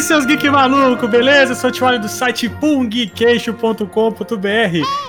[0.00, 1.52] aí, seus geek maluco, beleza?
[1.52, 3.84] Eu sou o Tiwali do site pungqueixo.com.br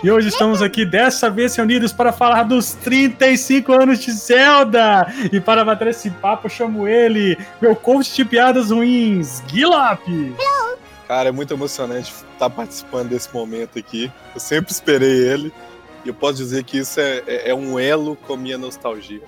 [0.03, 5.07] e hoje estamos aqui dessa vez reunidos para falar dos 35 anos de Zelda.
[5.31, 10.01] E para bater esse papo, eu chamo ele, meu coach de piadas ruins, Guilap.
[11.07, 14.11] Cara, é muito emocionante estar participando desse momento aqui.
[14.33, 15.53] Eu sempre esperei ele
[16.03, 19.21] e eu posso dizer que isso é, é, é um elo com a minha nostalgia.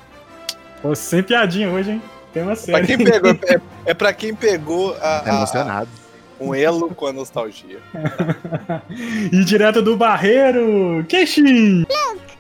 [0.82, 2.02] Pô, sem piadinha hoje, hein?
[2.34, 2.86] Tema sério.
[2.86, 5.88] Pra quem pegou, é, é pra quem pegou a, Tá emocionado.
[6.00, 7.78] a- um elo com a nostalgia.
[9.32, 11.86] e direto do Barreiro, Kenshin.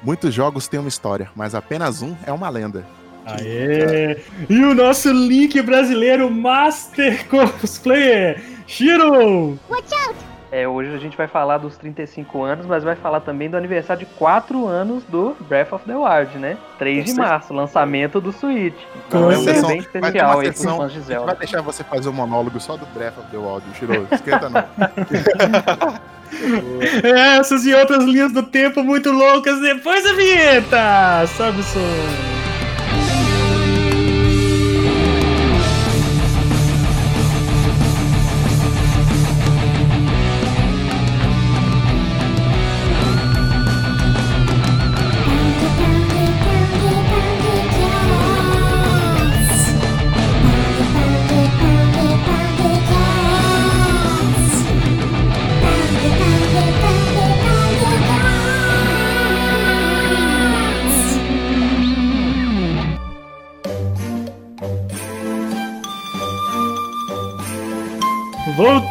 [0.01, 2.85] Muitos jogos têm uma história, mas apenas um é uma lenda.
[3.25, 4.17] Aê!
[4.49, 9.57] E o nosso link brasileiro Master Cosplayer, Shiro!
[10.55, 14.05] É, hoje a gente vai falar dos 35 anos, mas vai falar também do aniversário
[14.05, 16.59] de 4 anos do Breath of the Wild, né?
[16.77, 18.75] 3 de Com março, lançamento do Switch.
[19.09, 19.67] Com Então é um certeza.
[19.67, 21.35] bem Vai especial aí pros sessão- fãs de A gente vai Zelda.
[21.39, 24.07] deixar você fazer um monólogo só do Breath of the Wild, Shiro.
[24.11, 24.63] Esquenta não.
[27.39, 31.25] Essas e outras linhas do tempo muito loucas depois da vinheta!
[31.35, 31.79] Sobe o som!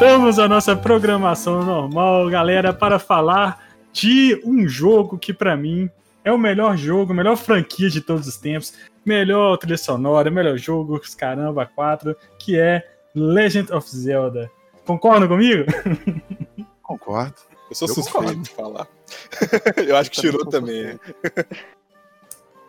[0.03, 5.89] Voltamos à nossa programação normal, galera, para falar de um jogo que pra mim
[6.25, 8.75] é o melhor jogo, a melhor franquia de todos os tempos,
[9.07, 14.51] melhor trilha sonora, melhor jogo, caramba, 4, que é Legend of Zelda.
[14.85, 15.67] Concordam comigo?
[16.83, 17.37] Concordo.
[17.71, 18.43] Eu sou Eu suspeito concordo.
[18.43, 18.89] de falar.
[19.87, 20.83] eu acho que tirou também.
[20.99, 20.99] é.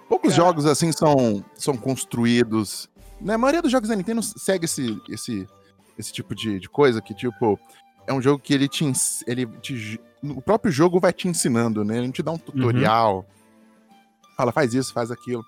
[0.07, 0.43] Poucos Cara.
[0.45, 2.87] jogos assim são, são construídos.
[3.19, 5.47] Na maioria dos jogos da Nintendo segue esse, esse,
[5.97, 7.59] esse tipo de, de coisa que, tipo,
[8.07, 8.91] é um jogo que ele te,
[9.27, 9.99] ele te.
[10.21, 11.97] O próprio jogo vai te ensinando, né?
[11.97, 13.25] Ele não te dá um tutorial.
[14.35, 15.43] Fala, faz isso, faz aquilo.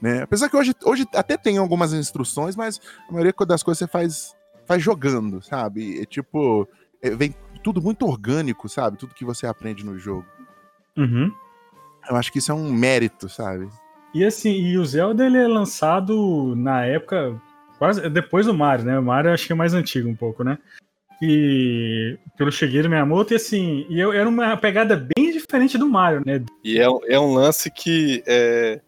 [0.00, 0.22] Né?
[0.22, 4.34] Apesar que hoje, hoje até tem algumas instruções, mas a maioria das coisas você faz,
[4.66, 6.00] faz jogando, sabe?
[6.00, 6.68] É tipo.
[7.02, 8.96] é, vem tudo muito orgânico, sabe?
[8.96, 10.24] Tudo que você aprende no jogo.
[10.96, 11.30] Uhum.
[12.08, 13.68] Eu acho que isso é um mérito, sabe?
[14.14, 17.40] E assim, e o Zelda ele é lançado na época
[17.80, 18.98] quase depois do Mario, né?
[18.98, 20.58] O Mario acho que é mais antigo um pouco, né?
[21.22, 26.22] E pelo Shigeru Miyamoto e assim, e eu, era uma pegada bem diferente do Mario,
[26.24, 26.44] né?
[26.62, 28.80] E é, um- é um lance que é,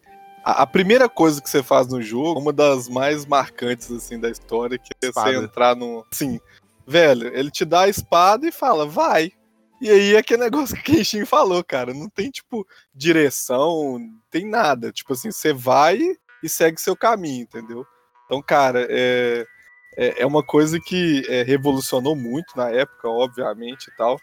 [0.43, 4.29] a, a primeira coisa que você faz no jogo, uma das mais marcantes assim da
[4.29, 5.31] história, que é Espada.
[5.31, 6.39] você entrar no, assim,
[6.85, 9.31] velho, ele te dá a espada e fala, vai.
[9.81, 12.63] E aí é aquele negócio que o Kenshin falou, cara, não tem tipo
[12.95, 15.99] direção, não tem nada, tipo assim, você vai
[16.43, 17.85] e segue seu caminho, entendeu?
[18.25, 19.45] Então, cara, é
[19.95, 24.19] é, é uma coisa que é, revolucionou muito na época, obviamente e tal.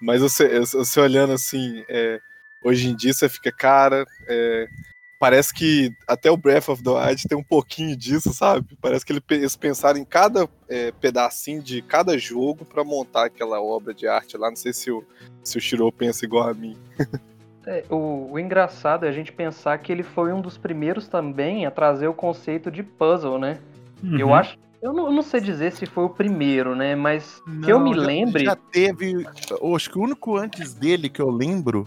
[0.00, 2.20] Mas você, você olhando assim, é,
[2.62, 4.66] hoje em dia você fica, cara, é,
[5.18, 8.76] parece que até o Breath of the Wild tem um pouquinho disso, sabe?
[8.82, 13.60] Parece que ele- eles pensaram em cada é, pedacinho de cada jogo pra montar aquela
[13.62, 14.50] obra de arte lá.
[14.50, 15.02] Não sei se o,
[15.42, 16.76] se o Shiro pensa igual a mim.
[17.66, 21.64] É, o, o engraçado é a gente pensar que ele foi um dos primeiros também
[21.66, 23.58] a trazer o conceito de puzzle, né?
[24.18, 24.34] Eu Uhum.
[24.34, 24.58] acho.
[24.82, 26.94] Eu não, eu não sei dizer se foi o primeiro, né?
[26.94, 28.44] Mas que eu me já- lembre.
[28.44, 29.26] Já teve.
[29.50, 31.86] eu Acho que o único antes dele que eu lembro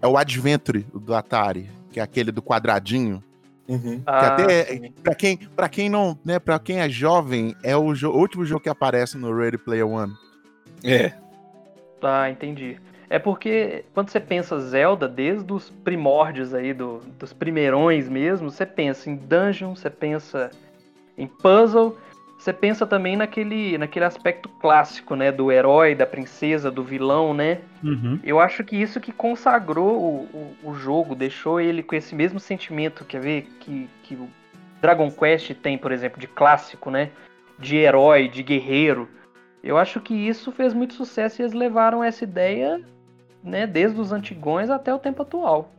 [0.00, 3.22] é o Adventure do Atari, que é aquele do quadradinho.
[3.68, 3.98] Uhum.
[3.98, 7.92] Que Ah, até para quem, pra quem não, né, para quem é jovem, é o,
[7.92, 10.14] jo- o último jogo que aparece no Ready Player One.
[10.82, 11.12] É.
[12.00, 12.80] Tá, entendi.
[13.10, 18.66] É porque quando você pensa Zelda, desde os primórdios aí, do, dos primeirões mesmo, você
[18.66, 20.50] pensa em dungeon, você pensa
[21.16, 21.96] em puzzle,
[22.38, 25.32] você pensa também naquele, naquele aspecto clássico, né?
[25.32, 27.58] Do herói, da princesa, do vilão, né?
[27.82, 28.20] Uhum.
[28.22, 32.38] Eu acho que isso que consagrou o, o, o jogo, deixou ele com esse mesmo
[32.38, 33.42] sentimento, quer ver?
[33.58, 34.28] Que, que o
[34.80, 37.10] Dragon Quest tem, por exemplo, de clássico, né?
[37.58, 39.08] De herói, de guerreiro.
[39.60, 42.80] Eu acho que isso fez muito sucesso e eles levaram essa ideia,
[43.42, 45.72] né, desde os antigões até o tempo atual.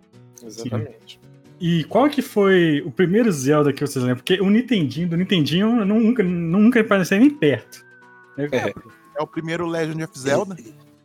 [0.44, 1.20] Exatamente.
[1.60, 4.18] E qual que foi o primeiro Zelda que vocês lembram?
[4.24, 7.86] Porque o Nintendinho, do Nintendinho, nunca, nunca apareceu nem perto.
[8.38, 8.74] É.
[9.20, 10.56] É o primeiro Legend of Zelda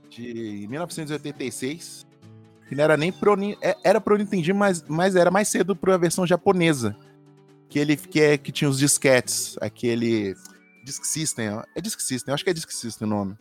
[0.09, 2.07] de 1986.
[2.69, 5.97] Que não era nem pro é- era pro Nintendinho, mas, mas era mais cedo pra
[5.97, 6.97] versão japonesa.
[7.69, 10.35] Que ele que, é, que tinha os disquetes, aquele
[10.85, 11.65] Disk System, ó.
[11.75, 13.37] é Disk System, acho que é Disk System o nome.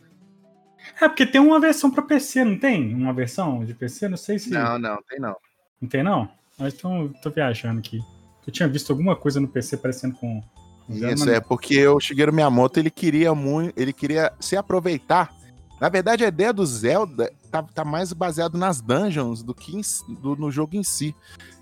[1.00, 2.94] É, porque tem uma versão pra PC, não tem?
[2.94, 4.08] Uma versão de PC?
[4.08, 4.50] Não sei se.
[4.50, 5.36] Não, não, tem não.
[5.80, 6.28] Não tem, não?
[6.58, 8.00] Mas então tô viajando aqui.
[8.46, 10.42] Eu tinha visto alguma coisa no PC parecendo com.
[10.88, 13.72] Isso, é porque o Shigeru Miyamoto ele queria muito.
[13.80, 15.34] Ele queria se aproveitar.
[15.80, 19.80] Na verdade, a ideia do Zelda tá, tá mais baseado nas dungeons do que em,
[20.20, 21.14] do, no jogo em si.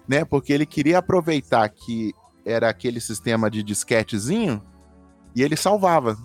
[0.08, 0.24] Né?
[0.24, 2.12] Porque ele queria aproveitar que
[2.44, 4.60] era aquele sistema de disquetezinho
[5.34, 6.18] e ele salvava.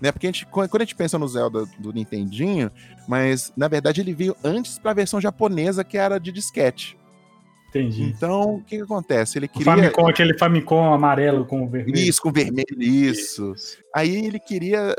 [0.00, 0.12] Né?
[0.12, 2.70] Porque a gente, quando a gente pensa no Zelda do Nintendinho,
[3.08, 6.96] mas na verdade ele veio antes para a versão japonesa que era de disquete.
[7.68, 8.02] Entendi.
[8.02, 9.38] Então, o que, que acontece?
[9.38, 9.72] Ele O queria.
[9.74, 11.98] Famicom, aquele Famicom amarelo com vermelho.
[11.98, 13.52] Isso, com vermelho, isso.
[13.94, 14.94] Aí ele queria.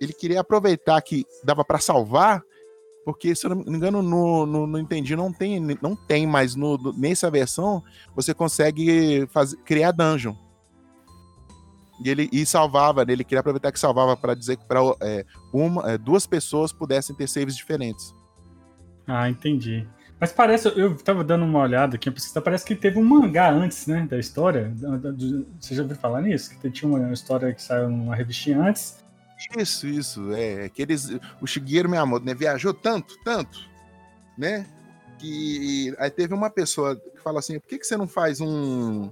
[0.00, 2.42] Ele queria aproveitar que dava para salvar,
[3.04, 4.78] porque, se eu não me engano, no, no, no
[5.16, 7.82] não tem, não tem, mas no, no- nessa versão
[8.14, 10.34] você consegue fazer, criar dungeon.
[12.04, 13.12] E ele e salvava, né?
[13.12, 14.80] ele queria aproveitar que salvava para dizer que para
[15.52, 18.14] uma, é, duas pessoas pudessem ter saves diferentes.
[19.06, 19.86] Ah, entendi.
[20.18, 22.10] Mas parece, eu tava dando uma olhada aqui,
[22.42, 24.72] parece que teve um mangá antes, né, da história.
[25.60, 26.58] Você já ouviu falar nisso?
[26.58, 29.04] Que tinha uma história que saiu numa revistinha antes.
[29.56, 30.32] Isso, isso.
[30.32, 31.10] É que eles.
[31.40, 32.34] O Shigeru Miyamoto, né?
[32.34, 33.58] Viajou tanto, tanto,
[34.36, 34.66] né?
[35.18, 39.10] Que aí teve uma pessoa que fala assim: por que, que você não faz um.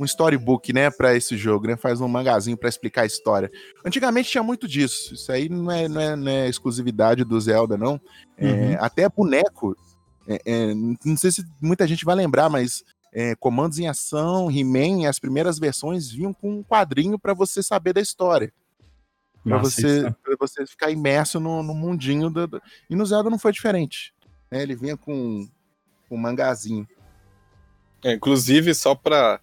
[0.00, 1.76] Um storybook, né, para esse jogo, né?
[1.76, 3.50] Faz um mangazinho para explicar a história.
[3.84, 5.12] Antigamente tinha muito disso.
[5.14, 8.00] Isso aí não é, não é, não é exclusividade do Zelda, não.
[8.36, 8.76] É, Uhum.
[8.80, 9.76] até boneco.
[10.26, 10.74] é, é,
[11.04, 12.82] não sei se muita gente vai lembrar, mas
[13.12, 17.92] é, comandos em ação, He-Man, as primeiras versões vinham com um quadrinho para você saber
[17.92, 18.52] da história
[19.42, 23.38] para você, pra você ficar imerso no, no mundinho do, do- E no Zelda não
[23.38, 24.12] foi diferente.
[24.50, 24.62] né?
[24.62, 25.48] Ele vinha com
[26.08, 26.86] com um mangazinho.
[28.04, 29.40] É, inclusive, só pra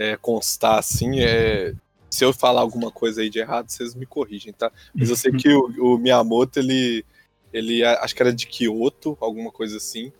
[0.00, 1.74] é, constar, assim, é,
[2.08, 4.72] se eu falar alguma coisa aí de errado, vocês me corrigem, tá?
[4.94, 7.04] Mas eu sei que o, o Miyamoto, ele,
[7.52, 10.10] ele acho que era de Kyoto, alguma coisa assim,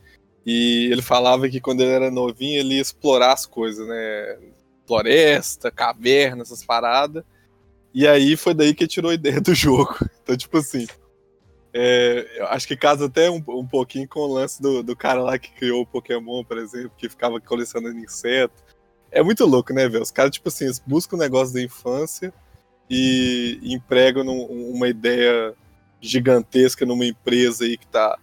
[0.44, 4.38] e ele falava que quando ele era novinho, ele ia explorar as coisas, né?
[4.86, 7.24] Floresta, caverna, essas paradas.
[7.94, 9.96] E aí foi daí que ele tirou a ideia do jogo.
[10.22, 10.86] Então, tipo assim,
[11.72, 15.20] é, eu acho que casa até um, um pouquinho com o lance do, do cara
[15.22, 18.62] lá que criou o Pokémon, por exemplo, que ficava colecionando inseto.
[19.12, 20.02] É muito louco, né, velho?
[20.02, 22.32] Os caras, tipo assim, eles buscam um negócio da infância
[22.88, 25.54] e, e empregam num- uma ideia
[26.00, 28.16] gigantesca numa empresa aí que tá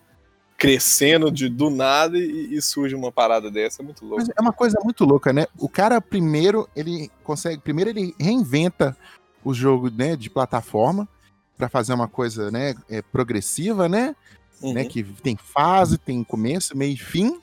[0.58, 3.82] crescendo de, do nada e, e surge uma parada dessa.
[3.82, 4.18] É muito louco.
[4.18, 5.46] Mas é uma coisa muito louca, né?
[5.60, 7.62] O cara primeiro, ele consegue.
[7.62, 8.98] Primeiro ele reinventa
[9.44, 11.08] o jogo né, de plataforma
[11.56, 14.16] para fazer uma coisa né, é, progressiva, né?
[14.62, 14.74] Uhum.
[14.74, 14.86] né?
[14.86, 17.40] Que tem fase, tem começo, meio e fim.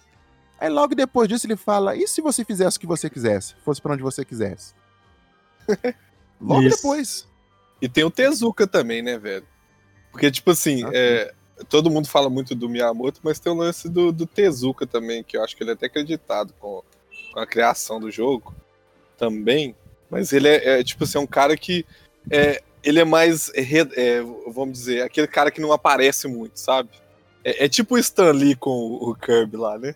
[0.65, 3.55] Aí logo depois disso ele fala: e se você fizesse o que você quisesse?
[3.63, 4.73] Fosse para onde você quisesse?
[6.41, 6.77] logo Isso.
[6.77, 7.29] depois.
[7.83, 9.47] E tem o Tezuka também, né, velho?
[10.11, 11.35] Porque, tipo assim, Ah, é,
[11.69, 15.37] todo mundo fala muito do Miyamoto, mas tem o lance do, do Tezuka também, que
[15.37, 16.83] eu acho que ele é até acreditado com,
[17.35, 18.55] com a criação do jogo
[19.19, 19.77] também.
[20.09, 21.85] Mas ele é, é, tipo assim, é um cara que.
[22.31, 23.53] É, ele é mais.
[23.55, 26.89] é, vamos dizer, aquele cara que não aparece muito, sabe?
[27.45, 29.95] É, é tipo o Stan Lee com o, o Kirby lá, né?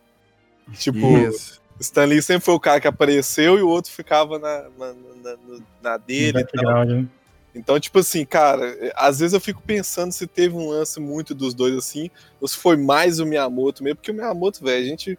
[0.72, 1.60] Tipo, Isso.
[1.80, 4.92] Stan Lee sempre foi o cara que apareceu e o outro ficava na, na,
[5.22, 7.06] na- na- dele e né?
[7.54, 11.54] Então, tipo assim, cara, às vezes eu fico pensando se teve um lance muito dos
[11.54, 15.18] dois assim, ou se foi mais o Miyamoto mesmo, porque o Miyamoto, velho, a gente.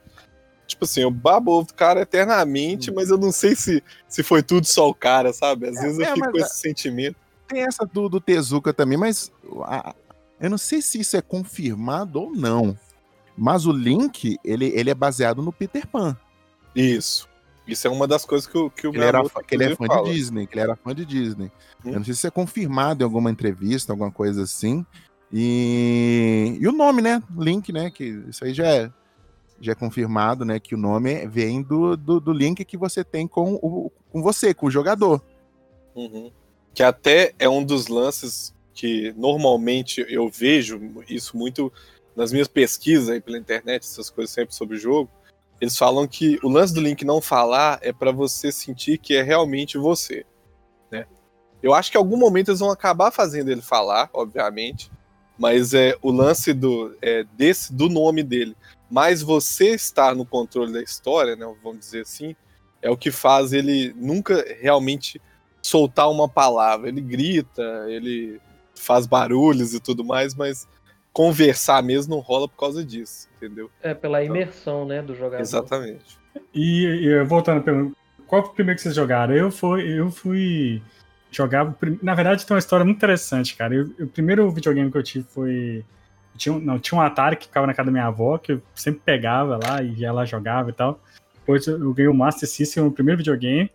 [0.67, 4.43] Tipo assim, eu babo o do cara eternamente, mas eu não sei se, se foi
[4.43, 5.67] tudo só o cara, sabe?
[5.67, 7.15] Às É, vezes eu é, fico com a- esse sentimento.
[7.47, 9.31] Tem essa do, do Tezuka também, mas
[9.63, 9.95] a-
[10.39, 12.77] eu não sei se isso é confirmado ou não.
[13.39, 16.17] Mas o Link, ele, ele é baseado no Peter Pan.
[16.75, 17.27] Isso.
[17.65, 19.85] Isso é uma das coisas que, o- que o ele, era, que ele é fã
[19.85, 20.03] fala.
[20.03, 21.51] de Disney, que ele era fã de Disney.
[21.85, 21.91] Hum.
[21.91, 24.85] Eu não sei se é confirmado em alguma entrevista, alguma coisa assim.
[25.31, 27.21] E, e o nome, né?
[27.37, 27.89] Link, né?
[27.89, 28.91] Que isso aí já é,
[29.61, 30.59] já é confirmado, né?
[30.59, 34.53] Que o nome vem do, do, do link que você tem com, o, com você,
[34.53, 35.21] com o jogador.
[35.95, 36.31] Uhum.
[36.73, 41.71] Que até é um dos lances que normalmente eu vejo isso muito
[42.19, 45.09] nas minhas pesquisas aí pela internet, essas coisas sempre sobre o jogo.
[45.61, 49.21] Eles falam que o lance do Link não falar é pra você sentir que é
[49.21, 50.25] realmente você,
[50.91, 51.05] né?
[51.63, 54.91] Eu acho que em algum momento eles vão acabar fazendo ele falar, obviamente,
[55.37, 58.53] mas é o lance do é, desse do nome dele,
[58.91, 61.45] mas você estar no controle da história, né?
[61.63, 62.35] Vamos dizer assim,
[62.81, 65.21] é o que faz ele nunca realmente
[65.61, 66.89] soltar uma palavra.
[66.89, 68.41] Ele grita, ele
[68.75, 70.67] faz barulhos e tudo mais, mas
[71.13, 73.69] conversar mesmo não rola por causa disso, entendeu?
[73.81, 75.41] É pela imersão, né, do jogador.
[75.41, 76.17] Exatamente.
[76.53, 77.95] E, e voltando à pergunta,
[78.27, 79.33] qual foi o primeiro que vocês jogaram?
[79.33, 80.81] Eu fui, eu fui
[81.31, 81.75] jogava.
[82.01, 83.73] Na verdade, tem uma história muito interessante, cara.
[83.73, 85.83] Eu, o primeiro videogame que eu tive foi.
[86.37, 88.61] Tinha, um- não, tinha um Atari que ficava na casa da minha avó, que eu
[88.73, 90.99] sempre pegava lá e ia lá jogava e tal.
[91.35, 93.69] Depois eu ganhei o Master System, o primeiro videogame.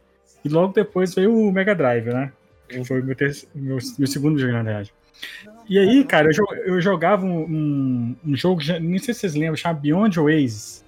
[0.44, 2.32] E logo depois veio o Mega Drive, né?
[2.68, 4.94] Que foi o meu, ter- meu, meu segundo videogame, na verdade.
[5.68, 9.56] E aí, cara, eu, jo- eu jogava um, um, jogo, nem sei se vocês lembram,
[9.56, 10.84] chama Beyond Oasis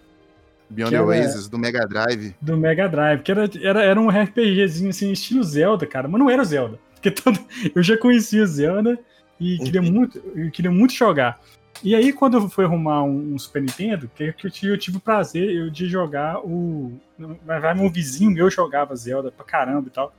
[0.69, 2.35] Beyond Oasis, do Mega Drive.
[2.41, 6.29] do Mega Drive, que era, era, era um RPGzinho assim, estilo Zelda, cara, mas não
[6.29, 6.79] era o Zelda.
[6.95, 7.39] Porque todo,
[7.75, 8.99] eu já conhecia Zelda
[9.39, 11.41] e queria muito, eu queria muito jogar.
[11.85, 14.97] E aí, quando eu fui arrumar um, um Super Nintendo, que, eu, tive, eu tive
[14.97, 16.99] o prazer eu, de jogar o.
[17.19, 20.13] Verdade, meu vizinho meu jogava Zelda pra caramba e tal.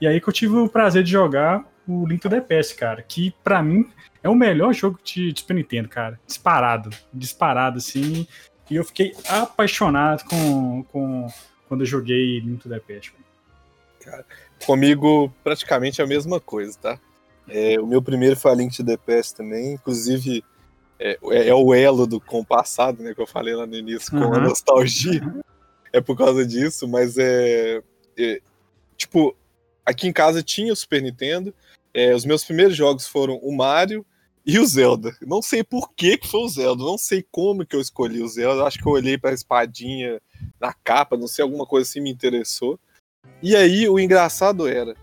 [0.00, 3.00] E aí que eu tive o prazer de jogar o Link to the Past, cara,
[3.02, 3.88] que pra mim
[4.22, 6.20] é o melhor jogo de, de Super Nintendo, cara.
[6.26, 6.90] Disparado.
[7.12, 8.26] Disparado, assim.
[8.70, 11.26] E eu fiquei apaixonado com, com
[11.68, 13.14] quando eu joguei Link to the Past.
[14.64, 17.00] Comigo, praticamente a mesma coisa, tá?
[17.48, 20.44] É, o meu primeiro foi a Link to the Past também, inclusive
[20.98, 23.14] é, é o elo do com o passado, né?
[23.14, 24.40] Que eu falei lá no início, com a Uhum.
[24.40, 25.22] nostalgia.
[25.92, 27.82] É por causa disso, mas é,
[28.18, 28.40] é,
[28.96, 29.36] Tipo,
[29.86, 31.54] aqui em casa tinha o Super Nintendo.
[31.94, 34.04] é, os meus primeiros jogos foram o Mario
[34.44, 35.16] e o Zelda.
[35.22, 38.28] Não sei por que, que foi o Zelda, não sei como que eu escolhi o
[38.28, 38.64] Zelda.
[38.64, 40.20] Acho que eu olhei pra espadinha
[40.60, 42.78] na capa, não sei, alguma coisa assim me interessou.
[43.42, 44.94] E aí, o engraçado era,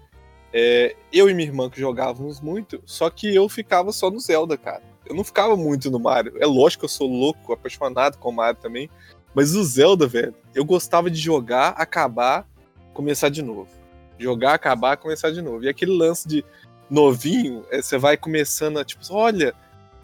[0.54, 4.56] é, eu e minha irmã que jogávamos muito, só que eu ficava só no Zelda,
[4.58, 4.84] cara.
[5.06, 6.36] Eu não ficava muito no Mario.
[6.40, 8.90] É lógico que eu sou louco, apaixonado com o Mario também.
[9.36, 12.48] Mas o Zelda, velho, eu gostava de jogar, acabar,
[12.94, 13.83] começar de novo.
[14.24, 15.64] Jogar, acabar, começar de novo.
[15.64, 16.44] E aquele lance de
[16.90, 19.54] novinho, é, você vai começando a, tipo, olha,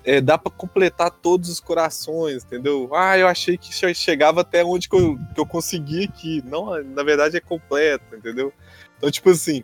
[0.04, 2.90] é, dá pra completar todos os corações, entendeu?
[2.94, 6.42] Ah, eu achei que che- chegava até onde que eu, que eu consegui aqui.
[6.46, 8.52] Não, na verdade é completo, entendeu?
[8.98, 9.64] Então, tipo assim,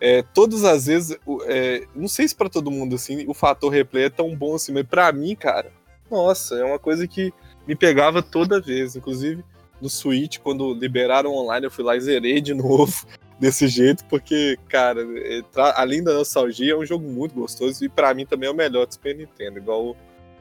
[0.00, 4.04] é, todas as vezes, é, não sei se pra todo mundo assim, o fator replay
[4.04, 5.70] é tão bom assim, mas pra mim, cara,
[6.10, 7.32] nossa, é uma coisa que
[7.66, 8.96] me pegava toda vez.
[8.96, 9.44] Inclusive,
[9.80, 13.06] no Switch, quando liberaram online, eu fui lá e zerei de novo
[13.38, 17.88] desse jeito, porque, cara, é, tra- além da nostalgia, é um jogo muito gostoso e
[17.88, 19.96] pra mim também é o melhor do Super Nintendo, igual o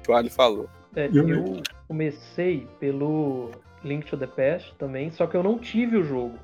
[0.05, 0.69] Charlie falou.
[0.95, 3.51] É, Eu- eu comecei pelo
[3.83, 6.37] Link to the Past também, só que eu não tive o jogo.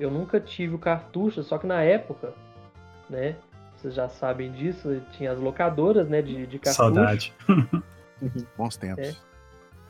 [0.00, 2.32] Eu nunca tive o cartucho, só que na época,
[3.10, 3.36] né?
[3.76, 6.76] Vocês já sabem disso, tinha as locadoras, né, de, de cartucho.
[6.76, 7.32] Saudade.
[8.56, 9.08] Bons tempos.
[9.08, 9.14] É.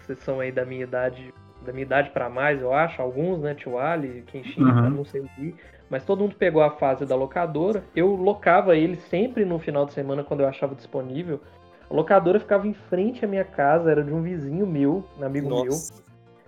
[0.05, 1.33] Vocês são aí da minha idade,
[1.65, 4.91] da minha idade pra mais, eu acho, alguns, né, Tio Ali, Kenshin, Uhum.
[4.91, 5.55] não sei o que,
[5.93, 7.85] mas todo mundo pegou a fase da locadora.
[7.95, 11.39] Eu locava ele sempre no final de semana quando eu achava disponível.
[11.91, 15.51] A locadora ficava em frente à minha casa, era de um vizinho meu, um amigo
[15.51, 15.67] meu.
[15.67, 16.03] Nossa.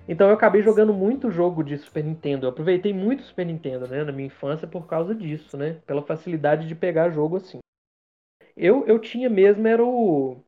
[0.09, 2.47] Então eu acabei jogando muito jogo de Super Nintendo.
[2.47, 5.77] Eu aproveitei muito o Super Nintendo, né, na minha infância por causa disso, né?
[5.87, 7.59] Pela facilidade de pegar jogo assim.
[8.57, 10.39] Eu, eu tinha mesmo era o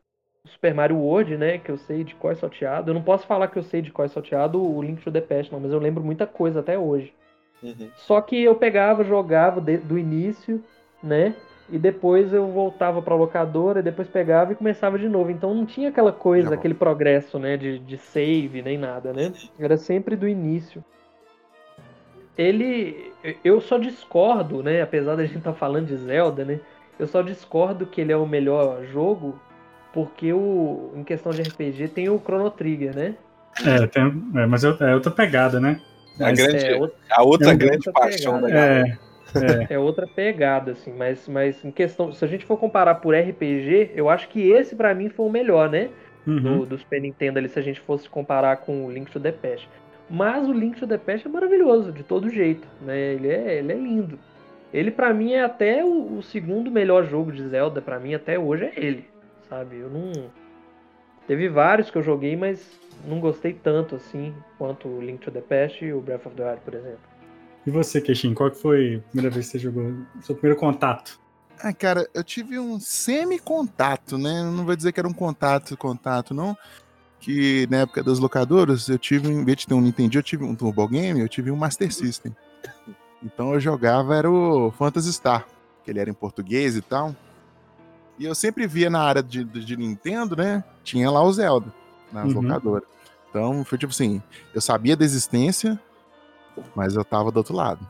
[0.46, 2.88] Super Mario World, né, que eu sei de cor salteado.
[2.88, 5.52] Eu não posso falar que eu sei de cor salteado o Link to the Past,
[5.52, 7.12] não, mas eu lembro muita coisa até hoje.
[7.62, 7.88] Uhum.
[7.96, 10.62] Só que eu pegava, jogava de- do início,
[11.02, 11.34] né?
[11.70, 15.30] E depois eu voltava pra locadora, e depois pegava e começava de novo.
[15.30, 17.56] Então não tinha aquela coisa, Já aquele progresso, né?
[17.56, 19.32] De, de save, nem nada, né?
[19.58, 20.84] Era sempre do início.
[22.38, 23.12] Ele.
[23.42, 24.82] Eu só discordo, né?
[24.82, 26.60] Apesar da gente estar falando de Zelda, né?
[26.98, 29.38] Eu só discordo que ele é o melhor jogo,
[29.92, 33.14] porque o, em questão de RPG tem o Chrono Trigger, né?
[33.64, 34.02] É, tem,
[34.36, 35.80] é, mas é, é outra pegada, né?
[36.20, 38.68] A, grande, É, outra- a outra é grande outra paixão da pegada.
[38.68, 38.98] galera.
[39.34, 39.74] É, é.
[39.74, 42.12] É outra pegada, assim, mas, mas em questão.
[42.12, 45.30] Se a gente for comparar por RPG, eu acho que esse pra mim foi o
[45.30, 45.90] melhor, né?
[46.26, 46.58] Uhum.
[46.60, 49.32] Do, do Super Nintendo ali, se a gente fosse comparar com o Link to the
[49.32, 49.68] Past.
[50.08, 52.96] Mas o Link to the Past é maravilhoso, de todo jeito, né?
[53.14, 54.18] Ele é, ele é lindo.
[54.72, 58.38] Ele pra mim é até o, o segundo melhor jogo de Zelda, pra mim até
[58.38, 59.04] hoje é ele,
[59.48, 59.76] sabe?
[59.78, 60.12] Eu não.
[61.26, 62.60] Teve vários que eu joguei, mas
[63.04, 66.48] não gostei tanto assim quanto o Link to the Past e o Breath of the
[66.48, 67.00] Wild, por exemplo.
[67.66, 69.92] E você, Keixin, qual que foi a primeira vez que você jogou?
[70.22, 71.18] Seu primeiro contato?
[71.60, 74.42] Ah, cara, eu tive um semi-contato, né?
[74.42, 76.56] Não vou dizer que era um contato, contato, não.
[77.18, 80.44] Que na época das locadoras, eu tive, em vez de ter um Nintendo, eu tive
[80.44, 82.36] um Turbo Game, eu tive um Master System.
[83.22, 85.46] Então eu jogava, era o Phantasy Star,
[85.82, 87.16] que ele era em português e tal.
[88.18, 90.64] E eu sempre via na área de, de, de Nintendo, né?
[90.82, 91.72] Tinha lá o Zelda,
[92.12, 92.40] nas Uhum.
[92.42, 92.88] locadoras.
[93.30, 94.20] Então foi tipo assim,
[94.54, 95.78] eu sabia da existência,
[96.74, 97.86] mas eu tava do outro lado.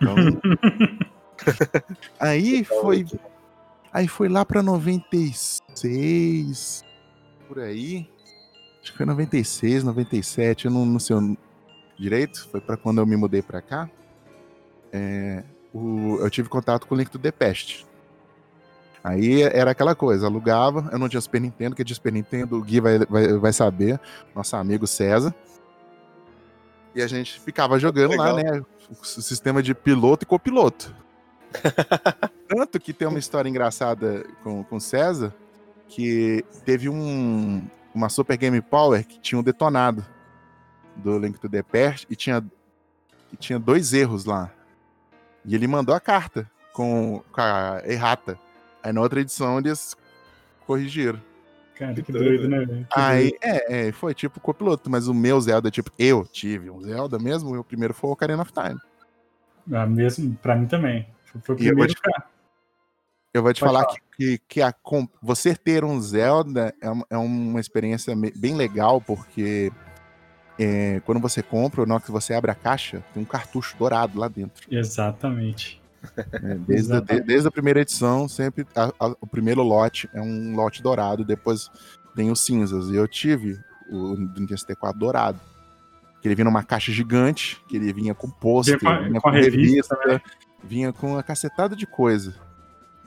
[0.00, 0.14] Então,
[2.18, 3.06] aí foi
[3.92, 6.84] Aí foi lá pra 96,
[7.48, 8.06] por aí.
[8.82, 11.36] Acho que foi 96, 97, eu não, não sei o
[11.98, 12.46] direito.
[12.50, 13.88] Foi pra quando eu me mudei pra cá.
[14.92, 15.42] É,
[15.72, 17.86] o- eu tive contato com o Link to the Past.
[19.02, 22.62] Aí era aquela coisa, alugava, eu não tinha Super Nintendo, que de Super Nintendo o
[22.62, 24.00] Gui vai, vai, vai saber,
[24.34, 25.34] nosso amigo César.
[26.94, 28.54] E a gente ficava jogando lá, Legal.
[28.56, 28.62] né?
[28.90, 30.94] O sistema de piloto e copiloto.
[32.48, 35.34] Tanto que tem uma história engraçada com, com o César,
[35.86, 37.62] que teve um,
[37.94, 40.04] uma Super Game Power que tinha um detonado
[40.96, 42.44] do Link to the Past e tinha,
[43.32, 44.50] e tinha dois erros lá.
[45.44, 48.38] E ele mandou a carta com, com a errata.
[48.88, 49.94] Aí na outra edição eles
[50.66, 51.20] corrigiram.
[51.76, 52.84] Cara, que, Que doido, né, velho?
[52.86, 56.80] Que Aí, é, é, foi tipo copiloto, mas o meu Zelda, tipo, eu tive um
[56.80, 58.80] Zelda mesmo, e o primeiro foi o Ocarina of Time.
[59.70, 61.06] Ah, mesmo, pra mim também.
[61.42, 62.00] Foi, o E eu vou primeiro te-.
[63.34, 63.94] Eu vou te falar, falar.
[64.16, 68.56] que, que, que a com- você ter um Zelda é, uma- é uma experiência bem
[68.56, 69.70] legal, porque
[70.58, 74.18] é, quando você compra, na hora que você abre a caixa, tem um cartucho dourado
[74.18, 74.66] lá dentro.
[74.70, 75.80] Exatamente.
[76.42, 76.58] Né?
[76.66, 80.82] Desde, de- desde a primeira edição, sempre a- a- o primeiro lote é um lote
[80.82, 81.70] dourado, depois
[82.14, 82.88] tem os cinzas.
[82.88, 83.58] E eu tive
[83.90, 85.38] o Nintendo 64 dourado.
[86.20, 89.32] Que ele vinha numa caixa gigante, que ele vinha com pôster, Vinha com com a
[89.32, 90.20] revista também.
[90.64, 92.34] vinha com uma cacetada de coisa.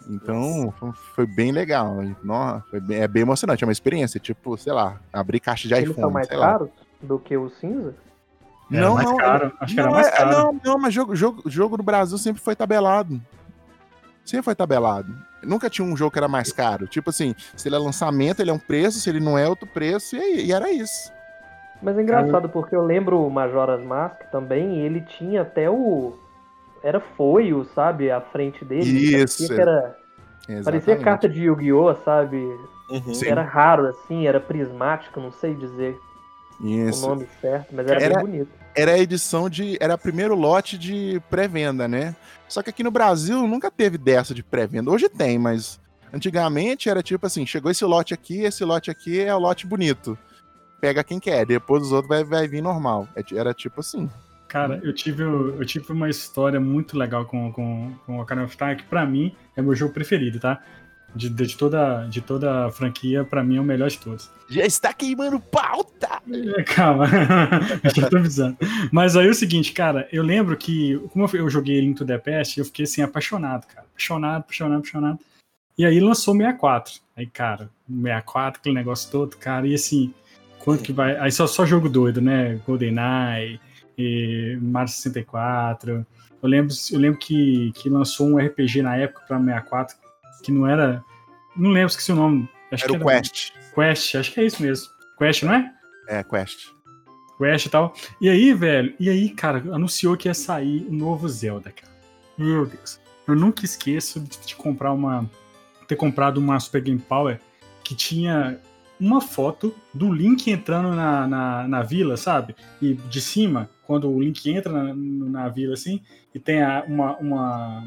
[0.10, 1.98] Então, foi- foi bem legal.
[2.24, 4.20] Nossa, foi bem- é bem emocionante, é uma experiência.
[4.20, 6.46] Tipo, sei lá, abrir caixa de Eles são iPhone, mais sei lá.
[6.52, 6.70] caros
[7.02, 7.94] do que o cinza?
[8.72, 9.52] Era Não, mais não, caro.
[9.60, 10.32] Acho que era não, mais é- caro.
[10.32, 13.22] Não, não, mas jogo, jogo, jogo no Brasil sempre foi tabelado.
[14.24, 15.14] Sempre foi tabelado.
[15.44, 16.88] Nunca tinha um jogo que era mais caro.
[16.88, 19.68] Tipo assim, se ele é lançamento, ele é um preço, se ele não é outro
[19.68, 21.12] preço, e, e era isso.
[21.82, 26.16] Mas é engraçado porque eu lembro o Majora's Mask também, e ele tinha até o.
[26.84, 28.12] Era foio, sabe?
[28.12, 28.84] A frente dele.
[28.84, 29.98] Isso, Parecia, que era...
[30.64, 32.38] Parecia carta de Yu-Gi-Oh!, sabe?
[32.90, 33.12] Uhum.
[33.26, 35.98] Era raro assim, era prismático, não sei dizer
[36.60, 37.06] Isso.
[37.06, 38.61] o nome certo, mas era, Era- bem bonito.
[38.76, 39.78] Era a edição de.
[39.80, 42.16] Era o primeiro lote de pré-venda, né?
[42.48, 44.92] Só que aqui no Brasil nunca teve dessa de pré-venda.
[44.92, 45.80] Hoje tem, mas
[46.14, 50.18] antigamente era tipo assim: chegou esse lote aqui, esse lote aqui é o lote bonito.
[50.80, 53.08] Pega quem quer, depois os outros vai, vai vir normal.
[53.16, 54.10] É Era tipo assim.
[54.48, 58.58] Cara, eu tive, eu tive uma história muito legal com, com, com o Ocarina of
[58.58, 60.62] Time, que pra mim é meu jogo preferido, tá?
[61.14, 64.30] De, de, toda, de toda a franquia, pra mim é o melhor de todos.
[64.50, 66.22] Já está queimando pauta!
[66.58, 67.06] É, Calma,
[67.96, 68.58] já tô avisando.
[68.92, 72.18] Mas aí é o seguinte, cara, eu lembro que, como eu joguei Link to the
[72.18, 73.86] Past, eu fiquei assim, apaixonado, cara.
[73.90, 75.20] Apaixonado, apaixonado, apaixonado.
[75.78, 77.02] E aí lançou o 64.
[77.16, 80.14] Aí, cara, o 64, aquele negócio todo, cara, e assim,
[80.60, 81.18] quanto que vai.
[81.18, 82.60] Aí só, só jogo doido, né?
[82.66, 83.60] GoldenEye,
[83.98, 86.06] e Mario 64.
[86.42, 89.96] Eu lembro, eu lembro que, que lançou um RPG na época pra 64,
[90.42, 91.04] que não era.
[91.56, 92.48] Não lembro, esqueci o nome.
[92.72, 93.52] Acho Era que o Quest.
[93.76, 94.88] Quest, acho que é isso mesmo.
[95.18, 95.72] Quest, não é?
[96.08, 96.70] É, Quest.
[97.38, 97.94] Quest e tal.
[98.20, 101.92] E aí, velho, e aí, cara, anunciou que ia sair o novo Zelda, cara.
[102.38, 103.00] Meu Deus.
[103.28, 105.30] Eu nunca esqueço de, comprar uma.
[105.88, 107.40] ter comprado uma Super Game Power
[107.84, 108.60] que tinha
[109.00, 112.56] uma foto do Link entrando na, na, na vila, sabe?
[112.82, 116.02] E de cima, quando o Link entra na, na vila assim,
[116.34, 117.84] e tem a- uma, uma-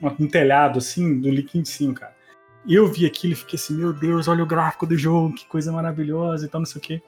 [0.00, 2.14] um telhado assim do em cima, cara.
[2.66, 5.46] E eu vi aquilo e fiquei assim, meu Deus, olha o gráfico do jogo, que
[5.46, 7.02] coisa maravilhosa e tal, não sei o quê.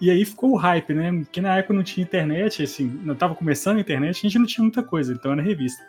[0.00, 1.12] E aí ficou o hype, né?
[1.12, 4.46] Porque na época não tinha internet, assim, não tava começando a internet, a gente não
[4.46, 5.82] tinha muita coisa, então era revista.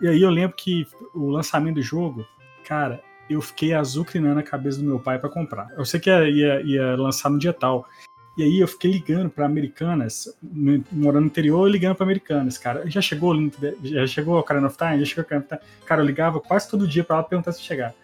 [0.00, 2.26] E aí eu lembro que o lançamento do jogo,
[2.64, 5.68] cara, eu fiquei azucrinando a cabeça do meu pai pra comprar.
[5.76, 7.86] Eu sei que ia, ia, ia lançar no dia tal.
[8.36, 12.88] E aí eu fiquei ligando pra Americanas, no- morando no interior, ligando pra Americanas, cara.
[12.90, 13.34] Já chegou,
[13.82, 14.98] já chegou o Ocarina of Time?
[14.98, 15.70] Já chegou o Ocarina of Time?
[15.86, 17.94] Cara, eu ligava quase todo dia pra ela perguntar se chegar.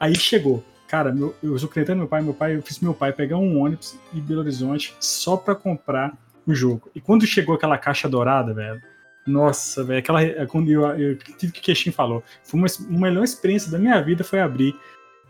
[0.00, 0.64] Aí chegou.
[0.88, 3.96] Cara, meu, eu azucrinando meu pai, meu pai, eu fiz meu pai pegar um ônibus
[4.12, 6.90] em Belo Horizonte só pra comprar o jogo.
[6.94, 8.80] E quando chegou aquela caixa dourada, velho,
[9.26, 10.22] nossa, velho, aquela.
[10.22, 13.78] é Quando eu, eu tive que o Queixinho falou, foi uma, uma melhor experiência da
[13.78, 14.74] minha vida foi abrir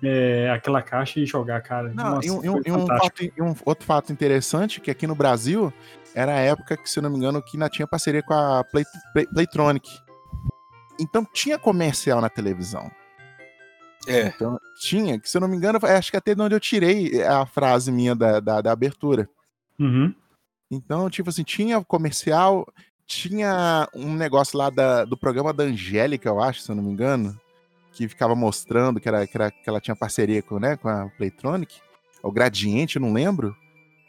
[0.03, 1.93] é, aquela caixa e jogar, cara.
[1.95, 5.15] Não, Nossa, e, um, e um- fato- e um outro fato interessante, que aqui no
[5.15, 5.73] Brasil
[6.15, 8.65] era a época que, se eu não me engano, que ainda tinha parceria com a
[8.65, 9.89] Play, Play- Playtronic.
[11.01, 12.91] Então tinha comercial na televisão.
[14.07, 14.29] É.
[14.29, 17.23] Então, tinha, que se eu não me engano, acho que até de onde eu tirei
[17.23, 19.29] a frase minha da, da, da abertura.
[19.79, 20.15] Uhum.
[20.71, 22.67] Então, tipo assim, tinha comercial,
[23.07, 26.91] tinha um negócio lá da- do programa da Angélica, eu acho, se eu não me
[26.91, 27.39] engano,
[27.93, 31.09] que ficava mostrando que, era, que, era, que ela tinha parceria com, né, com a
[31.17, 31.81] Playtronic,
[32.23, 33.57] o Gradiente, não lembro,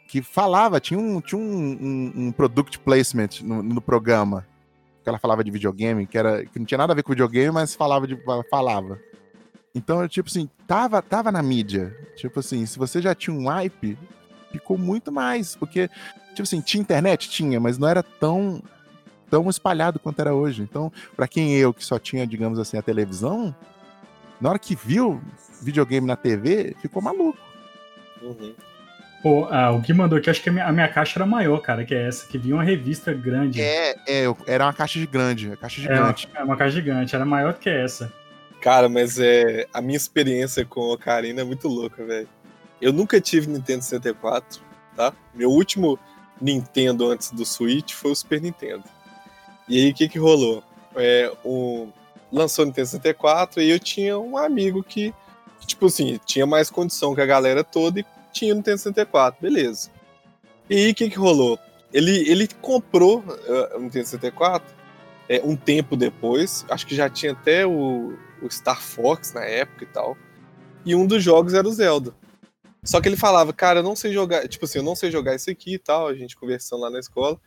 [0.08, 4.46] que falava, tinha um, tinha um, um, um product placement no, no programa,
[5.02, 7.52] que ela falava de videogame, que, era, que não tinha nada a ver com videogame,
[7.52, 8.18] mas falava de
[8.50, 8.98] falava.
[9.74, 11.96] Então, tipo assim, tava, tava na mídia.
[12.16, 13.96] Tipo assim, se você já tinha um hype,
[14.50, 15.54] ficou muito mais.
[15.54, 15.88] Porque,
[16.30, 17.30] tipo assim, tinha internet?
[17.30, 18.62] Tinha, mas não era tão
[19.30, 20.62] tão espalhado quanto era hoje.
[20.62, 23.54] Então, para quem eu que só tinha, digamos assim, a televisão,
[24.40, 25.20] na hora que viu
[25.62, 27.38] videogame na TV, ficou maluco.
[28.20, 28.54] Uhum.
[29.22, 31.58] Pô, ah, o Gui mandou aqui, acho que a minha, a minha caixa era maior,
[31.60, 33.60] cara, que é essa, que vinha uma revista grande.
[33.60, 36.28] É, é, era uma caixa de grande, uma caixa É, uma, gigante.
[36.34, 38.10] é uma caixa gigante, era maior do que essa.
[38.62, 42.28] Cara, mas é a minha experiência com o Ocarina é muito louca, velho.
[42.80, 44.62] Eu nunca tive Nintendo 64,
[44.96, 45.12] tá?
[45.34, 45.98] Meu último
[46.40, 48.84] Nintendo antes do Switch foi o Super Nintendo.
[49.70, 50.64] E aí, o que que rolou?
[50.96, 51.88] É, o...
[52.32, 55.14] Lançou o Nintendo 64 e eu tinha um amigo que,
[55.66, 59.90] tipo assim, tinha mais condição que a galera toda e tinha o Nintendo 64, beleza.
[60.68, 61.58] E aí, o que que rolou?
[61.92, 64.74] Ele, ele comprou eh, o Nintendo 64
[65.28, 69.84] é, um tempo depois, acho que já tinha até o, o Star Fox na época
[69.84, 70.16] e tal.
[70.84, 72.12] E um dos jogos era o Zelda.
[72.82, 75.36] Só que ele falava, cara, eu não sei jogar, tipo assim, eu não sei jogar
[75.36, 77.40] isso aqui e tal, a gente conversando lá na escola.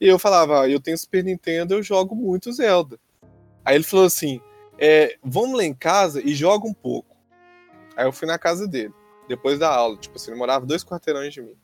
[0.00, 2.98] E eu falava, ah, eu tenho Super Nintendo, eu jogo muito Zelda.
[3.64, 4.40] Aí ele falou assim,
[4.78, 7.16] é, vamos lá em casa e joga um pouco.
[7.96, 8.92] Aí eu fui na casa dele,
[9.28, 11.56] depois da aula, tipo assim, ele morava dois quarteirões de mim.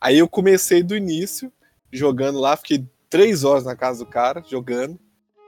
[0.00, 1.52] Aí eu comecei do início,
[1.90, 4.98] jogando lá, fiquei três horas na casa do cara, jogando,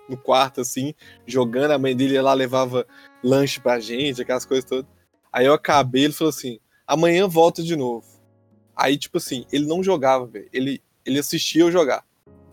[0.09, 0.95] no quarto, assim,
[1.27, 2.87] jogando, a mãe dele ia lá, levava
[3.23, 4.91] lanche pra gente, aquelas coisas todas.
[5.33, 8.07] Aí eu acabei, ele falou assim, amanhã volta de novo.
[8.75, 12.05] Aí, tipo assim, ele não jogava, velho, ele, ele assistia eu jogar.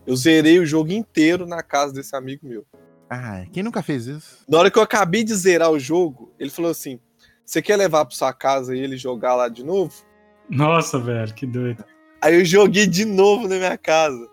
[0.05, 2.65] Eu zerei o jogo inteiro na casa desse amigo meu.
[3.09, 4.39] Ah, quem nunca fez isso?
[4.47, 6.99] Na hora que eu acabei de zerar o jogo, ele falou assim,
[7.45, 9.93] você quer levar pra sua casa e ele jogar lá de novo?
[10.49, 11.83] Nossa, velho, que doido.
[12.21, 14.29] Aí eu joguei de novo na minha casa.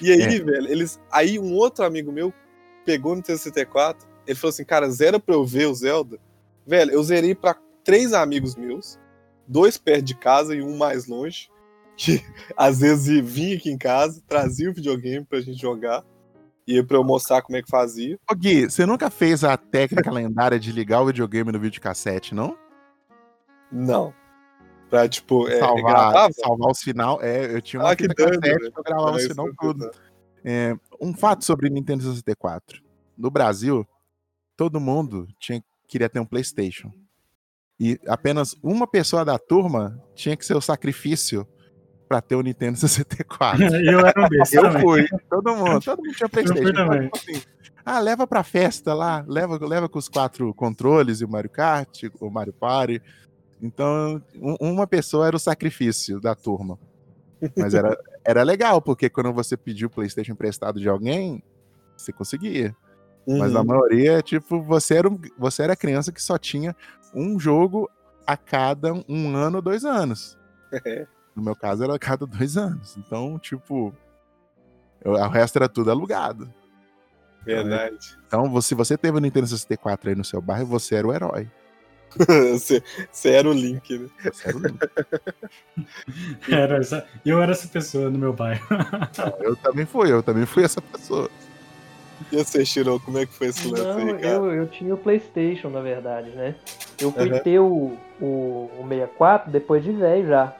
[0.00, 0.28] E aí, É.
[0.40, 1.00] velho, eles.
[1.10, 2.32] Aí um outro amigo meu
[2.84, 6.18] pegou no T64, ele falou assim, cara, zera pra eu ver o Zelda.
[6.66, 8.98] Velho, eu zerei pra três amigos meus,
[9.46, 11.50] dois perto de casa e um mais longe,
[11.98, 12.24] que
[12.56, 16.04] às vezes vinha aqui em casa, trazia o videogame pra gente jogar,
[16.64, 18.16] ia pra eu mostrar como é que fazia.
[18.30, 22.56] Ô Gui, você nunca fez a técnica lendária de ligar o videogame no videocassete, não?
[23.70, 24.14] Não.
[24.88, 26.32] Pra, tipo, é, salvar, gravava?
[26.32, 27.20] salvar os final.
[27.20, 29.54] É, eu tinha uma Ah, que fita doido, cassete que eu gravava isso final não
[29.56, 29.90] tudo.
[30.44, 32.80] É, um fato sobre Nintendo 64.
[33.16, 33.86] No Brasil,
[34.56, 36.92] todo mundo tinha, queria ter um PlayStation.
[37.78, 41.46] E apenas uma pessoa da turma tinha que ser o sacrifício
[42.08, 43.62] pra ter o Nintendo 64.
[43.84, 46.62] eu era um desses Eu fui, todo mundo, todo mundo tinha PlayStation.
[46.62, 47.08] fui Então, também.
[47.10, 47.42] tipo assim,
[47.84, 52.04] ah, leva pra festa lá, leva, leva com os quatro controles e o Mario Kart,
[52.20, 53.00] o Mario Party.
[53.60, 56.78] Então, um- uma pessoa era o sacrifício da turma.
[57.56, 61.42] Mas era, era legal, porque quando você pediu o PlayStation emprestado de alguém,
[61.96, 62.74] você conseguia.
[63.26, 63.58] Mas Uhum.
[63.58, 66.74] a maioria, tipo, você era, você era criança que só tinha
[67.14, 67.88] um jogo
[68.26, 70.38] a cada um ano, dois anos.
[71.38, 72.96] No meu caso, era a cada dois anos.
[72.96, 73.94] Então, tipo,
[75.04, 76.52] eu- o resto era tudo alugado.
[77.44, 78.18] Verdade.
[78.26, 81.14] Então, você- se você teve o Nintendo 64 aí no seu bairro, você era o
[81.14, 81.48] herói.
[82.58, 84.08] você, você era o Link, né?
[84.24, 84.78] Você era o Link.
[86.50, 88.66] Era essa, eu era essa pessoa no meu bairro.
[89.40, 91.30] eu também fui, eu também fui essa pessoa.
[92.32, 94.26] E você, Shiro, como é que foi esse lance Não, aí, cara?
[94.34, 96.56] eu, eu tinha o Playstation, na verdade, né?
[96.98, 97.38] Eu fui Aham.
[97.40, 100.56] ter o, o, o 64 depois de velho já.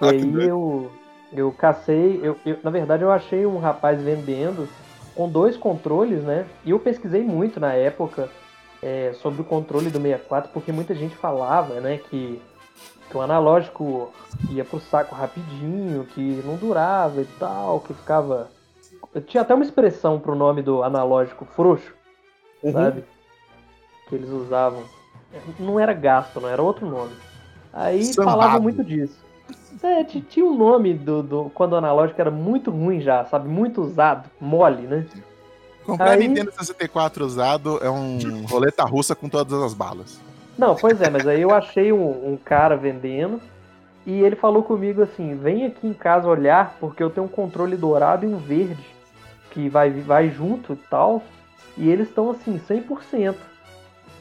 [0.00, 0.90] E Ah, aí eu,
[1.32, 4.68] eu cacei, eu, eu- na verdade eu achei um rapaz vendendo
[5.14, 6.46] com dois controles, né?
[6.64, 8.28] E eu pesquisei muito na época
[8.82, 12.40] é, sobre o controle do 64, porque muita gente falava, né, que,
[13.10, 14.12] que o analógico
[14.50, 18.48] ia pro saco rapidinho, que não durava e tal, que ficava.
[19.26, 21.92] Tinha até uma expressão pro nome do analógico frouxo
[22.62, 22.72] Uhum.
[22.72, 23.04] sabe?
[24.08, 24.82] Que eles usavam.
[25.58, 27.12] Não era gasto, não era outro nome.
[27.72, 28.38] Aí Sambado.
[28.38, 29.18] falavam muito disso.
[29.82, 33.48] É, ti- tinha um nome do, do quando o analógico era muito ruim já, sabe?
[33.48, 35.06] Muito usado, mole, né?
[35.84, 40.20] Comprar Aí- Nintendo 64 usado é um roleta russa com todas as balas.
[40.58, 43.40] Não, pois é, mas aí eu achei um, um cara vendendo
[44.04, 47.76] e ele falou comigo assim: vem aqui em casa olhar, porque eu tenho um controle
[47.76, 48.84] dourado e um verde
[49.52, 51.22] que vai, vai junto e tal,
[51.76, 53.34] e eles estão assim, 100%.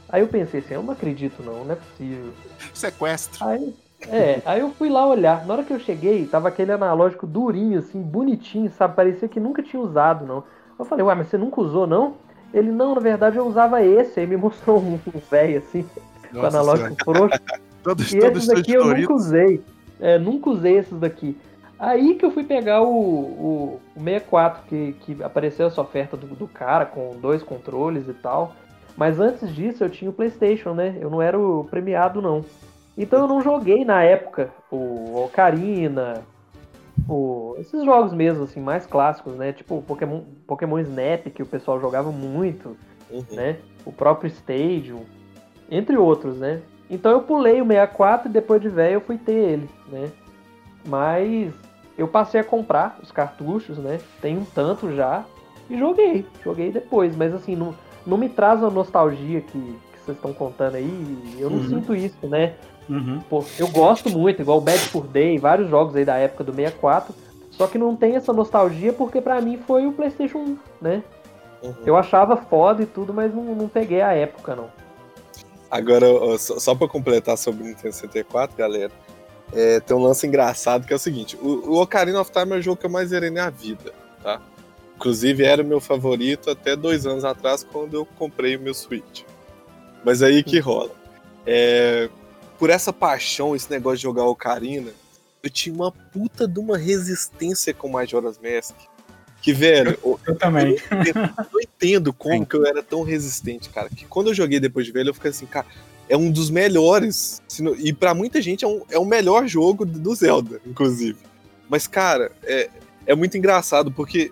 [0.09, 2.31] Aí eu pensei assim: eu não acredito, não, não é possível.
[2.73, 3.43] Sequestro.
[3.45, 5.45] Aí, é, aí eu fui lá olhar.
[5.45, 8.95] Na hora que eu cheguei, tava aquele analógico durinho, assim, bonitinho, sabe?
[8.95, 10.43] Parecia que nunca tinha usado, não.
[10.77, 12.15] Eu falei, ué, mas você nunca usou, não?
[12.53, 14.19] Ele, não, na verdade eu usava esse.
[14.19, 16.01] Aí me mostrou um um velho, assim, com
[16.35, 17.03] Nossa analógico senhora.
[17.03, 17.39] frouxo.
[17.83, 19.63] Todo, E todo esses daqui eu nunca usei.
[19.99, 21.37] É, nunca usei esses daqui.
[21.79, 26.27] Aí que eu fui pegar o, o, o 64, que, que apareceu essa oferta do,
[26.27, 28.53] do cara com dois controles e tal.
[28.97, 30.97] Mas antes disso eu tinha o PlayStation, né?
[30.99, 32.43] Eu não era o premiado, não.
[32.97, 36.23] Então eu não joguei na época o Ocarina,
[37.07, 39.53] O, esses jogos mesmo, assim, mais clássicos, né?
[39.53, 42.75] Tipo Pokémon, Pokémon Snap, que o pessoal jogava muito,
[43.09, 43.23] Uhum.
[43.31, 43.57] né?
[43.85, 45.03] O próprio Stadium,
[45.71, 46.59] entre outros, né?
[46.89, 50.09] Então eu pulei o 64 e depois de velho eu fui ter ele, né?
[50.85, 51.53] Mas
[51.97, 53.99] eu passei a comprar os cartuchos, né?
[54.21, 55.23] Tem um tanto já.
[55.69, 56.25] E joguei.
[56.43, 57.15] Joguei depois.
[57.15, 57.73] Mas assim, não,
[58.05, 61.35] não me traz a nostalgia que, que vocês estão contando aí.
[61.39, 61.69] Eu não Uhum.
[61.69, 62.55] sinto isso, né?
[62.89, 63.19] Uhum.
[63.29, 67.13] Pô, eu gosto muito, igual Bad for Day, vários jogos aí da época do 64.
[67.51, 71.03] Só que não tem essa nostalgia porque pra mim foi o PlayStation 1, né?
[71.63, 71.73] Uhum.
[71.85, 74.69] Eu achava foda e tudo, mas não, não peguei a época, não.
[75.69, 76.05] Agora,
[76.37, 78.91] só, só pra completar sobre o Nintendo 64, galera,
[79.53, 82.59] é, tem um lance engraçado que é o seguinte: o, o Ocarina of Time é
[82.59, 84.39] o jogo que eu mais zerei na vida, tá?
[84.95, 89.23] Inclusive era o meu favorito até dois anos atrás, quando eu comprei o meu Switch.
[90.03, 90.91] Mas aí que rola.
[91.45, 92.09] É,
[92.57, 94.91] por essa paixão, esse negócio de jogar Ocarina,
[95.43, 98.75] eu tinha uma puta de uma resistência com Majora's Mask.
[99.41, 100.71] Que, velho, o- Eu também.
[100.91, 101.13] eu
[101.53, 103.87] não entendo como que eu era tão resistente, cara.
[103.89, 105.67] Que quando eu joguei depois de velho, eu fiquei assim, cara,
[106.09, 107.41] é um dos melhores.
[107.59, 111.19] não- E pra muita gente é, um, é o melhor jogo do Zelda, inclusive.
[111.69, 112.69] Mas, cara, é,
[113.05, 114.31] é muito engraçado, porque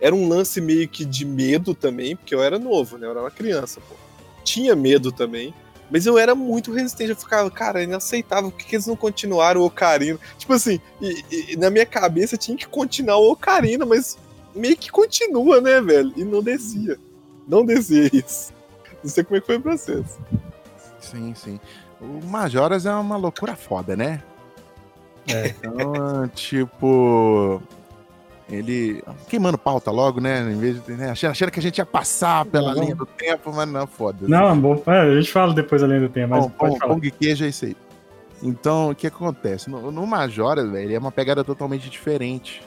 [0.00, 3.06] era um lance meio que de medo também, porque eu era novo, né?
[3.06, 3.94] Eu era uma criança, pô.
[4.44, 5.52] Tinha medo também.
[5.90, 7.10] Mas eu era muito resistente.
[7.10, 8.50] Eu ficava, cara, é inaceitável.
[8.50, 10.18] Por que, que eles não continuaram o Ocarina?
[10.38, 14.18] Tipo assim, e- e na minha cabeça tinha que continuar o Ocarina, mas
[14.54, 16.12] meio que continua, né, velho?
[16.16, 16.98] E não descia.
[17.46, 18.52] Não descia isso.
[19.04, 20.18] Não sei como é que foi pra vocês.
[21.00, 21.60] Sim, sim.
[22.00, 24.22] O Majoras é uma loucura foda, né?
[25.28, 25.48] É.
[25.48, 27.62] Então, tipo.
[28.48, 29.02] Ele.
[29.28, 30.40] Queimando pauta logo, né?
[30.40, 30.92] Em vez de.
[30.92, 31.10] Né?
[31.10, 32.82] Achando, achando que a gente ia passar pela Não.
[32.82, 34.28] linha do tempo, mas não, foda.
[34.28, 34.80] Não, bom.
[34.86, 37.00] é, a gente fala depois além do tema, mas Pão, pode pão, falar.
[37.00, 37.76] queijo é isso aí.
[38.42, 39.68] Então, o que acontece?
[39.68, 42.62] No, no Majoras, velho, é uma pegada totalmente diferente.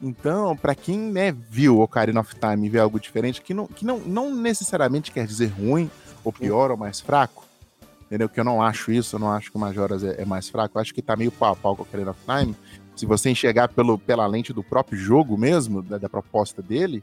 [0.00, 3.84] Então, pra quem né, viu Ocarina of Time e vê algo diferente, que, não, que
[3.84, 5.90] não, não necessariamente quer dizer ruim,
[6.22, 7.44] ou pior, ou mais fraco,
[8.06, 8.28] entendeu?
[8.28, 10.76] Que eu não acho isso, eu não acho que o Majoras é, é mais fraco,
[10.76, 12.54] eu acho que tá meio pau a pau com o Ocarina of Time.
[12.94, 17.02] Se você enxergar pelo, pela lente do próprio jogo mesmo, da, da proposta dele,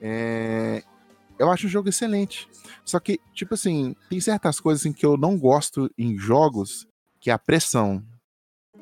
[0.00, 0.82] é,
[1.38, 2.48] eu acho o jogo excelente.
[2.84, 6.86] Só que, tipo assim, tem certas coisas assim, que eu não gosto em jogos,
[7.20, 8.02] que é a pressão.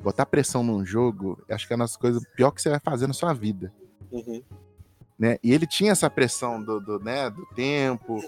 [0.01, 3.07] Botar pressão num jogo, acho que é uma das coisas pior que você vai fazer
[3.07, 3.73] na sua vida.
[4.11, 4.43] Uhum.
[5.17, 5.37] Né?
[5.41, 8.21] E ele tinha essa pressão do, do, né, do tempo,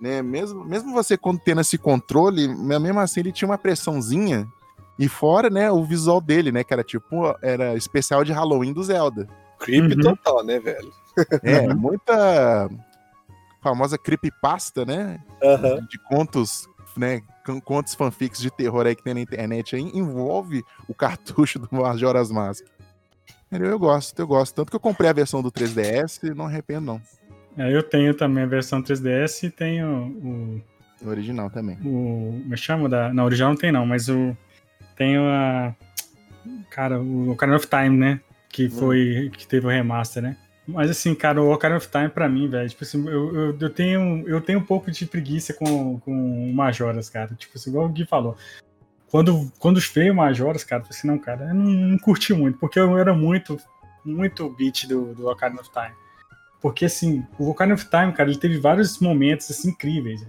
[0.00, 0.22] né?
[0.22, 4.48] Mesmo, mesmo você tendo esse controle, mesmo assim ele tinha uma pressãozinha.
[5.00, 6.62] E fora, né, o visual dele, né?
[6.62, 9.26] Que era tipo, era especial de Halloween do Zelda.
[9.58, 10.00] Creep Uhum.
[10.02, 10.92] total, né, velho?
[11.42, 11.74] É, Uhum.
[11.76, 12.68] muita
[13.62, 15.18] famosa creepypasta, né?
[15.42, 15.86] Aham.
[15.88, 20.62] de contos, né, con- contos fanfics de terror aí que tem na internet aí, envolve
[20.86, 22.64] o cartucho do Majora's Mask.
[23.50, 24.54] Eu, eu gosto, eu gosto.
[24.54, 27.00] Tanto que eu comprei a versão do 3DS e não arrependo, não.
[27.58, 29.88] É, eu tenho também a versão 3DS e tenho
[30.22, 30.62] o.
[31.02, 31.76] O original também.
[31.84, 33.12] o me chama da.
[33.12, 34.36] Não, original não tem não, mas o.
[35.00, 35.74] Tenho a.
[36.68, 38.20] Cara, o Ocarina of Time, né?
[38.50, 39.32] Que foi.
[39.34, 40.36] Que teve o remaster, né?
[40.68, 43.70] Mas assim, cara, o Ocarina of Time pra mim, velho, tipo assim, eu, eu, eu
[43.70, 47.34] tenho, eu tenho um pouco de preguiça com, com o Majoras, cara.
[47.34, 48.36] Tipo assim, igual o Gui falou.
[49.10, 52.34] Quando, quando veio o Majoras, cara, eu falei assim, não, cara, eu não, não curti
[52.34, 53.56] muito, porque eu era muito,
[54.04, 55.96] muito beat do, do Ocarina of Time.
[56.60, 60.26] Porque assim, o Ocarina of Time, cara, ele teve vários momentos assim, incríveis.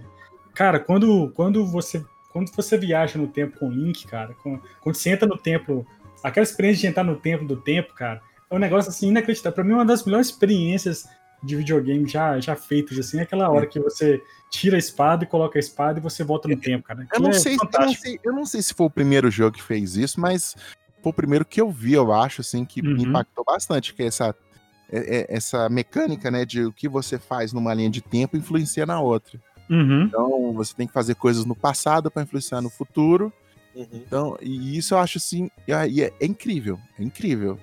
[0.54, 4.96] Cara, quando, quando você quando você viaja no tempo com o Link, cara, com- quando
[4.96, 5.86] você entra no templo,
[6.22, 9.54] aquela experiência de entrar no templo do tempo, cara, é um negócio assim inacreditável.
[9.54, 11.06] Pra mim, uma das melhores experiências
[11.42, 15.26] de videogame já, já feitas, assim, é aquela hora que você tira a espada e
[15.26, 17.06] coloca a espada e você volta no tempo, cara.
[17.12, 19.56] Eu não, é sei, eu, não sei, eu não sei se foi o primeiro jogo
[19.56, 20.54] que fez isso, mas
[21.02, 23.08] foi o primeiro que eu vi, eu acho, assim, que me Uhum.
[23.08, 24.34] impactou bastante, que é essa,
[24.90, 28.86] é- é- essa mecânica, né, de o que você faz numa linha de tempo influencia
[28.86, 29.40] na outra.
[29.72, 30.02] Uhum.
[30.02, 33.32] Então, você tem que fazer coisas no passado para influenciar no futuro,
[33.74, 33.86] Uhum.
[33.92, 37.58] Então, e isso eu acho assim, e é, é- é incrível, é incrível.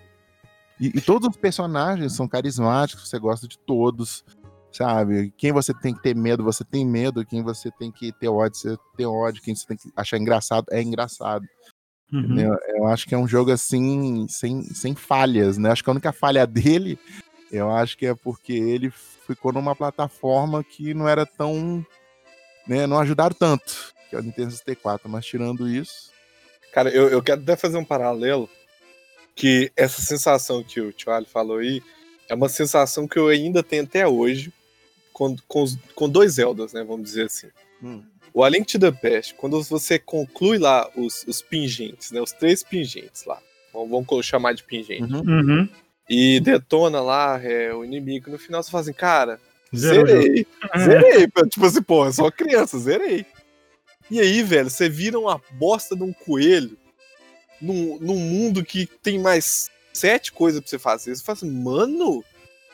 [0.79, 4.23] E, e todos os personagens são carismáticos, você gosta de todos,
[4.71, 5.31] sabe?
[5.37, 8.59] Quem você tem que ter medo, você tem medo, quem você tem que ter ódio,
[8.59, 11.45] você tem ódio, quem você tem que achar engraçado, é engraçado.
[12.11, 12.21] Uhum.
[12.21, 12.57] entendeu?
[12.69, 15.69] Eu acho que é um jogo assim, sem, sem falhas, né?
[15.69, 16.97] Acho que a única falha dele,
[17.51, 21.85] eu acho que é porque ele ficou numa plataforma que não era tão.
[22.69, 26.11] Né, não ajudaram tanto, que é o Nintendo 64, mas tirando isso.
[26.71, 28.47] Cara, eu, eu quero até fazer um paralelo
[29.35, 31.81] que essa sensação que o Tio Ali falou aí
[32.29, 34.53] é uma sensação que eu ainda tenho até hoje
[35.11, 36.83] com, com, os- com dois Zeldas, né?
[36.83, 37.47] Vamos dizer assim.
[38.31, 42.21] O A Link to the Past, quando você conclui lá os, os pingentes, né?
[42.21, 43.41] Os três pingentes lá.
[43.73, 45.11] Vamos, vamos chamar de pingente.
[45.11, 45.21] Uhum.
[45.21, 45.69] Uhum.
[46.07, 48.29] E detona lá é, o inimigo.
[48.29, 49.39] No final você fala assim, cara,
[49.75, 50.21] Zerou o jogo.
[50.21, 50.47] zerei.
[50.77, 51.27] Zerei.
[51.49, 53.25] Tipo assim, pô, é só criança, zerei.
[54.09, 56.77] E aí, velho, você vira uma bosta de um coelho
[57.61, 61.15] num, num mundo que tem mais sete coisas pra você fazer.
[61.15, 62.23] Você fala assim, mano,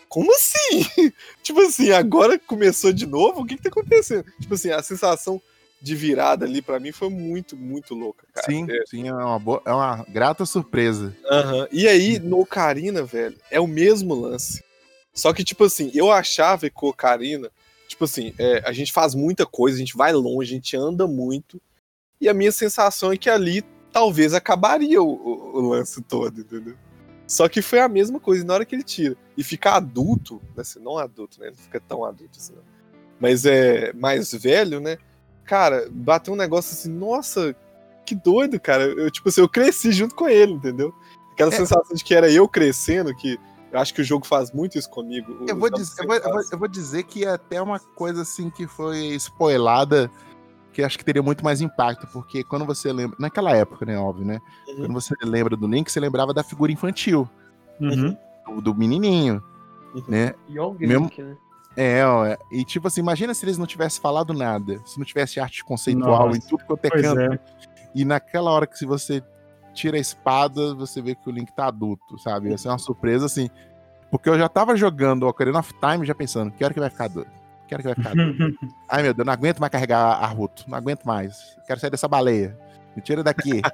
[0.08, 0.86] como assim?
[1.43, 3.41] tipo assim, agora começou de novo?
[3.41, 4.25] O que que tá acontecendo?
[4.39, 5.41] Tipo assim, a sensação
[5.81, 8.47] de virada ali pra mim foi muito, muito louca, cara.
[8.47, 11.15] Sim, É, sim, é uma, boa, é uma grata surpresa.
[11.29, 11.67] Aham.
[11.71, 14.63] E aí, no Ocarina, velho, é o mesmo lance.
[15.15, 17.49] Só que, tipo assim, eu achava que o Ocarina,
[17.88, 21.08] tipo assim, é, a gente faz muita coisa, a gente vai longe, a gente anda
[21.08, 21.60] muito.
[22.19, 26.75] E a minha sensação é que ali talvez acabaria o, o- o lance todo, entendeu?
[27.28, 30.41] Só que foi a mesma coisa, e na hora que ele tira e fica adulto,
[30.56, 31.47] né, assim, não adulto, né?
[31.47, 32.62] Não fica tão adulto assim, não.
[33.19, 34.97] Mas é mais velho, né?
[35.45, 37.56] Cara, bateu um negócio assim, nossa,
[38.06, 38.84] que doido, cara.
[38.84, 40.93] Eu, tipo assim, eu cresci junto com ele, entendeu?
[41.32, 41.56] Aquela É.
[41.58, 43.38] sensação de que era eu crescendo, que
[43.75, 45.38] eu acho que o jogo faz muito isso comigo.
[45.47, 48.21] Eu vou, dizer, eu, vou, eu vou- eu vou dizer que é até uma coisa
[48.21, 50.09] assim que foi spoilada,
[50.71, 53.17] que acho que teria muito mais impacto, porque quando você lembra.
[53.19, 54.39] Naquela época, né, óbvio, né?
[54.67, 54.75] Uhum.
[54.77, 57.29] Quando você lembra do Link, você lembrava da figura infantil,
[57.79, 58.15] Uhum.
[58.47, 59.43] do, do menininho,
[59.93, 60.03] Uhum.
[60.07, 60.33] né?
[60.49, 61.38] Young Mesmo- Link, né?
[61.77, 62.38] É, ó, é.
[62.51, 66.27] e tipo assim, imagina se eles não tivessem falado nada, se não tivesse arte conceitual
[66.27, 67.39] Nossa, em tudo quanto é canto, é.
[67.93, 69.21] e naquela hora que se você
[69.75, 72.49] tira a espada, você vê que o Link tá adulto, sabe?
[72.49, 73.49] Ia ser uma surpresa assim,
[74.09, 76.89] porque eu já tava jogando o Ocarina of Time já pensando, que hora que vai
[76.89, 77.29] ficar adulto?
[77.67, 78.59] Que hora que vai ficar adulto?
[78.89, 82.07] Ai meu Deus, não aguento mais carregar a Ruto, não aguento mais, quero sair dessa
[82.07, 82.57] baleia,
[82.95, 83.61] me tira daqui.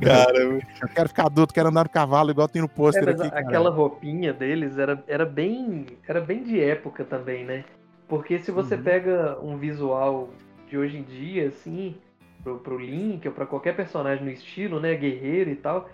[0.00, 3.28] Cara, Eu quero ficar adulto, quero andar no cavalo igual tem no É, pôster aqui.
[3.30, 3.38] cara.
[3.40, 7.64] aquela roupinha deles era, era, bem, era bem de época também, né?
[8.08, 8.82] Porque se você Uhum.
[8.82, 10.30] pega um visual
[10.70, 11.96] de hoje em dia, assim,
[12.42, 14.94] pro, pro Link ou pra qualquer personagem no estilo, né?
[14.94, 15.88] Guerreiro e tal,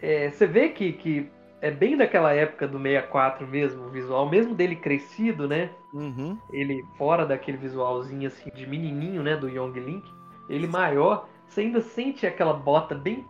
[0.00, 4.54] é, você vê que, que é bem daquela época do 64 mesmo, o visual, mesmo
[4.54, 5.70] dele crescido, né?
[5.92, 6.38] Uhum.
[6.52, 10.04] ele fora daquele visualzinho assim de menininho, né, do Young Link,
[10.48, 13.24] ele maior, você ainda sente aquela bota bem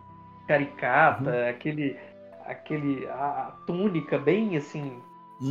[0.47, 1.49] caricata, Uhum.
[1.49, 1.97] aquele
[2.45, 5.01] aquele a, a túnica bem assim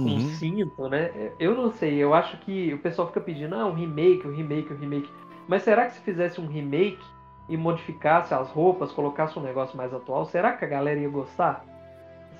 [0.02, 0.18] com Uhum.
[0.18, 1.32] cinto, né?
[1.38, 4.72] Eu não sei, eu acho que o pessoal fica pedindo, ah, um remake, um remake,
[4.72, 5.08] um remake.
[5.50, 7.04] Mas será que se fizesse um remake
[7.48, 11.64] e modificasse as roupas, colocasse um negócio mais atual, será que a galera ia gostar?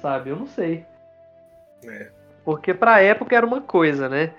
[0.00, 0.30] Sabe?
[0.30, 0.86] Eu não sei.
[1.84, 2.08] É.
[2.44, 4.32] Porque pra época era uma coisa, né?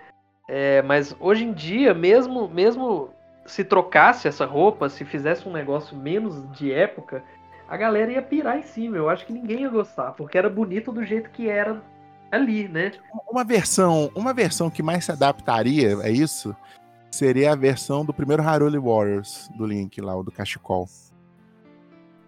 [0.48, 3.10] É, mas hoje em dia, mesmo, mesmo
[3.46, 7.22] se trocasse essa roupa, se fizesse um negócio menos de época,
[7.68, 8.96] a galera ia pirar em cima.
[8.96, 11.82] Eu acho que ninguém ia gostar, porque era bonito do jeito que era
[12.32, 12.94] ali, né?
[13.30, 16.56] Uma versão, uma versão que mais se adaptaria a isso
[17.12, 20.88] seria a versão do primeiro Haruli Warriors do Link lá, o do cachecol.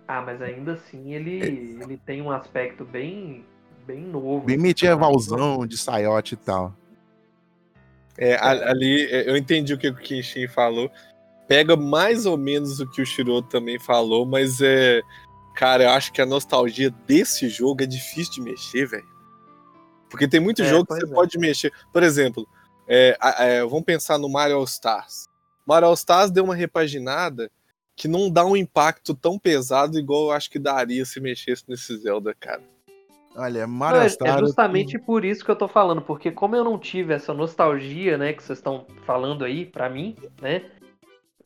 [0.08, 3.46] Ah, mas ainda assim ele, ele tem um aspecto bem,
[3.88, 4.46] bem novo.
[4.46, 6.76] Bem medievalzão de saiote e tal.
[8.18, 10.92] É, ali, é, eu entendi o que o Kenshin falou.
[11.48, 15.02] Pega mais ou menos o que o Shiroto também falou, mas é.
[15.56, 19.14] Cara, eu acho que a nostalgia desse jogo é difícil de mexer, velho.
[20.10, 21.14] Porque tem muito É, jogo que você é.
[21.14, 21.72] pode mexer.
[21.92, 22.48] Por exemplo,
[22.88, 25.26] é, é, vamos pensar no Mario All Stars.
[25.66, 27.50] Mario All Stars deu uma repaginada
[27.96, 31.96] que não dá um impacto tão pesado igual eu acho que daria se mexesse nesse
[31.98, 32.62] Zelda, cara.
[33.36, 34.38] Olha, Não, Mario é, Star.
[34.38, 38.18] é justamente por isso que eu tô falando, porque como eu não tive essa nostalgia,
[38.18, 40.64] né, que vocês estão falando aí, pra mim, né,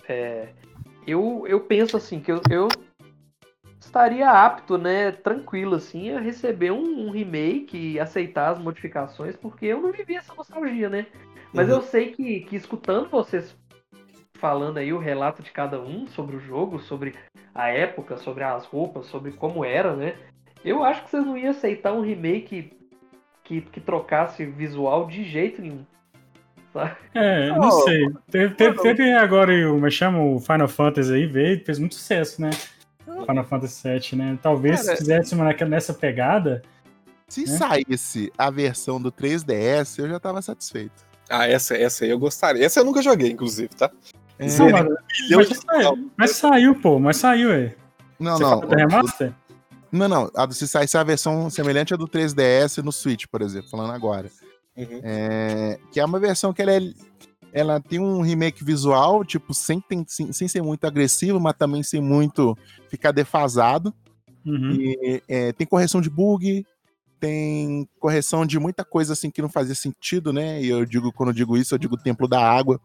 [0.08, 0.50] é,
[1.06, 2.68] eu, eu penso assim, que eu, eu
[3.88, 9.66] estaria apto, né, tranquilo, assim, a receber um, um remake e aceitar as modificações, porque
[9.66, 11.08] eu não vivi essa nostalgia, né,
[11.54, 11.76] mas Uhum.
[11.76, 13.56] eu sei que, que escutando vocês
[14.38, 17.16] falando aí o relato de cada um sobre o jogo, sobre
[17.56, 20.16] a época, sobre as roupas, sobre como era, né,
[20.64, 22.74] eu acho que vocês não iam aceitar um remake
[23.44, 25.86] que, que trocasse visual de jeito nenhum.
[27.14, 28.08] É, não Oh, sei.
[28.30, 31.80] Teve, teve, teve agora o, como é que chama, o Final Fantasy aí, veio, fez
[31.80, 32.52] muito sucesso, né?
[33.26, 34.40] Final Fantasy VII, né?
[34.42, 36.62] Talvez Cara, se fizesse uma nessa pegada.
[37.28, 37.58] Se né?
[37.58, 41.06] saísse a versão do 3DS, eu já tava satisfeito.
[41.30, 42.66] Ah, essa, essa aí eu gostaria.
[42.66, 43.92] Essa eu nunca joguei, inclusive, tá?
[44.40, 44.86] É, Não, mas,
[45.30, 47.76] mas saiu, mas saiu, pô, mas saiu, é.
[48.20, 48.62] não, Você não.
[48.62, 49.34] fala remaster?
[49.92, 50.32] Não, não.
[50.36, 53.92] A do- Se saísse a versão semelhante à do 3DS no Switch, por exemplo, falando
[53.94, 54.30] agora.
[54.76, 55.02] Uhum.
[55.04, 56.94] É, que é uma versão que ela, é-
[57.52, 61.84] ela tem um remake visual, tipo, sem, tem- sem, sem ser muito agressivo, mas também
[61.84, 62.58] sem muito
[62.90, 63.94] ficar defasado.
[64.46, 64.72] Uhum.
[64.72, 66.66] E, é, tem correção de bug,
[67.20, 70.62] tem correção de muita coisa assim que não fazia sentido, né?
[70.62, 72.80] E eu digo, quando eu digo isso, eu digo templo da água.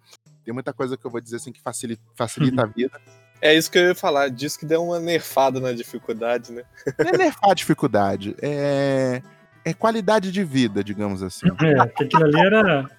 [0.45, 3.01] Tem muita coisa que eu vou dizer assim que facilita, facilita a vida.
[3.41, 4.29] É isso que eu ia falar.
[4.29, 6.63] Diz que deu uma nerfada na dificuldade, né?
[6.99, 9.21] Não é nerfar a dificuldade, é,
[9.65, 11.47] é qualidade de vida, digamos assim.
[11.61, 12.91] É, porque aquilo ali era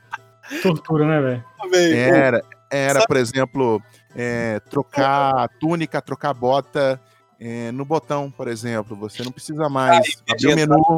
[0.62, 1.46] tortura, né, velho?
[1.72, 2.41] Véi, Era,
[2.72, 3.82] era Sabe- por exemplo,
[4.16, 7.00] é, trocar túnica, trocar bota
[7.39, 8.96] é, no botão, por exemplo.
[8.98, 10.98] Você não precisa mais Ah, abrir o menu,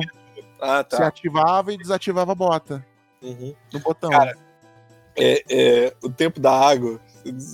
[0.62, 1.08] Ah, você tá.
[1.08, 2.86] ativava e desativava a bota
[3.22, 3.54] Uhum.
[3.74, 4.10] no botão.
[4.12, 4.36] Cara,
[5.18, 7.00] É, é, o tempo da água.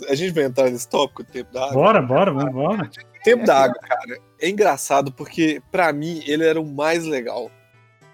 [0.10, 1.74] A gente vai entrar nesse tópico, o tempo da água.
[1.76, 2.90] Bora, bora, vamos embora.
[3.20, 7.52] O tempo da água, cara, é engraçado porque, pra mim, ele era o mais legal.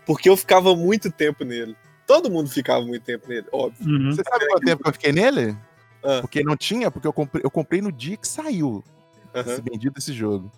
[0.05, 1.75] Porque eu ficava muito tempo nele.
[2.07, 3.85] Todo mundo ficava muito tempo nele, óbvio.
[3.85, 4.11] Uhum.
[4.11, 5.57] Você sabe quanto tempo que eu fiquei nele?
[6.01, 6.21] Ah.
[6.21, 8.81] Porque não tinha, porque eu comprei, eu comprei no dia que saiu
[9.35, 9.51] Aham.
[9.51, 10.49] esse bendito esse jogo.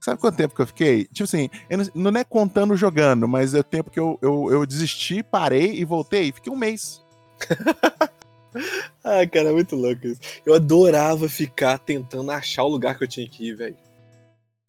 [0.00, 1.06] Sabe quanto tempo que eu fiquei?
[1.06, 4.52] Tipo assim, eu não, não é contando jogando, mas é o tempo que eu, eu,
[4.52, 6.30] eu desisti, parei e voltei.
[6.30, 7.02] Fiquei um mês.
[9.02, 10.20] Ai, cara, é muito louco isso.
[10.44, 13.76] Eu adorava ficar tentando achar o lugar que eu tinha que ir, velho.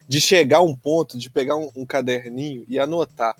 [0.08, 3.36] De chegar a um ponto, de pegar um, um caderninho e anotar.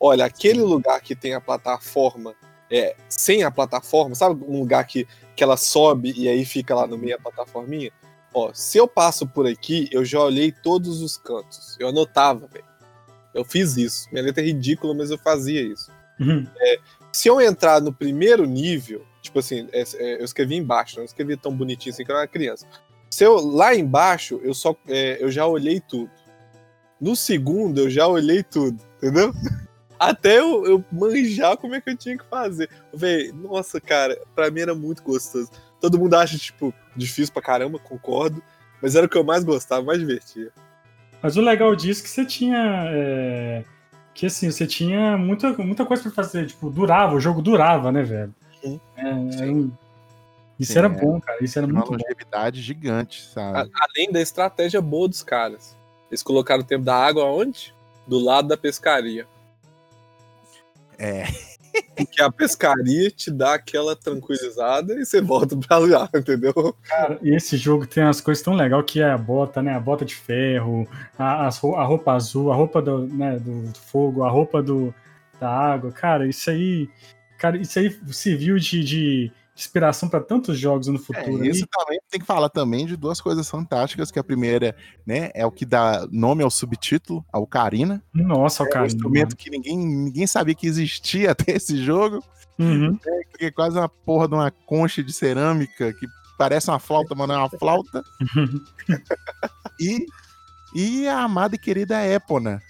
[0.00, 2.34] Olha, aquele lugar que tem a plataforma,
[2.70, 4.44] é, sem a plataforma, sabe?
[4.46, 7.90] Um lugar que, que ela sobe e aí fica lá no meio a plataforminha?
[8.32, 11.76] Ó, se eu passo por aqui, eu já olhei todos os cantos.
[11.80, 12.64] Eu anotava, velho.
[13.34, 14.08] Eu fiz isso.
[14.12, 15.90] Minha letra é ridícula, mas eu fazia isso
[16.20, 16.46] Uhum.
[17.12, 21.36] se eu entrar no primeiro nível, tipo assim, é- é, eu escrevi embaixo, não escrevi
[21.36, 22.66] tão bonitinho assim que eu era criança.
[23.10, 26.10] Se eu lá embaixo, eu só é, eu já olhei tudo.
[27.00, 29.32] No segundo, eu já olhei tudo, entendeu?
[29.98, 32.68] Até eu, eu manjar como é que eu tinha que fazer.
[32.94, 35.50] Véi, nossa, cara, pra mim era muito gostoso.
[35.80, 38.42] Todo mundo acha, tipo, difícil pra caramba, concordo.
[38.80, 40.50] Mas era o que eu mais gostava, mais divertia.
[41.20, 42.58] Mas o legal disso é que você tinha.
[42.92, 43.64] é,
[44.14, 46.46] Que assim, você tinha muita, muita coisa pra fazer.
[46.46, 48.34] Tipo, durava, o jogo durava, né, velho?
[48.60, 48.80] Sim.
[48.96, 49.70] É, era um-
[50.58, 50.90] Isso Sim, era é.
[50.90, 51.38] bom, cara.
[51.44, 51.96] Isso era Uma muito bom.
[51.96, 53.70] longevidade gigante, A- sabe?
[53.80, 55.76] além da estratégia boa dos caras.
[56.10, 57.72] Eles colocaram o tempo da água onde?
[58.08, 59.26] Do lado da pescaria.
[60.98, 61.24] É.
[61.96, 66.74] Porque a pescaria te dá aquela tranquilizada e você volta pra lá, entendeu?
[66.82, 69.74] Cara, e esse jogo tem umas coisas tão legais que é a bota, né?
[69.74, 70.88] A bota de ferro,
[71.18, 74.94] a, a roupa azul, a roupa do, né, do fogo, a roupa do,
[75.40, 75.92] da água.
[75.92, 76.88] Cara, isso aí.
[77.38, 81.44] Cara, isso aí serviu de, de inspiração pra tantos jogos no É, futuro.
[81.44, 81.84] isso aí.
[81.84, 84.74] também tem que falar também de duas coisas fantásticas, que a primeira,
[85.06, 88.02] né, é o que dá nome ao subtítulo, a ocarina.
[88.14, 92.22] Nossa, o É um instrumento que ninguém, ninguém sabia que existia até esse jogo,
[92.58, 92.98] Uhum.
[93.30, 96.06] porque é quase uma porra de uma concha de cerâmica que
[96.36, 98.02] parece uma flauta, mas não é uma flauta.
[99.80, 100.06] E,
[100.74, 102.60] e a amada e querida Épona.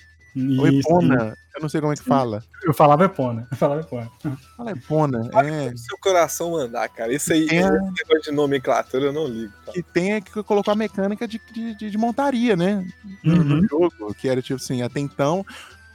[0.58, 2.42] Ou Isso, Epona, eu não sei como é que fala.
[2.62, 3.48] Eu falava Epona.
[3.50, 4.10] Eu falava Epona.
[4.56, 5.70] Fala Epona, é.
[5.70, 7.12] Se seu coração mandar, cara.
[7.12, 9.52] Isso aí, esse negócio de nomenclatura eu não ligo.
[9.64, 9.72] Cara.
[9.72, 12.86] Que tem é que colocou a mecânica de, de, de- montaria, né?
[13.24, 13.44] no, Uhum.
[13.62, 15.44] no jogo, que era tipo assim, até então,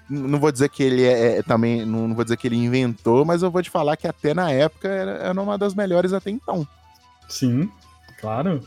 [0.09, 3.23] não vou dizer que ele é, é também, não, não vou dizer que ele inventou,
[3.23, 6.29] mas eu vou te falar que até na época era, era uma das melhores até
[6.29, 6.67] então.
[7.29, 7.69] Sim,
[8.19, 8.61] claro.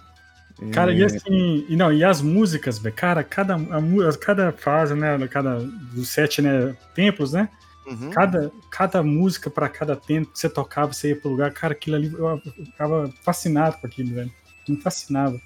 [0.72, 4.94] Cara, É, e assim, e não, e as músicas, velho, cara, cada, a, cada fase,
[4.94, 7.50] né, cada dos sete, né, templos, né,
[7.86, 8.10] uhum.
[8.10, 11.96] cada, cada música pra cada templo que você tocava, você ia pro lugar, cara, aquilo
[11.96, 14.32] ali, eu, eu ficava fascinado com aquilo, velho,
[14.66, 15.38] me fascinava.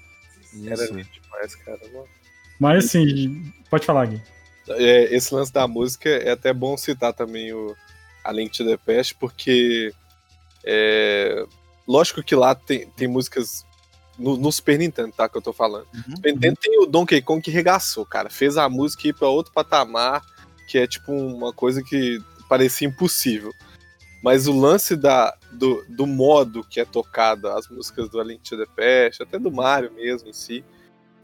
[0.65, 1.79] Era lindo demais, cara.
[2.59, 4.21] Mas assim, pode falar, Gui.
[4.69, 7.75] É, esse lance da música é até bom citar também o
[8.23, 9.91] A Link to the Past, porque
[10.63, 11.45] é,
[11.87, 13.65] lógico que lá tem, tem músicas
[14.21, 15.27] no, no Super Nintendo, tá?
[15.27, 15.87] Que eu tô falando.
[15.93, 16.15] Uhum.
[16.15, 18.29] Super Nintendo tem o Donkey Kong que regaçou, cara.
[18.29, 20.21] Fez a música ir pra outro patamar,
[20.67, 23.51] que é tipo uma coisa que parecia impossível.
[24.23, 28.41] Mas o lance da, do, do modo que é tocado as músicas do A Link
[28.47, 30.63] to the Past, até do Mario mesmo em si,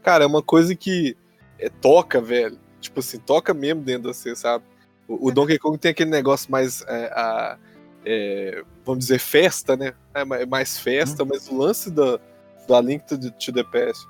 [0.02, 1.16] cara, é uma coisa que
[1.58, 2.58] é, toca, velho.
[2.80, 4.64] Tipo assim, toca mesmo dentro de você, sabe?
[5.06, 6.82] O, o Donkey Kong tem aquele negócio mais.
[6.88, 7.58] é, a-
[8.04, 9.92] é, vamos dizer, festa, né?
[10.14, 12.18] É é mais festa, mas o lance da,
[12.68, 14.06] do A Link to the, to the Past.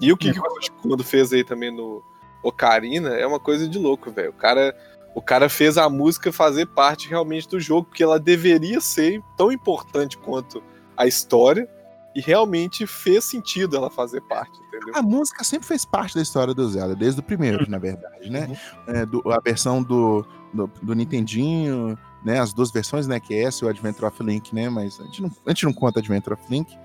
[0.00, 2.02] E o que, que o Kondo fez aí também no
[2.42, 4.30] Ocarina é uma coisa de louco, velho.
[4.30, 4.76] O cara,
[5.14, 9.50] o cara fez a música fazer parte realmente do jogo, porque ela deveria ser tão
[9.50, 10.62] importante quanto
[10.96, 11.68] a história.
[12.14, 14.92] E realmente fez sentido ela fazer parte, entendeu?
[14.94, 18.48] A música sempre fez parte da história do Zelda, desde o primeiro, na verdade, né?
[18.86, 18.94] Uhum.
[18.94, 22.38] É, do- a versão do, do, do Nintendinho, né?
[22.38, 23.18] As duas versões, né?
[23.18, 24.68] Que é essa e o Adventure of Link, né?
[24.68, 26.76] Mas a gente não, a gente não conta Adventure of Link.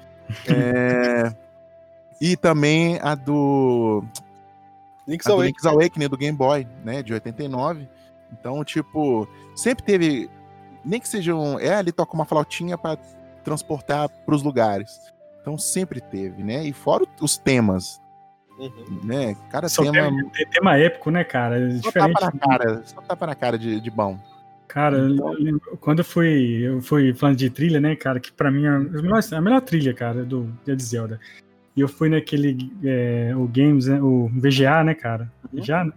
[0.48, 1.34] É,
[2.20, 4.04] e também a do,
[5.08, 5.48] Link's a do Awakening.
[5.52, 7.02] Link's Awakening do Game Boy, né?
[7.04, 7.88] De 89.
[8.32, 10.30] Então, tipo, sempre teve.
[10.84, 11.60] Nem que seja um.
[11.60, 12.98] É, ali toca uma flautinha para
[13.44, 15.14] transportar pros lugares.
[15.42, 16.64] Então sempre teve, né?
[16.66, 18.02] E fora os temas
[18.58, 19.02] Uhum.
[19.04, 19.36] né?
[19.52, 20.10] Cada Só tema.
[20.10, 21.60] tem, tem tema épico, né, cara?
[21.60, 22.14] É Só diferente.
[22.14, 24.18] tapa na cara, só tapa na cara de, de bom.
[24.78, 28.52] Cara, eu Então- quando eu fui, eu fui falando de trilha, né, cara, que pra
[28.52, 31.20] mim é a melhor, a melhor trilha, cara, do de Zelda.
[31.76, 35.34] E eu fui naquele, é, o Games, né, o VGA, né, cara?
[35.52, 35.92] VGA, né?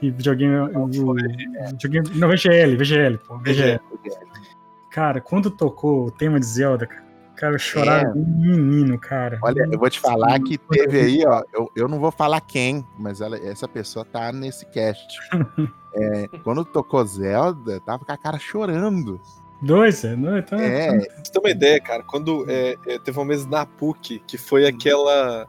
[0.00, 3.78] E videogame, o, videogame, não, VGL, VGL, pô, VGL.
[4.90, 7.01] Cara, quando tocou o tema de Zelda, cara,
[7.36, 8.12] cara eu chorava É.
[8.12, 9.38] um menino, cara.
[9.42, 11.42] Olha, eu vou te falar que teve aí, ó.
[11.52, 15.18] Eu, eu não vou falar quem, mas ela, essa pessoa tá nesse cast.
[15.94, 19.20] É, quando tocou Zelda, tava com a cara chorando.
[19.60, 23.18] Dois, é, não, então, É, Pra você ter uma ideia, cara, quando é, é, teve
[23.18, 25.46] uma vez na PUC, que foi aquela.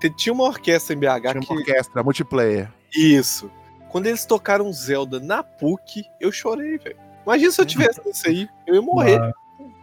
[0.00, 1.52] te- Tinha uma orquestra em BH tinha uma que.
[1.54, 2.72] orquestra multiplayer.
[2.92, 3.48] Isso.
[3.88, 6.96] Quando eles tocaram Zelda na PUC, eu chorei, velho.
[7.24, 9.20] Imagina se eu tivesse isso aí, eu ia morrer.
[9.20, 9.30] Ah,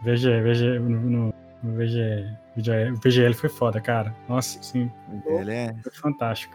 [0.04, 4.14] VG, VG, no, no, no VG, VGL, o VGL foi foda, cara.
[4.28, 4.90] Nossa, sim,
[5.26, 5.74] Ele é.
[5.82, 6.54] foi fantástico.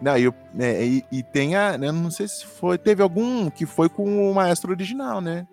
[0.00, 1.74] Não, e, o- é, e, e tem a.
[1.74, 2.78] Eu não sei se foi.
[2.78, 5.46] Teve algum que foi com o maestro original, né?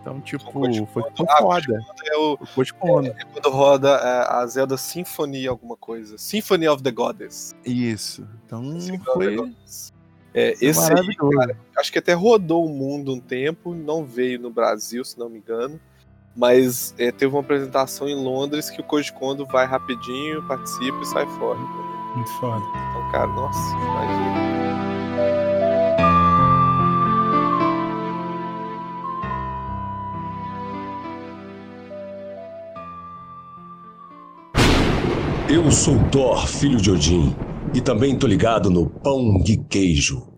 [0.00, 1.80] Então, tipo, foi, foi Ah, foda.
[2.04, 3.08] É o, O Kondo.
[3.08, 6.16] é quando roda é, a Zelda Symphony alguma coisa.
[6.16, 7.56] Symphony of the Goddess.
[7.66, 8.24] Isso.
[8.46, 9.92] Então Symphony of the foi, Goddess.
[10.32, 11.56] É, esse aí, maravilhoso.
[11.76, 15.38] acho que até rodou o mundo um tempo, não veio no Brasil, se não me
[15.38, 15.80] engano.
[16.36, 21.06] Mas é, teve uma apresentação em Londres que o Koji Kondo vai rapidinho, participa e
[21.06, 21.58] sai fora.
[21.58, 21.90] entendeu?
[22.14, 22.64] Muito foda.
[22.90, 24.50] Então, cara, nossa, imagina.
[35.48, 37.34] Eu sou Thor, filho de Odin,
[37.74, 40.29] e também tô ligado no pão de queijo.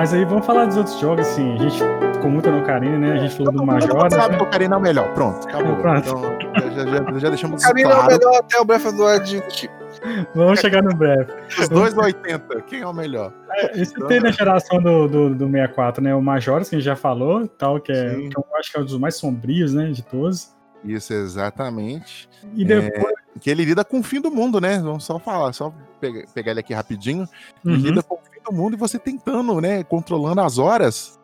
[0.00, 1.56] Mas aí vamos falar dos outros jogos, assim.
[1.56, 1.78] A gente
[2.14, 3.12] ficou muito no Ocarina, né?
[3.12, 4.08] A gente falou do Majora.
[4.10, 4.38] sabe Né?
[4.38, 5.12] que o Ocarina é o melhor.
[5.12, 5.76] Pronto, acabou.
[5.76, 6.08] Pronto.
[6.08, 8.12] Então, já, já, já deixamos Karina é o claro.
[8.14, 9.42] melhor até o Breath of the Wild.
[10.34, 11.30] Vamos chegar no breve.
[11.60, 13.30] Os dois 80, quem é o melhor?
[13.74, 16.14] Esse tem na geração do, do, do 64, né?
[16.14, 18.30] O Majora, que a gente já falou, tal, que, é, Sim.
[18.30, 19.90] que eu acho que é um dos mais sombrios, né?
[19.90, 20.54] De todos.
[20.82, 22.26] Isso, exatamente.
[22.54, 23.19] E depois.
[23.38, 24.78] Que ele lida com o fim do mundo, né?
[24.80, 27.28] Vamos só falar, só pegar, pegar ele aqui rapidinho.
[27.64, 27.80] Ele Uhum.
[27.82, 29.84] lida com o fim do mundo e você tentando, né?
[29.84, 31.18] Controlando as horas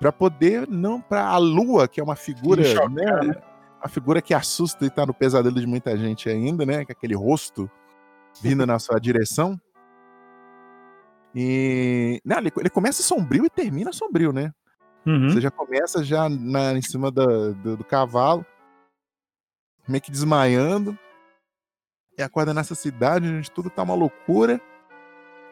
[0.00, 3.04] pra poder, não pra a lua, que é uma figura, choca, né?
[3.26, 3.42] né?
[3.80, 6.84] Uma figura que assusta e tá no pesadelo de muita gente ainda, né?
[6.84, 7.70] Com aquele rosto
[8.42, 9.60] vindo na sua direção.
[11.34, 12.20] E.
[12.24, 14.52] Não, ele, ele começa sombrio e termina sombrio, né?
[15.06, 15.28] Uhum.
[15.30, 18.44] Você já começa já na- em cima da- do, do cavalo,
[19.86, 20.98] meio que desmaiando.
[22.16, 24.60] E acorda nessa cidade onde tudo tá uma loucura.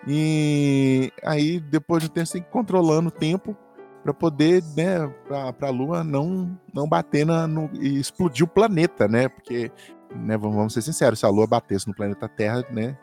[0.07, 3.57] E aí, depois de um tempo, que controlando o tempo
[4.03, 9.07] para poder, né, pra, pra Lua não, não bater na, no, e explodir o planeta,
[9.07, 9.29] né?
[9.29, 9.71] Porque,
[10.15, 12.99] né, vamos, vamos ser sinceros, se a Lua batesse no planeta Terra, né,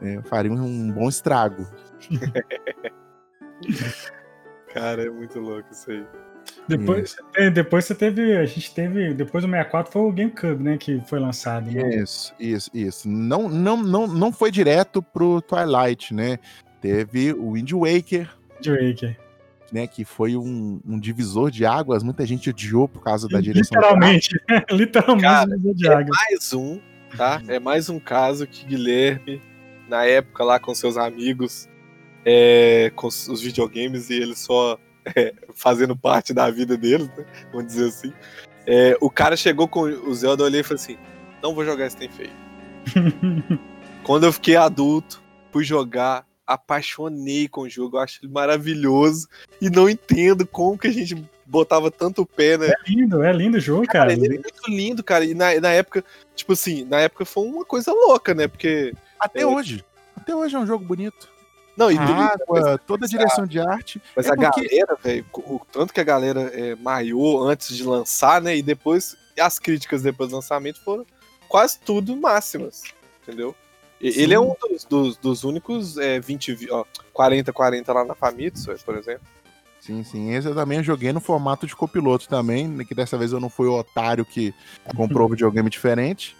[0.00, 1.66] é, faria um bom estrago.
[4.72, 6.06] Cara, é muito louco isso aí.
[6.68, 8.36] Depois, é, depois você teve.
[8.36, 9.14] A gente teve.
[9.14, 10.76] Depois do 64 foi o GameCube, né?
[10.76, 11.70] Que foi lançado.
[11.70, 11.96] Né?
[11.96, 13.08] Isso, isso, isso.
[13.08, 16.38] Não, não, não, não foi direto pro Twilight, né?
[16.80, 19.18] Teve o Wind Waker, De Waker.
[19.72, 19.86] né?
[19.86, 22.02] Que foi um, um divisor de águas.
[22.02, 23.80] Muita gente odiou por causa da direção.
[23.80, 24.38] Literalmente.
[24.70, 26.10] Literalmente Cara, divisor de é água.
[26.14, 26.80] mais um,
[27.16, 27.42] tá?
[27.48, 29.40] É mais um caso que Guilherme,
[29.88, 31.66] na época lá com seus amigos,
[32.24, 34.78] é, com os videogames e ele só
[35.16, 37.24] é, fazendo parte da vida deles, né?
[37.52, 38.12] Vamos dizer assim.
[38.66, 40.98] É, o cara chegou com o Zelda, eu olhei e falei assim:
[41.42, 42.32] não vou jogar esse tem feio.
[44.02, 49.28] Quando eu fiquei adulto, fui jogar, apaixonei com o jogo, eu acho ele maravilhoso
[49.60, 52.68] e não entendo como que a gente botava tanto pé, né?
[52.68, 54.12] É lindo, é lindo o jogo, Cara, cara.
[54.12, 55.24] ele é muito lindo, cara.
[55.24, 56.04] E na, na época,
[56.34, 58.46] tipo assim, na época foi uma coisa louca, né?
[58.48, 58.92] Porque.
[59.18, 59.46] Até É.
[59.46, 59.84] hoje.
[60.16, 61.28] Até hoje é um jogo bonito.
[61.78, 64.02] Não, e água, toda a direção de arte.
[64.16, 67.84] Mas É a porque- galera, velho, o tanto que a galera é, maiou antes de
[67.84, 68.56] lançar, né?
[68.56, 71.06] E depois, as críticas depois do lançamento foram
[71.48, 72.82] quase tudo máximas,
[73.22, 73.54] entendeu?
[74.00, 74.20] E- Sim.
[74.22, 78.74] Ele é um dos, dos, dos únicos é, 20, vi- ó, 40-40 lá na Famitsu,
[78.84, 79.22] por exemplo.
[79.80, 80.32] Sim, sim.
[80.34, 83.48] Esse eu também joguei no formato de copiloto também, né, que dessa vez eu não
[83.48, 84.52] fui o otário que
[84.96, 86.36] comprou um videogame diferente,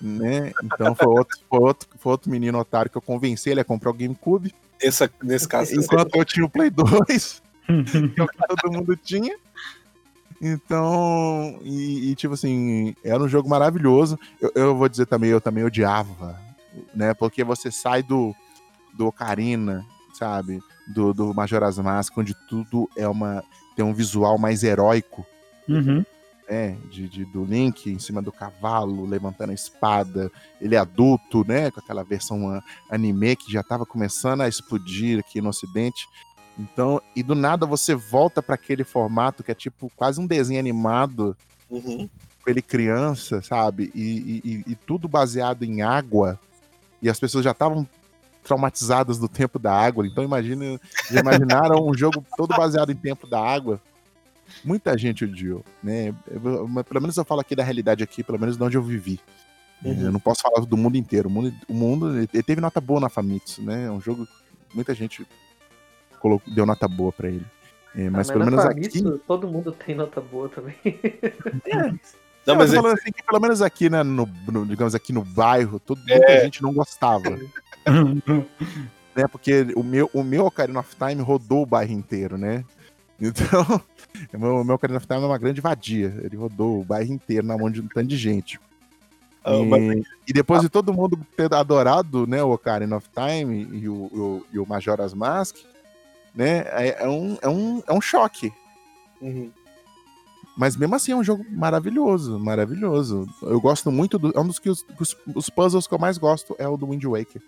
[0.00, 0.52] né?
[0.64, 3.90] Então foi outro, foi outro, foi outro menino otário que eu convenci ele a comprar
[3.90, 4.52] o GameCube,
[4.82, 7.42] Essa, nesse caso, enquanto eu tinha o Play 2,
[8.14, 9.36] que é o que todo mundo tinha.
[10.42, 14.18] Então, e, e, tipo assim, era um jogo maravilhoso.
[14.40, 16.40] Eu, eu vou dizer também, eu também odiava,
[16.94, 17.12] né?
[17.12, 18.34] Porque você sai do,
[18.96, 20.60] do Ocarina, sabe?
[20.90, 23.42] do, do Majora's Mask, onde tudo é uma
[23.76, 25.26] tem um visual mais heróico,
[25.68, 26.04] Uhum.
[26.50, 26.76] Né?
[26.90, 30.30] De, de- do Link em cima do cavalo, levantando a espada,
[30.60, 31.70] ele é adulto, né?
[31.70, 36.08] Com aquela versão anime que já estava começando a explodir aqui no Ocidente.
[36.58, 40.58] Então, e do nada você volta para aquele formato que é tipo quase um desenho
[40.58, 41.36] animado
[41.70, 42.08] Uhum.
[42.42, 43.92] com ele criança, sabe?
[43.94, 46.38] E, e- e- e tudo baseado em água.
[47.00, 47.86] E as pessoas já estavam
[48.42, 50.04] traumatizadas do tempo da água.
[50.06, 50.80] Então imagina,
[51.10, 53.80] já imaginaram um jogo todo baseado em tempo da água.
[54.64, 56.14] Muita gente odiou, né?
[56.30, 58.82] Eu- mas pelo menos eu falo aqui da realidade aqui, pelo menos de onde eu
[58.82, 59.20] vivi.
[59.84, 60.00] Uhum.
[60.02, 61.28] Eu não posso falar do mundo inteiro.
[61.28, 63.86] O mundo, o mundo ele teve nota boa na Famitsu, né?
[63.86, 65.26] É um jogo que muita gente
[66.20, 67.46] colocou, deu nota boa pra ele.
[67.94, 69.20] É, Ah, mas pelo menos Famitsu, aqui.
[69.26, 70.74] todo mundo tem nota boa também.
[72.46, 74.94] Não, Não, mas mas é- falando assim que pelo menos aqui, né, no, no- digamos
[74.94, 77.22] aqui no bairro, todo, muita gente não gostava,
[79.14, 79.26] né?
[79.30, 82.64] Porque o meu, o meu Ocarina of Time rodou o bairro inteiro, né?
[83.20, 83.64] Então,
[84.32, 86.14] o meu, meu Ocarina of Time é uma grande vadia.
[86.22, 88.58] Ele rodou o bairro inteiro na mão de um tanto de gente.
[89.44, 93.68] Ah, e, mas- e depois de todo mundo ter adorado né, o Ocarina of Time
[93.78, 95.56] e o, o, e o Majora's Mask,
[96.34, 96.58] né?
[96.68, 98.52] É, é um, é, um, é um choque.
[99.20, 99.50] Uhum.
[100.56, 103.26] Mas mesmo assim é um jogo maravilhoso, maravilhoso.
[103.42, 104.30] Eu gosto muito do.
[104.36, 106.86] É um dos que os, os, os puzzles que eu mais gosto é o do
[106.90, 107.40] Wind Waker.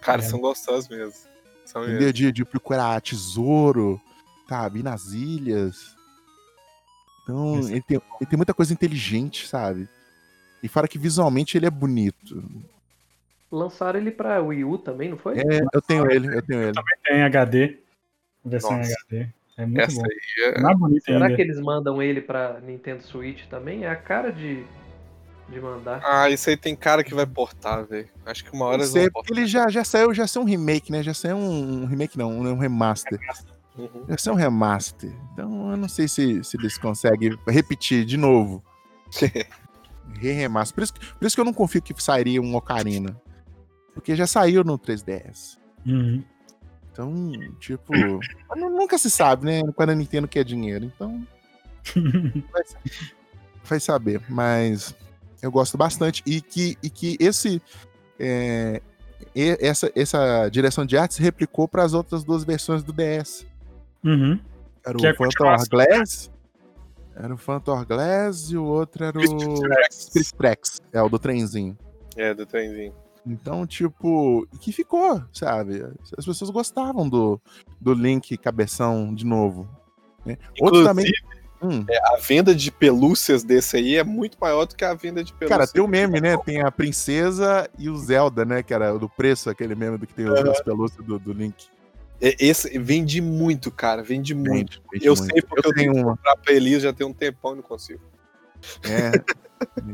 [0.00, 0.24] Cara, É.
[0.24, 1.14] são gostosos mesmo.
[1.64, 2.12] São mesmo.
[2.12, 4.00] De, de procurar tesouro,
[4.48, 4.80] sabe?
[4.80, 5.94] Ir nas ilhas.
[7.22, 9.88] Então, ele tem, ele tem muita coisa inteligente, sabe?
[10.62, 12.42] E fora que visualmente ele é bonito.
[13.50, 15.38] Lançaram ele pra Wii U também, não foi?
[15.38, 16.72] É, eu tenho ele, eu tenho ele.
[17.04, 17.78] Tem HD.
[18.44, 18.94] Versão em Nossa.
[19.08, 19.28] HD.
[19.56, 20.04] É muito Essa bom.
[20.04, 20.60] aí é.
[20.60, 21.36] Mais bonito Será ainda.
[21.36, 23.84] que eles mandam ele pra Nintendo Switch também?
[23.84, 24.64] É a cara de,
[25.48, 26.02] de mandar.
[26.04, 28.08] Ah, isso aí tem cara que vai portar, velho.
[28.26, 29.38] Acho que uma hora Não eles vão porque portar.
[29.38, 31.02] ele já, já saiu, já saiu um remake, né?
[31.04, 33.18] Já saiu um, um remake, não, um remaster.
[33.76, 34.04] Uhum.
[34.08, 35.12] Já saiu um remaster.
[35.32, 38.62] Então eu não sei se, se eles conseguem repetir de novo.
[40.20, 40.74] Re-remaster.
[40.74, 43.20] Por isso, que- por isso que eu não confio que sairia um Ocarina.
[43.94, 45.56] Porque já saiu no 3DS.
[45.86, 46.22] Uhum.
[46.92, 47.92] Então, tipo.
[48.56, 49.62] nunca se sabe, né?
[49.74, 50.84] Quando a Nintendo quer dinheiro.
[50.84, 51.26] Então,
[52.52, 52.62] vai,
[53.64, 54.22] vai saber.
[54.28, 54.94] Mas
[55.42, 56.22] eu gosto bastante.
[56.26, 57.60] E que, e que esse.
[58.18, 58.80] é,
[59.34, 63.46] e- essa, essa direção de arte se replicou para as outras duas versões do DS.
[64.04, 64.38] Uhum.
[64.86, 65.64] Era Que é o a Phantom.
[65.70, 66.30] Glass.
[67.16, 69.60] Era o Phantom Glass e o outro era o
[70.36, 70.80] Tracks.
[70.92, 71.76] É o do trenzinho.
[72.16, 72.92] É, do trenzinho.
[73.26, 75.82] Então, tipo, que ficou, sabe?
[76.18, 77.40] As pessoas gostavam do,
[77.80, 79.66] do Link cabeção de novo.
[80.26, 80.36] Né?
[80.60, 81.10] Outro também.
[81.62, 85.32] Hum, a venda de pelúcias desse aí é muito maior do que a venda de
[85.32, 85.58] pelúcias.
[85.58, 86.36] cara, tem o meme, né?
[86.44, 88.62] Tem a princesa e o Zelda, né?
[88.62, 91.32] Que era o do preço, aquele meme do que tem os- as pelúcias do, do
[91.32, 91.66] Link.
[92.26, 94.02] É, Esse vende muito, cara.
[94.02, 94.50] Vende muito.
[94.50, 95.32] Vende, vende eu muito.
[95.32, 96.16] sei porque eu, tenho tenho uma.
[96.16, 98.00] pra Elias já tem um tempão e não consigo.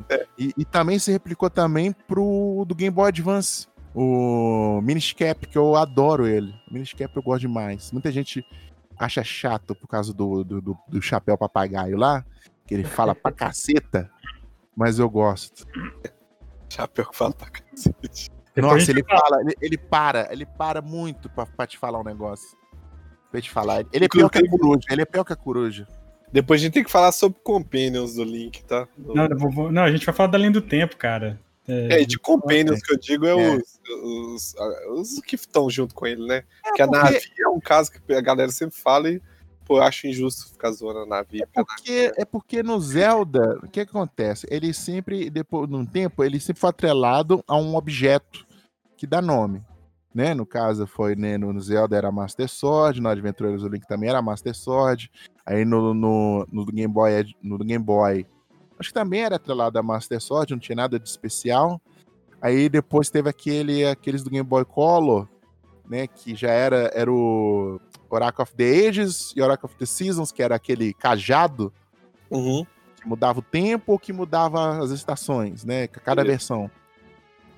[0.09, 0.27] É.
[0.39, 3.67] e, e também se replicou também pro do Game Boy Advance.
[3.95, 6.55] O Minish Cap, que eu adoro ele.
[6.71, 7.91] O Minish Cap eu gosto demais.
[7.93, 8.45] Muita gente
[8.99, 12.25] acha chato por causa do, do, do- do chapéu papagaio lá,
[12.67, 14.09] que ele fala pra caceta,
[14.77, 15.67] mas eu gosto.
[16.69, 18.31] Chapéu que fala pra cacete.
[18.61, 22.05] Depois Nossa, ele fala, ele, ele para, ele para muito pra, pra te falar um
[22.05, 22.57] negócio.
[23.31, 23.85] Pra te falar.
[23.93, 25.87] Ele é pior que a coruja, ele é pior que a coruja.
[26.33, 28.87] Depois a gente tem que falar sobre Companions do Link, tá?
[28.97, 31.41] Não, eu vou- não, a gente vai falar da linha do tempo, cara.
[31.69, 33.57] É, de Companions que eu digo é, É.
[33.57, 34.55] Os, os,
[34.89, 36.43] os que estão junto com ele, né?
[36.65, 39.21] Porque a porque- Navi é um caso que a galera sempre fala e,
[39.65, 41.39] pô, eu acho injusto ficar zoando a Navi.
[41.47, 44.47] porque a Porque, é porque no Zelda, o que, que acontece?
[44.51, 48.45] Ele sempre, depois de um tempo, ele sempre foi atrelado a um objeto
[49.01, 49.63] que dá nome.
[50.15, 50.35] Né?
[50.35, 54.21] No caso, foi né, no Zelda era Master Sword, no Adventurers do Link também era
[54.21, 55.11] Master Sword.
[55.47, 58.27] Aí no, no, no Game Boy, Ad- no Game Boy,
[58.79, 61.81] acho que também era atrelado a Master Sword, não tinha nada de especial.
[62.43, 65.29] Aí depois teve aquele, aqueles do Game Boy Color,
[65.89, 66.07] né?
[66.09, 67.81] Que já era, era o
[68.11, 71.73] Oracle of the Ages e Oracle of the Seasons, que era aquele cajado
[72.31, 72.65] Uhum.
[72.97, 75.87] que mudava o tempo ou que mudava as estações, né?
[75.87, 76.31] Cada Isso.
[76.31, 76.71] versão.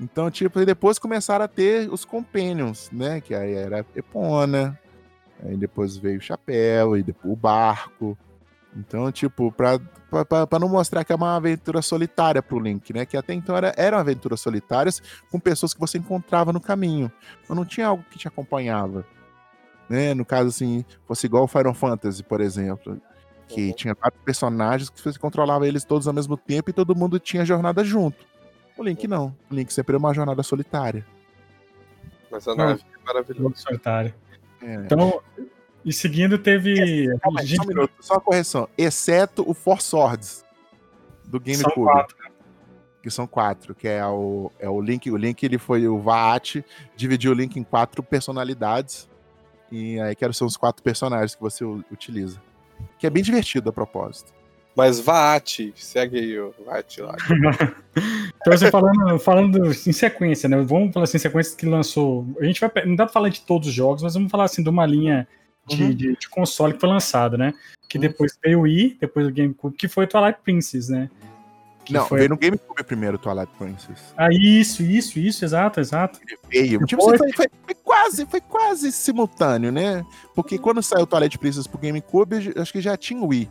[0.02, 3.20] Então, tipo, e depois começaram a ter os Companions, né?
[3.20, 4.76] Que aí era Epona,
[5.44, 8.18] aí depois veio o Chapéu, e depois o Barco.
[8.76, 9.78] Então, tipo, pra,
[10.10, 13.04] pra, pra- não mostrar que é uma aventura solitária pro Link, né?
[13.06, 15.00] Que até então era, eram aventuras solitárias
[15.30, 17.12] com pessoas que você encontrava no caminho.
[17.48, 19.04] Mas não tinha algo que te acompanhava.
[19.88, 20.14] Né?
[20.14, 23.00] No caso, assim, fosse igual o Final Fantasy, por exemplo
[23.48, 23.72] que Uhum.
[23.74, 27.44] tinha vários personagens que você controlava eles todos ao mesmo tempo e todo mundo tinha
[27.44, 28.24] jornada junto.
[28.76, 29.34] O Link não.
[29.50, 31.06] O Link sempre é uma jornada solitária.
[32.30, 32.54] Mas a.
[32.54, 33.42] Navi é maravilhosa.
[33.42, 34.14] Jogo solitário.
[34.62, 34.74] É.
[34.76, 35.20] Então,
[35.84, 37.18] e seguindo teve.
[37.18, 38.68] Calma gente- só um minuto, só uma correção.
[38.78, 40.44] Exceto o Four Swords
[41.24, 41.86] do são GameCube.
[41.86, 42.16] quatro.
[43.02, 45.10] Que são quatro, que é o, é o Link.
[45.10, 46.64] O Link ele foi o Vaat,
[46.94, 49.10] dividiu o Link em quatro personalidades.
[49.72, 52.40] E aí que são os quatro personagens que você utiliza.
[52.98, 54.32] Que é bem divertido a propósito.
[54.74, 57.16] Mas Vaat, segue aí o Vaat lá.
[58.40, 60.56] Então, você falando, falando em sequência, né?
[60.62, 62.26] Vamos falar assim, sequência que lançou.
[62.40, 62.70] A gente vai.
[62.86, 65.28] Não dá pra falar de todos os jogos, mas vamos falar assim de uma linha
[65.68, 65.94] de, Uhum.
[65.94, 67.52] de- de console que foi lançada, né?
[67.88, 68.02] Que Uhum.
[68.02, 71.08] depois veio o Wii, depois o GameCube, que foi o Twilight Princess, né?
[71.84, 72.18] Que Não, foi...
[72.20, 74.12] veio no GameCube primeiro, Twilight Princess.
[74.16, 76.18] Ah, isso, isso, isso, exato, exato.
[76.50, 76.84] Veio.
[76.84, 77.14] Tipo, Foi.
[77.14, 80.04] assim, foi, foi- foi quase, foi quase simultâneo, né?
[80.34, 83.48] Porque quando saiu o Twilight Princess pro GameCube, eu acho que já tinha o Wii.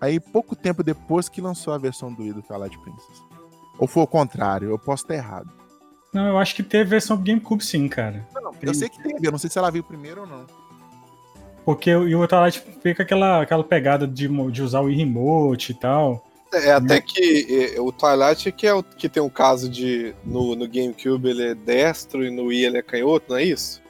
[0.00, 3.22] Aí, pouco tempo depois que lançou a versão do Wii do Twilight Princess.
[3.78, 5.50] Ou foi o contrário, eu posso estar errado.
[6.12, 8.26] Não, eu acho que teve versão do GameCube sim, cara.
[8.34, 10.46] Não, eu sei que teve, eu não sei se ela veio primeiro ou não.
[11.64, 15.72] Porque o e o Twilight fica aquela, aquela pegada de, de usar o Wii Remote
[15.72, 16.26] e tal.
[16.52, 20.56] É até que é, o Twilight que é o que tem um caso de no,
[20.56, 23.80] no GameCube ele é destro e no Wii ele é canhoto, não é isso?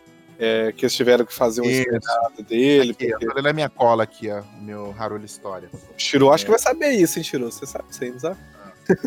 [0.42, 1.80] É, que eles tiveram que fazer um Isso.
[1.82, 2.92] espelhado dele.
[2.92, 3.26] Aqui, eu porque...
[3.26, 4.42] tô lendo a minha cola aqui, ó.
[4.62, 5.68] Meu Harolho História.
[5.72, 7.44] O Shiro acho que vai saber isso, hein, Shiro?
[7.52, 8.38] Você sabe isso aí, não sabe?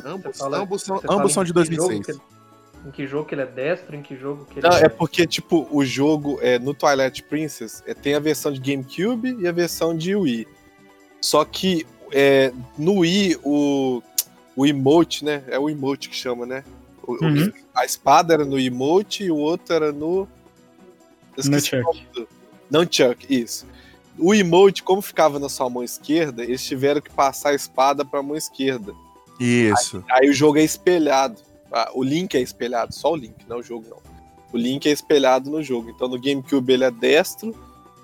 [0.05, 2.05] Ambos, fala- ambos são, ambos são de que jogo 2006.
[2.05, 2.33] que-
[2.85, 4.83] em que jogo que ele é destro, em que jogo que ele Não, é...
[4.83, 9.35] é porque, tipo, o jogo é, no Twilight Princess é, tem a versão de GameCube
[9.39, 10.47] e a versão de Wii.
[11.19, 14.03] Só que é, no Wii, o,
[14.55, 15.43] o emote, né?
[15.47, 16.63] É o emote que chama, né?
[17.01, 17.51] O- o- Uhum.
[17.73, 20.27] a espada era no emote e o outro era no.
[21.37, 21.83] Eu esqueci o Nunchuck.
[21.83, 22.27] nome do-
[22.69, 23.65] Nunchuck, isso.
[24.17, 28.21] O emote, como ficava na sua mão esquerda, eles tiveram que passar a espada pra
[28.21, 28.93] mão esquerda.
[29.39, 30.03] Isso.
[30.11, 31.41] Aí o jogo é espelhado.
[31.71, 33.97] Ah, o Link é espelhado, só o Link, não o jogo não.
[34.53, 35.89] O Link é espelhado no jogo.
[35.89, 37.55] Então no GameCube ele é destro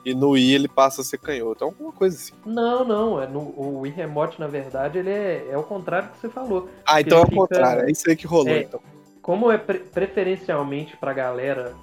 [0.04, 1.64] e no Wii ele passa a ser canhoto.
[1.64, 2.34] É alguma coisa assim.
[2.44, 6.18] Não, não, é no, o Wii Remote, na verdade, ele é, é o contrário que
[6.20, 6.68] você falou.
[6.84, 7.84] Ah, então é o fica- contrário.
[7.88, 8.50] É isso aí que rolou.
[8.56, 8.62] É.
[8.62, 8.80] Então.
[9.22, 11.76] Como é pre- preferencialmente pra galera,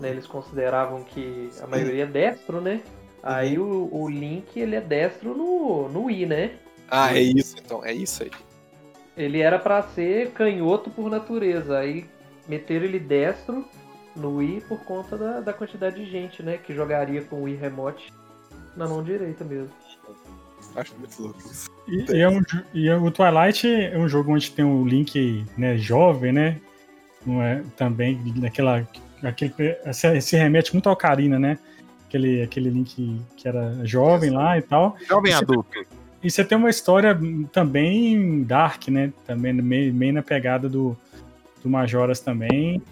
[0.00, 2.80] né, eles consideravam que a maioria é destro, né?
[3.22, 6.52] Aí o, o Link, ele é destro no, no Wii, né?
[6.90, 7.84] Ah, é isso então.
[7.84, 8.30] É isso aí.
[9.16, 12.06] Ele era pra ser canhoto por natureza, aí
[12.48, 13.64] meteram ele destro
[14.16, 16.56] no Wii por conta da, da quantidade de gente, né?
[16.56, 18.12] Que jogaria com o Wii Remote
[18.74, 19.70] na mão direita mesmo.
[20.74, 21.68] Acho muito louco isso.
[21.86, 22.40] E, e é um
[22.72, 26.60] e é- o Twilight é um jogo onde tem o Link né, jovem, né?
[27.26, 28.86] Não é, também naquela.
[29.22, 29.52] Aquele,
[29.92, 31.58] se, se remete muito ao Karina, né?
[32.06, 34.96] Aquele, aquele Link que era jovem lá e tal.
[35.08, 35.68] Jovem Esse- adulto.
[36.22, 37.18] E você tem uma história
[37.52, 39.12] também dark, né?
[39.26, 40.96] Também meio, meio na pegada do,
[41.62, 42.82] do Majoras também.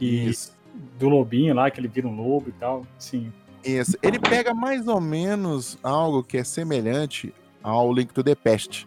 [0.00, 0.52] E Isso.
[0.98, 2.84] do Lobinho lá, que ele vira um lobo e tal.
[2.98, 3.32] Sim.
[3.64, 3.96] Isso.
[4.02, 8.86] Ele pega mais ou menos algo que é semelhante ao Link to the Past,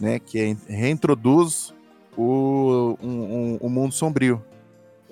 [0.00, 0.18] né?
[0.18, 1.74] Que é- reintroduz
[2.16, 4.42] o, um, um- o mundo sombrio,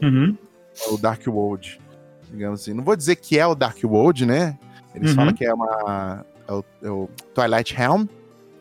[0.03, 0.37] Uhum.
[0.91, 1.81] O Dark World,
[2.31, 2.73] digamos assim.
[2.73, 4.59] Não vou dizer que é o Dark World, né?
[4.95, 5.17] Eles Uhum.
[5.17, 8.07] falam que é uma é o, é o Twilight Realm,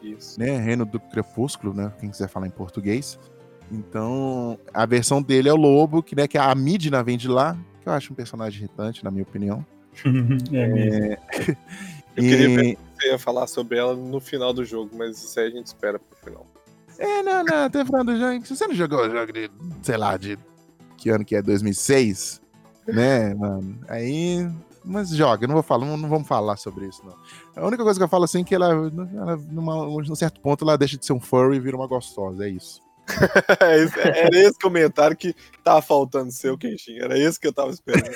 [0.02, 0.40] Isso.
[0.40, 0.58] né?
[0.58, 1.92] Reino do Crepúsculo, né?
[2.00, 3.20] Quem quiser falar em português.
[3.72, 7.58] Então, a versão dele é o lobo, que, né, que a Midna vem de lá,
[7.82, 9.66] que eu acho um personagem irritante, na minha opinião.
[10.54, 11.18] é mesmo.
[12.16, 15.48] Eu queria ver você ia falar sobre ela no final do jogo, mas isso aí
[15.48, 16.46] a gente espera pro final.
[16.98, 18.46] É, não, não, até falando do jogo.
[18.46, 19.52] Se você não jogou o jogo de,
[19.82, 20.40] sei lá, de
[21.06, 21.42] que ano que é?
[21.42, 22.42] 2006?
[22.88, 23.78] Né, mano?
[23.88, 24.50] Aí.
[24.84, 27.16] Mas joga, eu não vou falar, não, não vamos falar sobre isso, não.
[27.56, 30.64] A única coisa que eu falo assim é que ela, ela numa, num certo ponto,
[30.64, 32.82] ela deixa de ser um furry e vira uma gostosa, é isso.
[33.62, 36.98] É isso- Era esse comentário que tava faltando seu, Kenshin.
[37.00, 38.16] Era esse que eu tava esperando.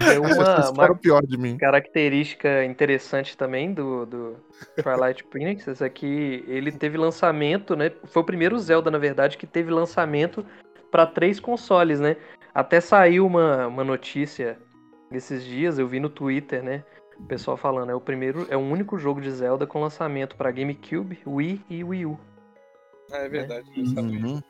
[0.00, 1.56] É uma, pessoas uma pior de mim.
[1.58, 4.36] característica interessante também do, do
[4.82, 7.90] Twilight Princess é que ele teve lançamento, né?
[8.04, 10.44] Foi o primeiro Zelda, na verdade, que teve lançamento
[10.90, 12.16] para três consoles, né?
[12.54, 14.58] Até saiu uma, uma notícia
[15.12, 16.84] esses dias, eu vi no Twitter, né?
[17.18, 20.50] O pessoal falando, é o primeiro, é o único jogo de Zelda com lançamento para
[20.50, 22.18] GameCube, Wii e Wii U.
[23.12, 23.68] Ah, é verdade.
[23.76, 24.24] eu sabia.
[24.24, 24.40] Uhum.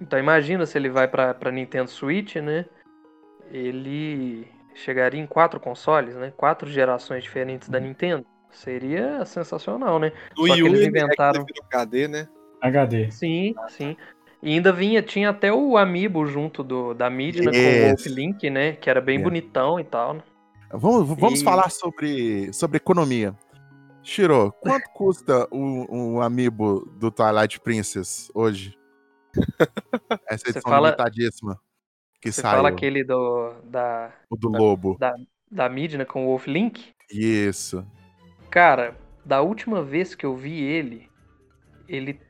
[0.00, 2.64] Então imagina se ele vai pra pra Nintendo Switch, né?
[3.50, 6.32] Ele chegaria em quatro consoles, né?
[6.36, 8.24] Quatro gerações diferentes da Nintendo.
[8.50, 10.12] Seria sensacional, né?
[10.36, 12.28] No Só que Wii U eles ele é que inventaram- ele virou HD, né?
[12.60, 13.10] HD.
[13.10, 13.96] Sim, sim.
[14.42, 17.88] E ainda vinha, tinha até o Amiibo junto do, da Midna com o Yes.
[17.88, 18.72] Wolf Link, né?
[18.72, 19.22] Que era bem É.
[19.22, 20.14] bonitão e tal.
[20.14, 20.22] né?
[20.72, 23.34] Vamos, vamos E- falar sobre, sobre economia.
[24.02, 28.76] Shiro, quanto custa o, o amiibo do Twilight Princess hoje?
[30.28, 31.58] Essa Você edição fala- limitadíssima
[32.20, 34.98] que Você saiu, fala aquele do, da, o do da- lobo.
[35.50, 36.92] da Midna com o Wolf Link.
[37.12, 37.84] Isso.
[38.50, 41.08] Cara, da última vez que eu vi ele,
[41.88, 42.20] ele.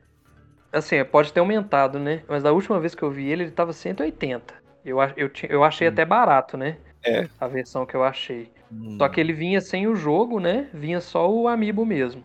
[0.71, 2.21] Assim, pode ter aumentado, né?
[2.27, 4.53] Mas da última vez que eu vi ele, ele tava 180.
[4.85, 5.91] Eu, eu, eu achei Hum.
[5.91, 6.77] até barato, né?
[7.03, 7.27] É.
[7.39, 8.51] A versão que eu achei.
[8.71, 8.97] Hum.
[8.97, 10.69] Só que ele vinha sem o jogo, né?
[10.73, 12.23] Vinha só o Amiibo mesmo.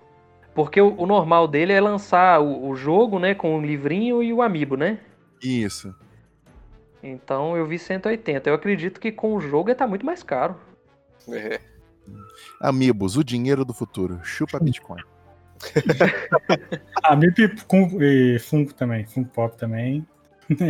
[0.55, 3.34] Porque o, o normal dele é lançar o, o jogo, né?
[3.34, 4.99] Com o livrinho e o Amiibo, né?
[5.42, 5.95] Isso.
[7.03, 8.49] Então eu vi 180.
[8.49, 10.57] Eu acredito que com o jogo tá muito mais caro.
[11.28, 11.61] É.
[12.61, 14.20] Amigos, o dinheiro do futuro.
[14.22, 15.03] Chupa Bitcoin.
[17.02, 19.05] A MIP com e Funko também.
[19.05, 20.07] Funko Pop também.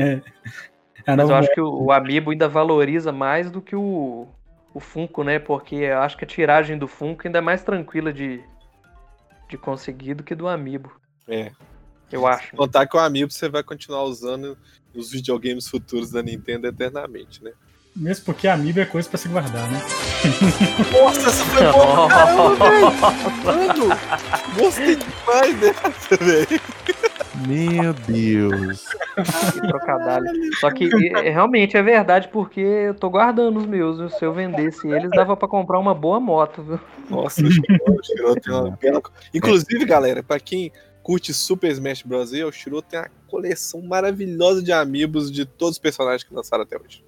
[1.06, 1.16] É.
[1.16, 4.26] Mas eu acho que o, o Amiibo ainda valoriza mais do que o,
[4.72, 5.38] o Funko, né?
[5.38, 8.42] Porque eu acho que a tiragem do Funko ainda é mais tranquila de,
[9.48, 10.92] de conseguir do que do Amiibo.
[11.28, 11.50] É.
[12.10, 12.56] Eu acho.
[12.56, 14.56] Contar que o Amiibo você vai continuar usando
[14.94, 17.52] nos videogames futuros da Nintendo eternamente, né?
[17.96, 19.80] Mesmo porque Amiibo é coisa pra se guardar, né?
[20.92, 22.56] Nossa, essa foi boa caramba,
[23.52, 23.88] velho!
[23.88, 23.96] Mano,
[24.58, 26.60] gostei demais dessa, velho.
[27.46, 28.84] Meu Deus.
[29.52, 30.26] Que trocadalho.
[30.60, 33.98] Só que e, realmente é verdade, porque eu tô guardando os meus.
[33.98, 34.08] viu?
[34.08, 36.80] Se eu vendesse eles, dava pra comprar uma boa moto, viu?
[37.08, 39.02] Nossa, o tem uma bela...
[39.32, 40.72] Inclusive, galera, pra quem
[41.02, 42.32] curte Super Smash Bros.
[42.32, 46.76] o Shiro tem uma coleção maravilhosa de amigos de todos os personagens que lançaram até
[46.76, 47.04] hoje.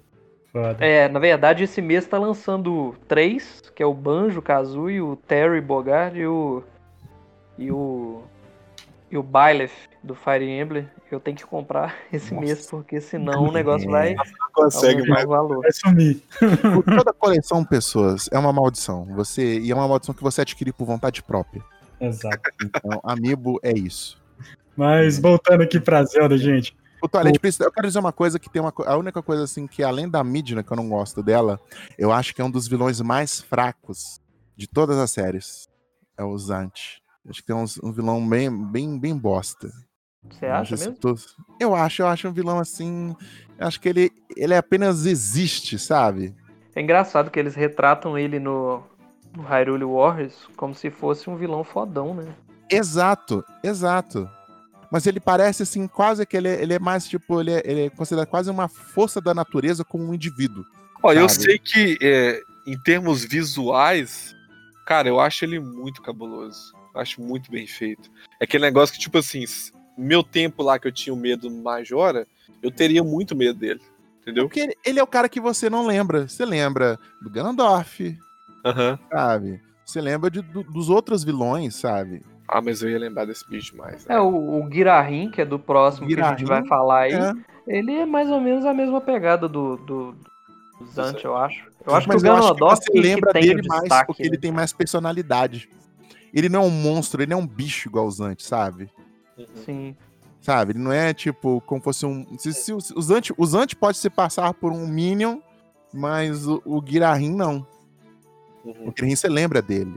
[0.51, 0.83] Foda.
[0.85, 5.61] É, na verdade, esse mês tá lançando três, que é o Banjo, Kazooie, o Terry
[5.61, 6.63] Bogard e o.
[7.57, 8.21] E o.
[9.09, 9.71] E o Byleth
[10.03, 10.89] do Fire Emblem.
[11.09, 12.45] Eu tenho que comprar esse Nossa.
[12.45, 14.23] mês, porque senão o negócio vai Não
[14.53, 15.25] consegue mais.
[15.25, 15.61] valor.
[15.61, 16.21] Vai sumir.
[16.85, 19.05] Toda coleção, pessoas, é uma maldição.
[19.15, 21.61] Você E é uma maldição que você adquire por vontade própria.
[22.01, 22.37] Exato.
[22.61, 24.21] Então, Amiibo é isso.
[24.75, 26.75] Mas voltando aqui pra Zelda, gente.
[27.01, 27.07] O
[27.39, 30.09] Princess, eu quero dizer uma coisa que tem uma A única coisa assim que, além
[30.09, 31.59] da Midna, que eu não gosto dela,
[31.97, 34.19] eu acho que é um dos vilões mais fracos
[34.55, 35.67] de todas as séries.
[36.17, 36.99] É o Zant.
[37.29, 39.69] Acho que tem uns- um vilão bem, bem, bem bosta.
[40.29, 40.99] Você acha se mesmo?
[40.99, 41.15] tô-
[41.59, 43.15] Eu acho, eu acho um vilão assim.
[43.59, 46.35] Eu acho que ele, ele apenas existe, sabe?
[46.75, 48.83] É engraçado que eles retratam ele no,
[49.35, 52.33] no Hyrule Warriors como se fosse um vilão fodão, né?
[52.69, 54.29] Exato, exato.
[54.91, 57.85] Mas ele parece assim, quase que ele, é- ele é mais tipo, ele é, ele
[57.85, 60.63] é considerado quase uma força da natureza como um indivíduo.
[61.03, 64.35] Ó, eu sei que é, em termos visuais,
[64.85, 66.73] cara, eu acho ele muito cabuloso.
[66.95, 68.09] Eu acho muito bem feito.
[68.39, 69.43] É aquele negócio que, tipo assim,
[69.97, 72.25] meu tempo lá que eu tinha o medo do Majora,
[72.63, 73.81] eu teria muito medo dele.
[74.21, 74.45] Entendeu?
[74.47, 76.27] Porque ele, ele é o cara que você não lembra.
[76.27, 78.17] Você lembra do Ganondorf,
[78.65, 78.97] Aham.
[79.11, 79.61] sabe?
[79.85, 82.21] Você lembra de- do- dos outros vilões, sabe?
[82.47, 84.05] Ah, mas eu ia lembrar desse bicho demais.
[84.05, 84.15] né?
[84.15, 84.27] É, o,
[84.63, 87.33] o Girahim, que é do próximo que a gente vai falar aí, É.
[87.67, 90.15] ele é mais ou menos a mesma pegada do, do,
[90.79, 91.67] do Zant, eu acho.
[91.85, 94.07] Eu acho Mas que o Ganondorf você lembra que tem dele o mais destaque.
[94.07, 94.37] porque ele né?
[94.37, 95.69] tem mais personalidade.
[96.33, 98.89] Ele não é um monstro, ele não é um bicho igual o Zant, sabe?
[99.37, 99.45] Uhum.
[99.65, 99.95] Sim.
[100.41, 100.71] Sabe?
[100.73, 102.25] Ele não é tipo como fosse um.
[102.37, 105.39] Se, se, o Zant, o Zant pode se passar por um Minion,
[105.93, 107.65] mas o, o Girahim não.
[108.63, 108.89] Uhum.
[108.89, 109.93] O Girahim você lembra dele.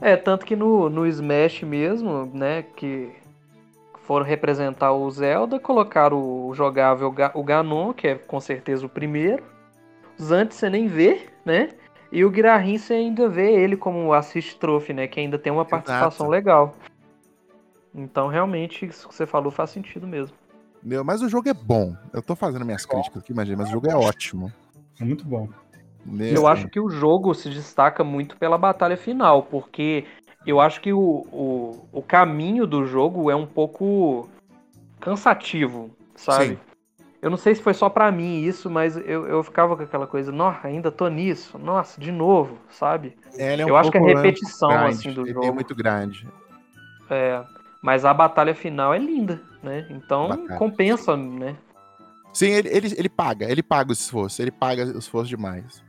[0.00, 3.10] É, tanto que no, no Smash mesmo, né, que
[4.02, 8.88] foram representar o Zelda, colocaram o jogável Ga- o Ganon, que é com certeza o
[8.88, 9.42] primeiro.
[10.18, 11.70] Os antes você nem vê, né?
[12.10, 15.06] E o Girahim você ainda vê ele como assist trophy, né?
[15.06, 16.30] Que ainda tem uma participação Exato.
[16.30, 16.76] legal.
[17.94, 20.34] Então, realmente, isso que você falou faz sentido mesmo.
[20.78, 21.04] Entendeu?
[21.04, 21.94] Mas o jogo é bom.
[22.12, 24.52] Eu tô fazendo minhas críticas aqui, imagina, mas o jogo é ótimo.
[25.00, 25.48] É muito bom.
[26.06, 26.42] Entendeu?
[26.42, 30.04] Eu acho que o jogo se destaca muito pela batalha final, porque
[30.46, 34.28] eu acho que o, o, o caminho do jogo é um pouco
[35.00, 36.50] cansativo, sabe?
[36.50, 36.58] Sim.
[37.20, 40.06] Eu não sei se foi só pra mim isso, mas eu, eu ficava com aquela
[40.06, 43.16] coisa, nossa, ainda tô nisso, nossa, de novo, sabe?
[43.34, 45.46] Ele é um eu acho que é repetição, grande, assim, do ele jogo.
[45.46, 46.28] é muito grande.
[47.10, 47.42] É,
[47.82, 49.84] mas a batalha final é linda, né?
[49.90, 50.56] Então Bacana.
[50.56, 51.56] compensa, né?
[52.32, 55.82] Sim, ele, ele, ele paga, ele paga o esforço, ele paga o esforço demais.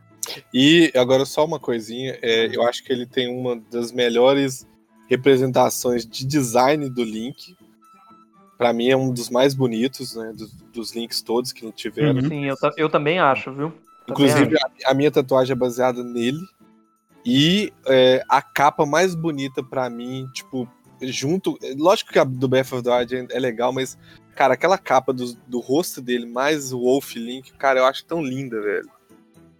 [0.53, 4.67] E agora só uma coisinha, é, eu acho que ele tem uma das melhores
[5.07, 7.55] representações de design do Link.
[8.57, 12.21] Pra mim é um dos mais bonitos, né, dos, dos links todos que tiveram.
[12.21, 12.27] Uhum.
[12.29, 13.73] Sim, eu, ta- eu também acho, viu?
[14.09, 16.39] Inclusive a, a minha tatuagem é baseada nele.
[17.25, 20.67] E é, a capa mais bonita pra mim, tipo,
[21.01, 21.57] junto.
[21.77, 23.97] Lógico que a do Breath of the Wild é- é legal, mas,
[24.35, 28.21] cara, aquela capa do, do rosto dele, mais o Wolf Link, cara, eu acho tão
[28.21, 28.89] linda, velho.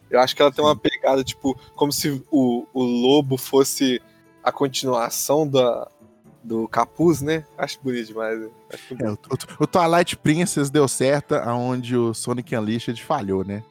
[0.10, 4.02] Eu acho que ela tem uma pegada, tipo, como se o, o lobo fosse
[4.44, 5.88] a continuação da,
[6.44, 7.46] do capuz, né?
[7.58, 8.40] Acho bonito demais.
[8.40, 8.50] né?
[8.74, 13.64] Acho É, o, o- o Twilight Princess deu certo, aonde o Sonic Unleashed falhou, né?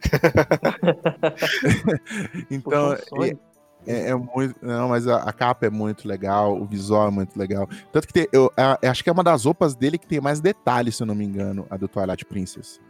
[2.50, 3.38] então, sonho.
[3.86, 4.54] é, é muito.
[4.62, 7.68] Não, mas a, a capa é muito legal, o visual é muito legal.
[7.92, 10.20] Tanto que tem, eu, a- eu acho que é uma das roupas dele que tem
[10.20, 12.80] mais detalhes, se eu não me engano, a do Twilight Princess.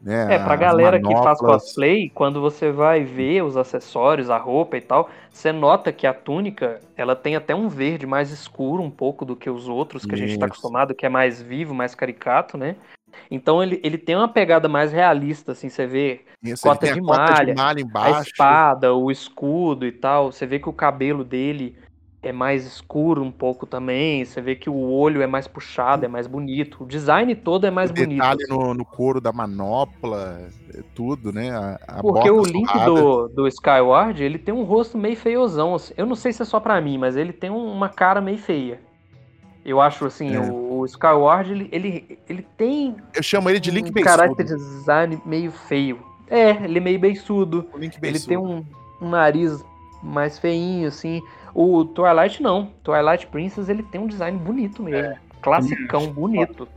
[0.00, 1.62] Né, É, pra galera que faz manoplas.
[1.64, 6.12] cosplay, quando você vai ver os acessórios, a roupa e tal, você nota que a
[6.14, 10.14] túnica, ela tem até um verde mais escuro um pouco do que os outros que
[10.14, 10.54] a gente tá Isso.
[10.54, 12.76] acostumado, que é mais vivo, mais caricato, né?
[13.30, 17.02] Então ele, ele tem uma pegada mais realista, assim, você vê Isso, cota de a
[17.02, 18.30] cota malha, de malha a embaixo.
[18.30, 21.76] espada, o escudo e tal, você vê que o cabelo dele
[22.22, 26.08] é mais escuro um pouco também, você vê que o olho é mais puxado, é
[26.08, 28.18] mais bonito, o design todo é mais o bonito.
[28.20, 30.40] detalhe no, no couro da manopla,
[30.74, 31.50] é tudo, né?
[31.50, 32.90] A, a Porque o Link surrada.
[32.90, 35.74] do, do Skyward, ele tem um rosto meio feiozão.
[35.74, 35.94] assim.
[35.96, 38.38] Eu não sei se é só pra mim, mas ele tem um- uma cara meio
[38.38, 38.80] feia.
[39.64, 40.40] Eu acho assim, É.
[40.40, 44.16] o, o Skyward, ele, ele, ele tem Eu chamo ele de Link um beiçudo.
[44.16, 45.98] caráter de design meio feio.
[46.28, 47.68] É, ele é meio beiçudo.
[47.72, 48.28] O Link Ele beiçudo.
[48.28, 48.64] tem um,
[49.00, 49.64] um nariz
[50.02, 51.20] mais feinho, assim.
[51.58, 52.66] O Twilight não.
[52.82, 55.06] Twilight Princess, ele tem um design bonito mesmo.
[55.12, 55.18] É.
[55.40, 56.68] Classicão, bonito.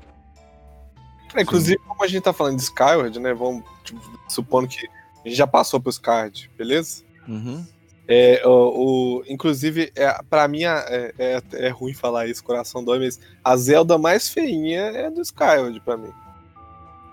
[1.36, 3.34] É, inclusive, como a gente tá falando de Skyward, né?
[3.34, 4.88] Vamos, tipo, supondo que
[5.26, 7.04] a gente já passou pro Skyward, beleza?
[7.28, 7.66] Uhum.
[8.08, 13.00] É, o, o- inclusive, é, pra mim é, é, é ruim falar isso, coração dói,
[13.00, 16.12] mas a Zelda mais feinha é do Skyward pra mim.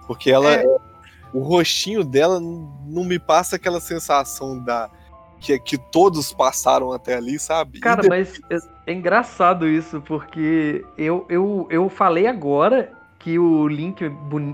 [0.07, 0.63] Porque ela.
[1.35, 4.89] O rostinho dela não me passa aquela sensação da.
[5.41, 7.79] Que, que todos passaram até ali, sabe?
[7.81, 8.57] Cara, de- mas é,
[8.87, 14.03] é engraçado isso, porque eu, eu, eu falei agora que o Link,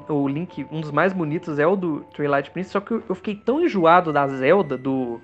[0.09, 3.15] o Link, um dos mais bonitos é o do Twilight Princess, só que eu, eu
[3.15, 5.21] fiquei tão enjoado da Zelda do,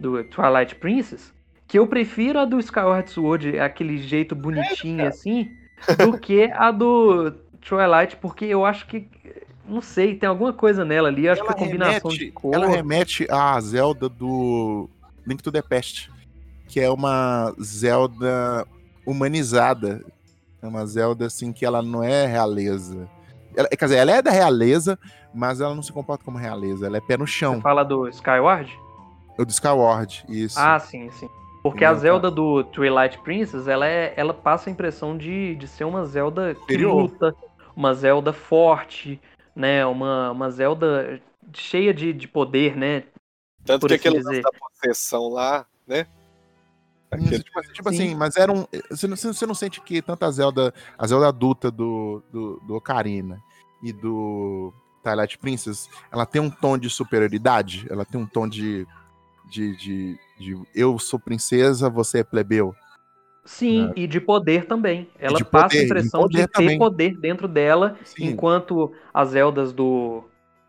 [0.00, 1.32] do Twilight Princess
[1.72, 5.50] que eu prefiro a do Skyward Sword, aquele jeito bonitinho assim,
[5.96, 7.30] do que a do
[7.66, 9.08] Twilight, porque eu acho que,
[9.66, 12.54] não sei, tem alguma coisa nela ali, acho que a combinação de cor...
[12.54, 14.88] ela remete à Zelda do
[15.26, 16.10] Link to the Past,
[16.68, 18.66] que é uma Zelda
[19.06, 20.04] humanizada.
[20.60, 23.08] É uma Zelda assim que ela não é realeza.
[23.56, 24.98] Ela, quer dizer, ela é da realeza,
[25.34, 26.86] mas ela não se comporta como realeza.
[26.86, 27.60] Ela é pé no Você chão.
[27.60, 28.72] fala do Skyward?
[29.38, 30.58] O do Skyward, isso.
[30.58, 31.28] Ah, sim, sim.
[31.62, 31.94] Porque a?
[31.94, 36.56] Zelda do Twilight Princess, ela, é, ela passa a impressão de, de ser uma Zelda
[36.66, 37.34] que luta,
[37.74, 39.20] uma Zelda forte,
[39.54, 39.84] né?
[39.86, 41.20] Uma, uma Zelda
[41.52, 43.04] cheia de, de poder, né?
[43.64, 44.28] Tanto que assim aquele dizer.
[44.30, 46.06] lance da possessão lá, né?
[47.10, 47.94] Aquele- tipo, assim- tipo Sim.
[47.94, 48.66] assim, mas era um.
[48.90, 52.74] Você não, você não sente que tanto a Zelda, a Zelda adulta do, do, do
[52.74, 53.38] Ocarina
[53.82, 54.72] e do
[55.04, 58.86] Twilight Princess, ela tem um tom de superioridade, ela tem um tom de.
[59.50, 62.74] de, de, de eu sou princesa, você é plebeu.
[63.44, 65.08] Sim, e de poder também.
[65.18, 66.78] Ela de passa poder, a de impressão de, poder ter também.
[66.78, 68.28] poder dentro dela, Sim.
[68.30, 70.24] enquanto as Zeldas do,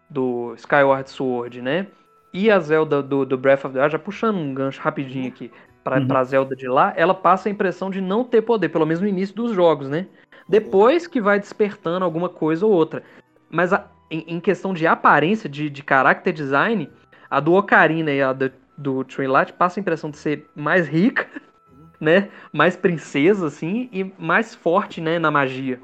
[0.09, 1.88] do Skyward Sword, né?
[2.34, 5.51] E a Zelda do, do Breath of the Wild, já puxando um gancho rapidinho aqui
[5.84, 6.07] pra, Uhum.
[6.07, 9.07] pra Zelda de lá, ela passa a impressão de não ter poder, pelo menos no
[9.07, 10.07] início dos jogos, né?
[10.49, 13.03] Depois que vai despertando alguma coisa ou outra.
[13.51, 16.89] Mas a- em, em questão de aparência, de, de character design,
[17.30, 21.28] a do Ocarina e a do, do Twilight passa a impressão de ser mais rica,
[22.04, 22.30] né?
[22.51, 25.80] Mais princesa, assim, e mais forte, né, na magia.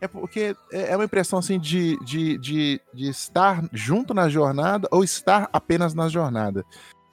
[0.00, 4.86] É porque é é uma impressão assim de, de, de, de estar junto na jornada
[4.92, 6.64] ou estar apenas na jornada.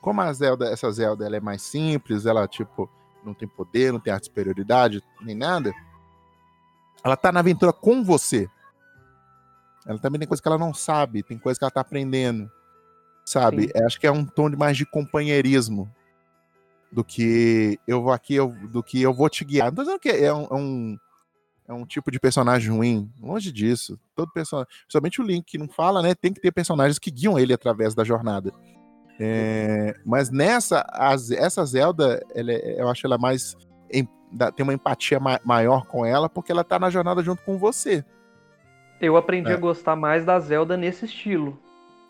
[0.02, 2.90] Como a Zelda, essa Zelda, ela é mais simples, ela, tipo,
[3.24, 5.72] não tem poder, não tem arte de superioridade, nem nada.
[7.04, 8.50] Ela tá na aventura com você.
[9.86, 12.52] Ela também tem coisa que ela não sabe, tem coisa que ela tá aprendendo.
[13.26, 13.72] Sabe?
[13.74, 15.90] É, acho que é um tom de mais de companheirismo
[16.92, 19.68] do que eu vou aqui, eu, do que eu vou te guiar.
[19.68, 20.98] Não tô dizendo que é um, é um,
[21.70, 23.10] é um tipo de personagem ruim.
[23.22, 23.98] Longe disso.
[24.16, 24.70] Todo personagem.
[24.90, 26.14] Somente o Link que não fala, né?
[26.14, 28.52] Tem que ter personagens que guiam ele através da jornada.
[29.20, 33.56] É, mas nessa, as- essa Zelda, ela é- eu acho ela mais.
[33.94, 34.08] em-
[34.56, 38.04] tem uma empatia ma- maior com ela, porque ela tá na jornada junto com você.
[39.02, 39.54] Eu aprendi É.
[39.54, 41.60] a gostar mais da Zelda nesse estilo,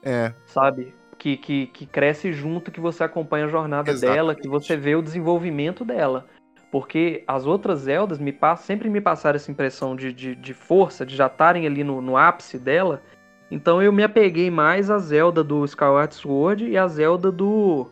[0.04, 0.34] É.
[0.46, 0.94] sabe?
[1.22, 4.48] Que, que, que cresce junto, que você acompanha a jornada dela, que Exatamente.
[4.48, 6.26] você vê o desenvolvimento dela.
[6.72, 11.06] Porque as outras Zeldas me passam, sempre me passaram essa impressão de, de, de força,
[11.06, 13.04] de já estarem ali no, no ápice dela.
[13.52, 17.92] Então eu me apeguei mais à Zelda do Skyward Sword e à Zelda do,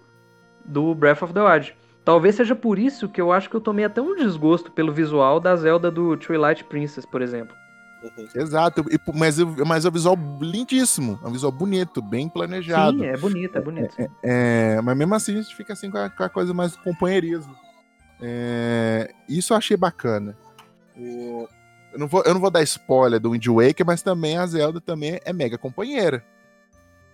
[0.66, 1.76] do Breath of the Wild.
[2.04, 5.40] Talvez seja por isso que eu acho que eu tomei até um desgosto pelo visual
[5.40, 7.56] da Zelda do Twilight Princess, por exemplo.
[8.02, 8.28] Uhum.
[8.34, 8.86] Exato.
[8.90, 11.20] E, mas, o- mas é um visual lindíssimo.
[11.24, 13.00] É um visual bonito, bem planejado.
[13.00, 13.94] Sim, é bonito, é bonito.
[13.96, 14.08] sim.
[14.24, 16.80] É, mas mesmo assim a gente fica assim com a, com a coisa mais do
[16.84, 17.54] companheirismo.
[18.22, 20.38] É, isso eu achei bacana.
[20.96, 21.48] Eu,
[21.98, 25.20] não vou, eu não vou dar spoiler do Wind Waker, mas também a Zelda também
[25.26, 26.24] é mega companheira.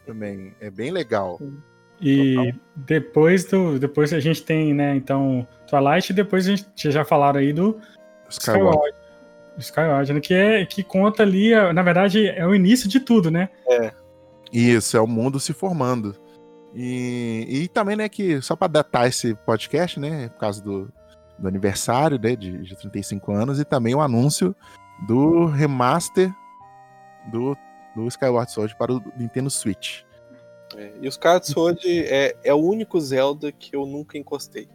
[0.06, 0.56] também.
[0.60, 1.40] É bem legal.
[2.02, 3.80] E depois do.
[3.80, 7.54] Depois a gente tem, né, então, Twilight, e depois a gente vocês já falaram aí
[7.54, 7.80] do
[8.30, 8.68] Skyward.
[8.70, 9.05] Skyward.
[9.58, 13.30] Skyward, né, que, é, que conta ali, a- na verdade, é o início de tudo,
[13.32, 13.50] né?
[14.52, 16.16] Isso, é o mundo se formando.
[16.74, 20.92] E, e também, né, que só pra datar esse podcast, né, por causa do,
[21.40, 24.56] do aniversário, né, de, de 35 anos, e também o anúncio
[25.08, 26.34] do remaster
[27.32, 27.56] do,
[27.96, 30.02] do Skyward Sword para o Nintendo Switch.
[30.76, 34.68] É, e os Skyward Sword é, é o único Zelda que eu nunca encostei.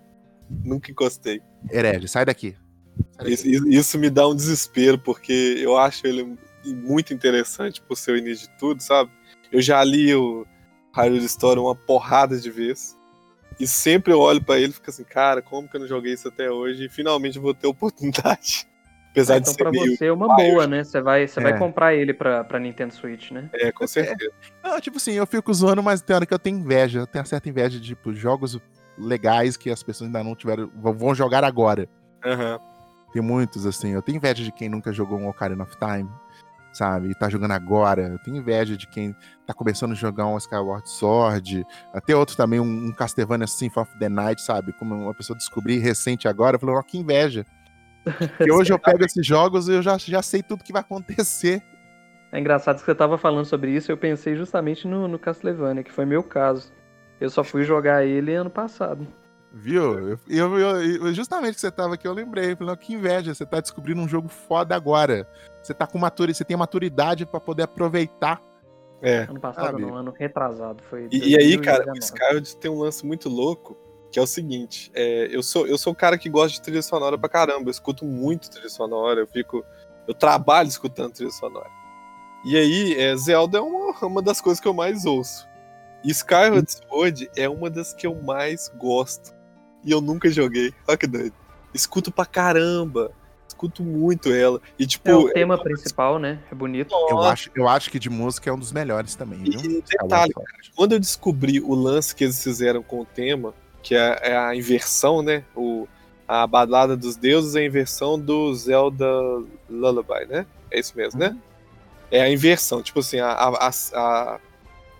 [0.64, 1.40] Nunca encostei.
[1.70, 2.56] Herege, sai daqui.
[3.24, 8.16] Isso, isso- me dá um desespero, porque eu acho ele muito interessante por ser o
[8.16, 9.10] início de tudo, sabe?
[9.52, 10.46] Eu já li o
[10.94, 12.98] Hyrule Story uma porrada de vezes.
[13.58, 16.14] E sempre eu olho pra ele e fico assim, cara, como que eu não joguei
[16.14, 16.86] isso até hoje?
[16.86, 18.66] E finalmente eu vou ter oportunidade.
[19.10, 19.96] Apesar então de ser pra meio.
[19.96, 20.84] você é uma boa, né?
[20.84, 21.42] Você vai, você É.
[21.42, 23.50] vai comprar ele pra, pra Nintendo Switch, né?
[23.52, 24.30] É, com certeza.
[24.62, 27.00] Não, tipo assim, eu fico zoando, mas tem hora que eu tenho inveja.
[27.00, 28.56] Eu tenho uma certa inveja de, tipo, jogos
[28.96, 31.88] legais que as pessoas ainda não tiveram, vão- vão jogar agora.
[32.24, 32.60] Aham.
[33.12, 33.90] Tem muitos, assim.
[33.90, 36.08] Eu tenho inveja de quem nunca jogou um Ocarina of Time,
[36.72, 37.10] sabe?
[37.10, 38.02] E tá jogando agora.
[38.02, 39.14] Eu tenho inveja de quem
[39.46, 41.66] tá começando a jogar um Skyward Sword.
[41.92, 44.72] Até outro também, um, um Castlevania Symphony of the Night, sabe?
[44.72, 46.58] Como uma pessoa descobri recente agora.
[46.58, 47.44] Falei, ó, que inveja.
[48.04, 51.62] Porque hoje eu pego esses jogos e eu já, já sei tudo que vai acontecer.
[52.32, 55.92] É engraçado que você tava falando sobre isso, eu pensei justamente no, no Castlevania, que
[55.92, 56.72] foi meu caso.
[57.20, 59.06] Eu só fui jogar ele ano passado.
[59.52, 60.18] Viu?
[60.28, 62.52] Eu, eu- eu- justamente que você tava aqui, eu lembrei.
[62.52, 63.34] Eu Falei, ó, que inveja.
[63.34, 65.28] Você tá descobrindo um jogo foda agora.
[65.62, 68.40] Você tá com maturidade, você tem maturidade pra poder aproveitar.
[69.02, 69.20] É.
[69.22, 69.82] Ano passado Sabe?
[69.82, 70.82] não, ano retrasado.
[70.84, 71.98] Foi E, e aí, cara, o 2019.
[71.98, 73.76] Skyward tem um lance muito louco,
[74.12, 76.82] que é o seguinte, é, eu sou eu sou um cara que gosta de trilha
[76.82, 79.64] sonora pra caramba, eu escuto muito trilha sonora, eu fico
[80.06, 81.70] eu trabalho escutando trilha sonora.
[82.44, 85.48] E aí, é, Zelda é uma, uma das coisas que eu mais ouço.
[86.04, 89.32] E Skyward Sword é uma das que eu mais gosto.
[89.84, 90.72] E eu nunca joguei.
[90.86, 91.34] Olha que doido.
[91.74, 93.10] Escuto pra caramba.
[93.48, 94.60] Escuto muito ela.
[94.78, 96.38] E tipo, É o tema principal, né?
[96.50, 96.94] É bonito.
[97.08, 99.60] Eu acho, eu acho que de música é um dos melhores também, E- viu?
[99.60, 100.72] e Skyward detalhe, Sword.
[100.76, 103.52] quando eu descobri o lance que eles fizeram com o tema,
[103.82, 105.44] que é, é a inversão, né?
[105.54, 105.86] O,
[106.28, 109.06] a balada dos deuses é a inversão do Zelda
[109.68, 110.46] Lullaby, né?
[110.70, 111.36] É isso mesmo, né?
[112.10, 112.82] É a inversão.
[112.82, 114.38] Tipo assim, a, a, a, a-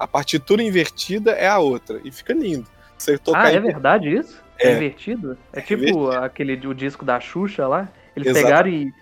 [0.00, 2.00] a partitura invertida é a outra.
[2.04, 2.66] E fica lindo.
[2.96, 4.42] Você tocar Ah, é verdade isso?
[4.68, 5.38] É, invertido?
[5.52, 6.12] É, É tipo invertido.
[6.12, 7.88] aquele o disco da Xuxa lá?
[8.14, 8.44] Eles Exato.
[8.46, 8.92] pegaram e.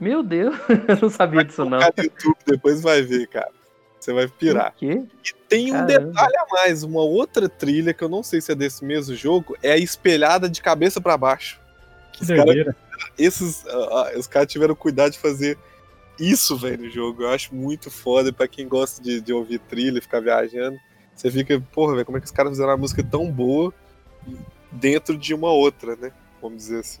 [0.00, 0.54] Meu Deus,
[0.88, 1.78] eu não sabia disso não.
[1.78, 3.50] no YouTube, depois vai ver, cara.
[4.00, 4.72] Você vai pirar.
[4.72, 5.00] O quê?
[5.24, 5.86] E tem um Caramba.
[5.86, 9.56] detalhe a mais, uma outra trilha que eu não sei se é desse mesmo jogo,
[9.62, 11.60] é a espelhada de cabeça pra baixo.
[12.12, 12.76] Que Os caras doideira.
[13.16, 15.56] esses ah, os caras tiveram cuidado de fazer
[16.18, 17.22] isso, velho, no jogo.
[17.22, 20.76] Eu acho muito foda pra quem gosta de, de ouvir trilha e ficar viajando.
[21.14, 23.72] Você fica, porra, velho, como é que os caras fizeram uma música tão boa
[24.72, 26.12] dentro de uma outra, né?
[26.40, 27.00] Vamos dizer assim.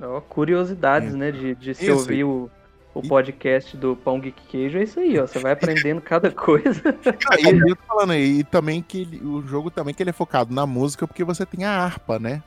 [0.00, 0.06] É.
[0.06, 1.30] Ó, curiosidades, né?
[1.30, 1.94] De, de se Isso.
[1.94, 2.50] ouvir o,
[2.94, 4.78] o E- podcast do Pão Geek Queijo.
[4.78, 5.26] É isso aí, ó.
[5.26, 6.82] Você vai aprendendo cada coisa.
[7.30, 10.10] Ah, e eu tô falando aí, e também que ele- o jogo também que ele
[10.10, 12.42] é focado na música, porque você tem a harpa, né?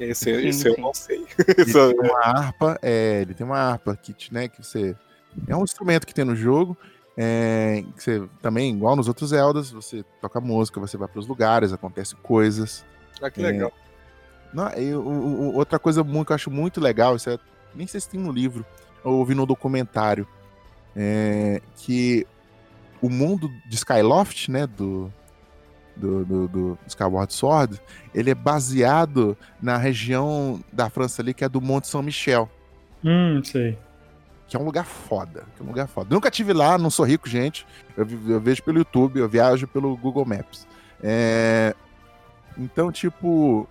[0.00, 0.80] Esse, Sim, esse eu sim.
[0.80, 1.18] não sei.
[1.38, 4.96] Ele é- tem uma harpa, é, ele tem uma harpa que, te- né, que você.
[5.48, 6.76] É um instrumento que tem no jogo.
[7.16, 11.72] é, que você também, igual nos outros Zeldas, você toca música, você vai pros lugares,
[11.72, 12.84] acontecem coisas.
[13.20, 13.44] Ah, que É.
[13.50, 13.72] legal.
[14.52, 17.38] Não, e o- o- outra coisa muito, que eu acho muito legal, isso é,
[17.74, 18.64] nem sei se tem no livro,
[19.04, 20.26] eu ouvi no documentário,
[20.94, 22.26] é, que
[23.00, 25.10] o mundo de Skyloft, né, do,
[25.96, 27.80] do, do, do Skyward Sword,
[28.14, 32.48] ele é baseado na região da França ali, que é do Monte São Michel,
[33.04, 33.78] Hum, sei.
[34.46, 36.14] que é um lugar foda, que é um lugar foda.
[36.14, 37.66] Nunca tive lá, não sou rico, gente,
[37.96, 40.66] eu, vi- eu vejo pelo YouTube, eu viajo pelo Google Maps.
[41.02, 41.74] É,
[42.58, 43.68] então, tipo,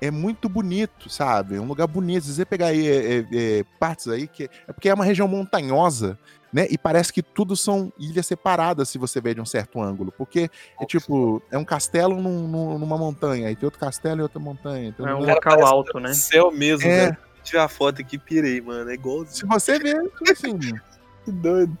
[0.00, 1.56] é muito bonito, sabe?
[1.56, 2.24] É um lugar bonito.
[2.26, 3.26] Se você pegar aí é, é,
[3.60, 6.18] é, partes aí, que é porque é uma região montanhosa,
[6.52, 6.66] né?
[6.70, 10.12] E parece que tudo são ilhas separadas se você ver de um certo ângulo.
[10.16, 10.50] Porque
[10.80, 14.40] é tipo, é um castelo num- num- numa montanha, aí tem outro castelo e outra
[14.40, 14.88] montanha.
[14.88, 16.12] então É um local alto, né?
[16.14, 17.06] Céu mesmo, É.
[17.06, 17.16] velho.
[17.44, 18.88] Tirar a foto aqui, pirei, mano.
[18.90, 19.48] É Se igualzinho.
[19.48, 20.58] você ver, tipo assim.
[21.24, 21.78] Que doido.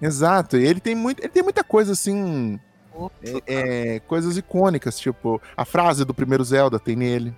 [0.00, 2.58] Exato, e ele tem, muito, ele tem muita coisa assim.
[3.22, 7.34] É, é, coisas icônicas, tipo, a frase do primeiro Zelda tem nele.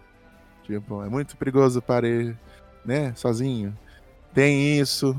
[0.65, 2.37] Tipo, é muito perigoso para ir,
[2.85, 3.77] né, sozinho.
[4.35, 5.17] Tem isso.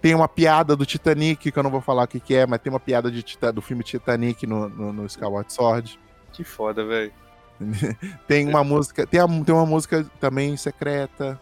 [0.00, 2.60] Tem uma piada do Titanic, que eu não vou falar o que, que é, mas
[2.60, 5.98] tem uma piada de, do filme Titanic no, no, no Skyward Sword.
[6.32, 7.12] Que foda, velho.
[8.26, 11.38] Tem uma música, tem, a- tem uma música também secreta.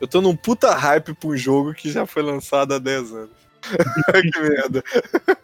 [0.00, 3.30] Eu tô num puta hype pra um jogo que já foi lançado há 10 anos.
[4.32, 4.84] que merda.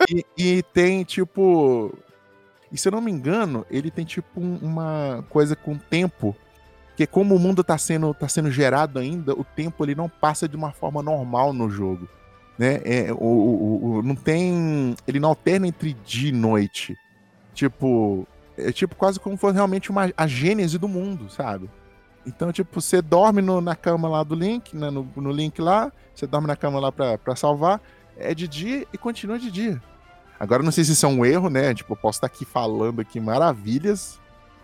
[0.09, 1.93] E, e tem, tipo.
[2.73, 6.35] E se eu não me engano, ele tem, tipo, um- uma coisa com tempo.
[6.97, 10.49] Que como o mundo tá sendo, tá sendo gerado ainda, o tempo ele não passa
[10.49, 12.09] de uma forma normal no jogo.
[12.59, 12.81] Né?
[12.85, 14.95] É, o, o- o- não tem.
[15.07, 16.97] Ele não alterna entre dia e noite.
[17.55, 18.27] Tipo.
[18.57, 21.71] É tipo quase como se fosse realmente uma, a gênese do mundo, sabe?
[22.27, 25.91] Então, tipo, você dorme no- na cama lá do Link, né, no, no Link lá,
[26.15, 27.81] você dorme na cama lá pra, pra salvar,
[28.17, 29.83] é de dia e continua de dia.
[30.43, 31.73] Agora, eu não sei se isso é um erro, né?
[31.73, 34.19] Tipo, eu posso estar aqui falando aqui maravilhas.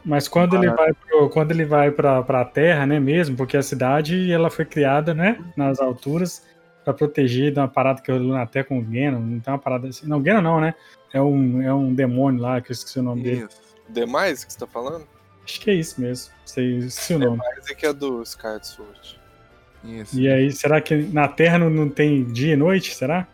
[0.05, 3.63] Mas quando ele vai pro, quando ele vai pra, pra terra, né, mesmo, porque a
[3.63, 6.45] cidade ela foi criada, né, nas alturas
[6.85, 9.59] pra proteger de uma parada que eu li até com o Ganon, não tem uma
[9.59, 10.09] parada assim.
[10.09, 10.75] Não, Ganon não, né?
[11.13, 13.47] É um, é um demônio lá, que eu esqueci o nome dele.
[13.49, 13.61] Isso.
[13.89, 15.07] Demais que você tá falando?
[15.45, 16.35] Acho que é isso mesmo.
[16.45, 17.41] Sei, esqueci o nome.
[17.57, 19.21] Esse aqui é do Skyward Sword.
[19.85, 20.19] Isso.
[20.19, 22.97] E aí, será que na Terra não, não tem dia e noite?
[22.97, 23.29] Será?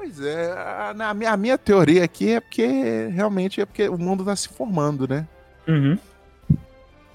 [0.00, 3.98] Pois é, a, na minha, a minha teoria aqui é porque realmente é porque o
[3.98, 5.26] mundo tá se formando, né?
[5.66, 5.98] Uhum.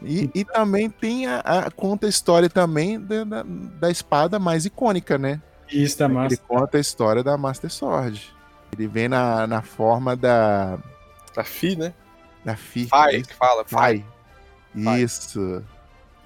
[0.04, 4.66] E, e também tem a, a- conta a história também da, da, da espada mais
[4.66, 5.42] icônica, né?
[5.72, 6.38] Isso da Ele massa.
[6.46, 8.36] conta a história da Master Sword.
[8.78, 10.78] Ele vem na, na forma da,
[11.38, 11.94] A Fi, né?
[12.44, 12.86] da Fi.
[12.88, 13.64] Fai, que fala.
[13.66, 14.04] Fai.
[14.74, 14.84] Fai.
[14.84, 15.02] Fai.
[15.04, 15.64] Isso.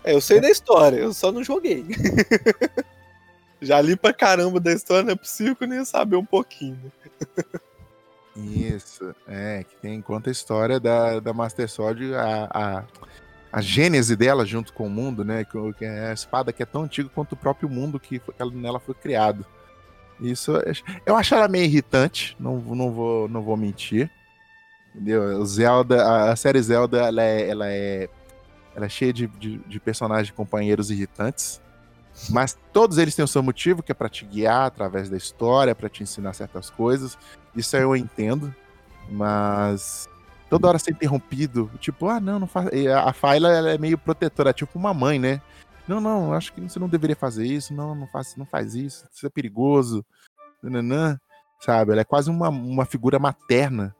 [0.03, 1.85] É, eu sei da história, eu só não joguei.
[3.61, 6.91] Já li pra caramba da história, não é possível que eu nem saber um pouquinho.
[8.35, 9.15] Isso.
[9.27, 12.83] É, que tem conta a história da, da Master Sword, a, a,
[13.51, 15.43] a gênese dela junto com o mundo, né?
[15.43, 18.79] Que, é a espada que é tão antiga quanto o próprio mundo que ela, nela
[18.79, 19.43] foi criado.
[20.19, 24.09] Isso eu ach- eu acho ela meio irritante, não, não, vou, não vou mentir.
[24.93, 25.43] Entendeu?
[25.45, 28.09] Zelda, a, a série Zelda, ela é, ela é,
[28.75, 31.59] ela é cheia de, de, de personagens companheiros irritantes.
[32.29, 35.75] Mas todos eles têm o seu motivo, que é pra te guiar através da história,
[35.75, 37.17] pra te ensinar certas coisas.
[37.55, 38.53] Isso aí eu entendo.
[39.09, 40.09] Mas
[40.49, 42.67] toda hora ser interrompido, tipo, ah, não, não faz.
[42.87, 45.41] A a Faila ela é meio protetora, tipo uma mãe, né?
[45.87, 49.05] Não, não, acho que você não deveria fazer isso, não, não faz, não faz isso,
[49.13, 50.05] isso é perigoso.
[50.61, 51.17] Nananã,
[51.61, 51.93] sabe?
[51.93, 53.95] Ela é quase uma, uma figura materna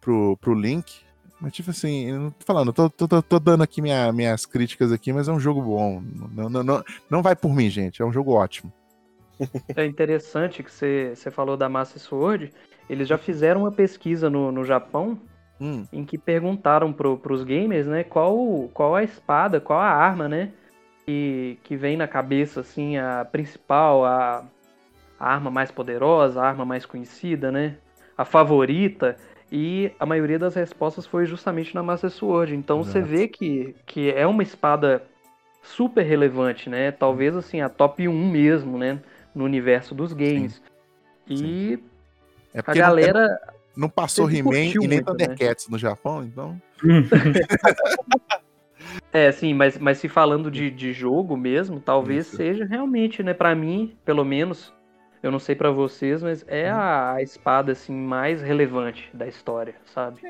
[0.00, 1.04] pro, pro Link.
[1.40, 4.46] Mas, tipo assim, eu não tô falando, tô, tô, tô- tô dando aqui minha- minhas
[4.46, 6.02] críticas aqui, mas é um jogo bom.
[6.32, 8.00] Não, não, não, não vai por mim, gente.
[8.00, 8.72] É um jogo ótimo.
[9.74, 12.52] É interessante que você você falou da Master Sword.
[12.88, 15.20] Eles já fizeram uma pesquisa no, no Japão
[15.60, 20.28] Hum, em que perguntaram pro, pros gamers, né, qual, qual a espada, qual a arma,
[20.28, 20.52] né,
[21.06, 24.44] que, que vem na cabeça, assim, a principal, a,
[25.18, 27.78] a arma mais poderosa, a arma mais conhecida, né,
[28.16, 29.18] a favorita,
[29.50, 32.54] e a maioria das respostas foi justamente na Master Sword.
[32.54, 33.12] Então você Exato.
[33.12, 35.04] vê que, que é uma espada
[35.62, 39.00] super relevante, né, talvez, assim, a top 1 mesmo, né,
[39.34, 40.62] no universo dos games.
[41.28, 41.78] E
[42.54, 43.40] é a porque não- galera
[43.76, 45.02] não, passou He-Man e nem né?
[45.02, 46.60] Thundercats no Japão, então.
[49.12, 52.36] É, sim, mas, mas se falando de, de jogo mesmo, talvez Isso.
[52.36, 54.72] seja realmente, né, Pra mim, pelo menos,
[55.22, 56.78] eu não sei pra vocês, mas é Uhum.
[56.78, 60.20] a, a espada, assim, mais relevante da história, sabe?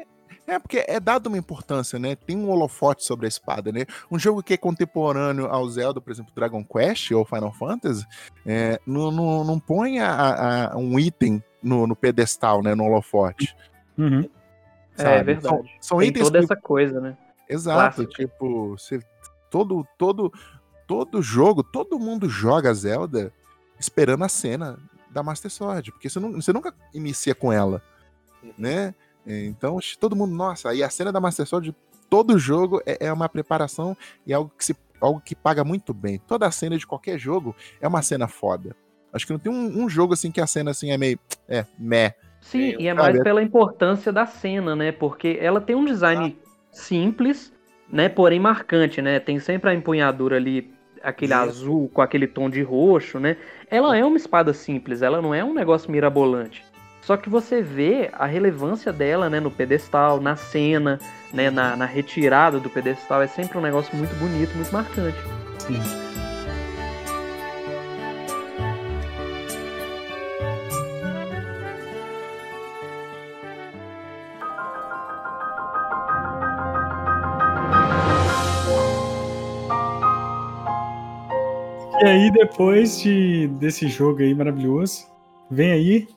[0.47, 2.15] É, porque é dado uma importância, né?
[2.15, 3.85] Tem um holofote sobre a espada, né?
[4.11, 8.07] Um jogo que é contemporâneo ao Zelda, por exemplo, Dragon Quest ou Final Fantasy,
[8.47, 12.77] é, não, não, não põe a- a- um item no, no pedestal, né?
[12.77, 13.57] No holofote.
[13.99, 14.29] Uhum.
[14.97, 15.23] É, sabe?
[15.25, 15.49] verdade.
[15.49, 17.17] São, são Tem itens toda que- essa coisa, né?
[17.49, 18.13] Exato, clássica.
[18.27, 19.01] tipo, você,
[19.51, 20.33] todo, todo,
[20.87, 23.33] todo jogo, todo mundo joga Zelda
[23.79, 24.79] esperando a cena
[25.11, 27.83] da Master Sword, porque você, não, você nunca inicia com ela,
[28.57, 28.95] né?
[29.27, 31.75] Então, todo mundo, nossa, aí a cena da Master Sword,
[32.09, 36.19] todo jogo é, é uma preparação e algo que, se, algo que paga muito bem.
[36.19, 38.77] Toda cena de qualquer jogo é uma cena foda.
[39.13, 41.65] Acho que não tem um, um jogo assim que a cena assim é meio, é,
[41.79, 42.15] meh.
[42.41, 43.13] Sim, Tem, e é sabe?
[43.13, 44.93] mais pela importância da cena, né?
[44.93, 46.39] Porque ela tem um design
[46.71, 47.53] simples,
[47.91, 48.09] né?
[48.09, 49.19] Porém marcante, né?
[49.19, 51.43] Tem sempre a empunhadura ali, aquele Isso.
[51.43, 53.37] azul com aquele tom de roxo, né?
[53.71, 56.65] Ela é uma espada simples, ela não é um negócio mirabolante.
[57.03, 59.39] Só que você vê a relevância dela, né?
[59.39, 60.99] No pedestal, na cena,
[61.33, 61.51] né?
[61.51, 63.23] Na, na retirada do pedestal.
[63.23, 65.19] É sempre um negócio muito bonito, muito marcante.
[65.61, 66.06] Sim.
[82.01, 85.07] E aí, depois de, desse jogo aí maravilhoso,
[85.51, 86.09] vem aí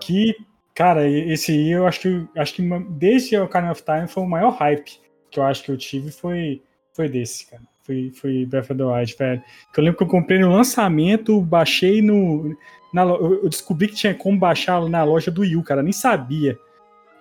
[0.00, 0.34] que,
[0.74, 4.28] cara, esse aí eu acho que acho que desde o Ocarina of Time foi o
[4.28, 6.62] maior hype que eu acho que eu tive foi
[6.92, 7.62] foi desse, cara.
[7.82, 9.42] Foi, foi Breath of the Wild, velho.
[9.72, 12.56] Que eu lembro que eu comprei no lançamento, baixei no.
[12.92, 15.82] Na, eu descobri que tinha como baixar na loja do U, cara.
[15.82, 16.58] Nem sabia.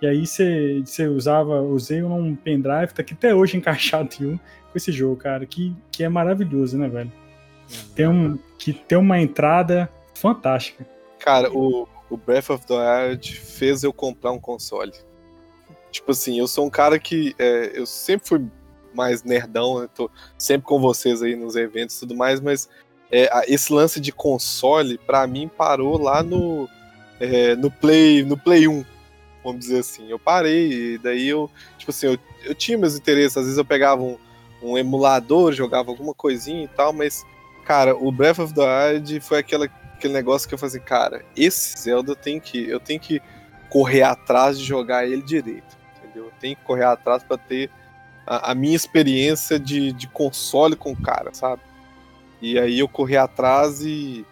[0.01, 4.77] E aí você usava, usei um pendrive, tá aqui até hoje encaixado em um com
[4.77, 5.45] esse jogo, cara.
[5.45, 7.11] Que, que é maravilhoso, né, velho?
[7.95, 10.85] Tem, um, que tem uma entrada fantástica.
[11.19, 14.93] Cara, o, o Breath of the Wild fez eu comprar um console.
[15.91, 17.35] Tipo assim, eu sou um cara que.
[17.38, 18.45] é, eu sempre fui
[18.93, 19.88] mais nerdão?
[19.93, 22.69] Tô sempre com vocês aí nos eventos e tudo mais, mas
[23.11, 26.69] é, esse lance de console, pra mim, parou lá no,
[27.19, 28.85] é, no, Play, no Play 1,
[29.43, 30.10] vamos dizer assim.
[30.10, 33.65] Eu parei, e daí eu, tipo assim, eu, eu tinha meus interesses, às vezes eu
[33.65, 34.18] pegava um,
[34.64, 37.26] um emulador, jogava alguma coisinha e tal, mas,
[37.72, 39.65] cara, o Breath of the Wild foi aquela,
[39.95, 43.22] aquele negócio que eu falei assim, cara, esse Zelda eu tenho que, eu tenho que
[43.69, 46.26] correr atrás de jogar ele direito, entendeu?
[46.26, 47.69] Eu tenho que correr atrás pra ter
[48.27, 51.61] a, a minha experiência de, de console com o cara, sabe?
[52.41, 54.26] E aí eu corri atrás e.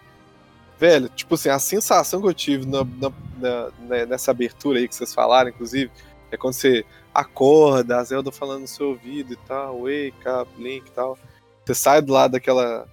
[0.78, 4.86] Velho, tipo assim, a sensação que eu tive na- na- na- né, nessa abertura aí
[4.88, 5.90] que vocês falaram, inclusive,
[6.30, 6.84] é quando você
[7.14, 11.18] acorda, a Zelda falando no seu ouvido e tal, wake up, Link e tal.
[11.64, 12.86] Você sai do lado daquela.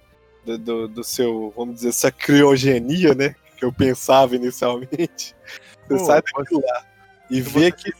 [0.48, 3.34] Do, do, do seu, vamos dizer, essa criogenia, né?
[3.56, 5.36] Que eu pensava inicialmente.
[5.86, 6.86] Você Pô, sai daquilo lá
[7.30, 7.94] e vê aquele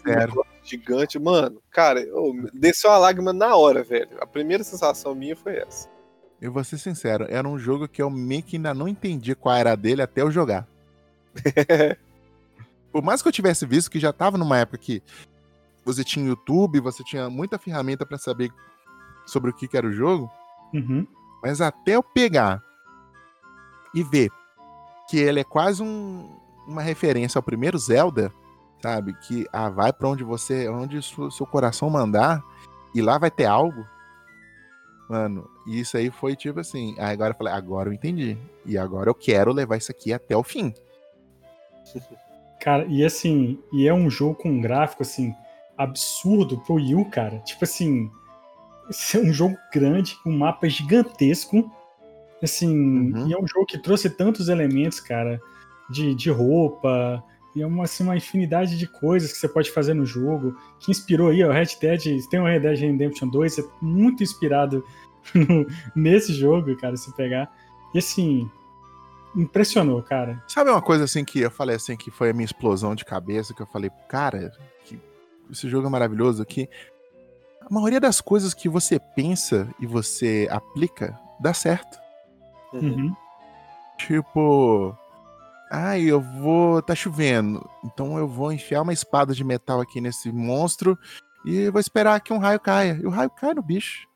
[0.65, 1.19] gigante.
[1.19, 4.11] Mano, cara, eu, desceu uma lágrima na hora, velho.
[4.21, 5.89] A primeira sensação minha foi essa.
[6.41, 9.57] Eu vou ser sincero, era um jogo que eu meio que ainda não entendi qual
[9.57, 10.67] era dele até eu jogar.
[12.93, 15.03] Por mais que eu tivesse visto que já tava numa época que
[15.85, 18.51] você tinha YouTube, você tinha muita ferramenta pra saber
[19.27, 20.31] sobre o que, que era o jogo,
[20.73, 21.07] Uhum.
[21.43, 22.63] Mas até eu pegar
[23.95, 24.31] e ver
[25.09, 26.31] que ele é quase um-
[26.67, 28.33] uma referência ao primeiro Zelda,
[28.83, 29.15] sabe?
[29.27, 32.43] Que ah, vai pra onde você, onde seu seu coração mandar
[32.95, 33.87] e lá vai ter algo.
[35.09, 36.95] Mano, isso aí foi tipo assim.
[36.99, 38.37] Aí agora eu falei, agora eu entendi.
[38.67, 40.75] E agora eu quero levar isso aqui até o fim.
[42.61, 45.33] Cara, e assim, e é um jogo com um gráfico assim
[45.77, 47.39] absurdo pro Wii U, cara.
[47.39, 48.11] Tipo assim,
[48.89, 51.71] esse é um jogo grande, um mapa gigantesco.
[52.43, 52.69] Assim,
[53.13, 53.27] Uhum.
[53.29, 55.41] e é um jogo que trouxe tantos elementos, cara,
[55.91, 57.23] de, de roupa,
[57.57, 60.91] e é uma, assim, uma infinidade de coisas que você pode fazer no jogo, que
[60.93, 62.01] inspirou aí, ó, Red Dead,
[62.31, 64.85] tem o Red Dead Redemption 2, é muito inspirado
[65.35, 65.67] no-
[65.97, 67.51] nesse jogo, cara, se pegar.
[67.93, 68.49] E assim,
[69.35, 70.43] impressionou, cara.
[70.47, 73.53] Sabe uma coisa assim que eu falei assim, que foi a minha explosão de cabeça,
[73.53, 74.53] que eu falei, cara,
[74.85, 74.99] que
[75.51, 76.69] esse jogo é maravilhoso, que
[77.69, 81.99] a maioria das coisas que você pensa e você aplica, dá certo.
[82.73, 83.15] Uhum.
[83.99, 84.97] Tipo,
[85.71, 86.81] ai, eu vou.
[86.81, 87.69] tá chovendo.
[87.85, 90.99] Então eu vou enfiar uma espada de metal aqui nesse monstro
[91.45, 92.99] e vou esperar que um raio caia.
[93.03, 94.07] E o raio cai no bicho.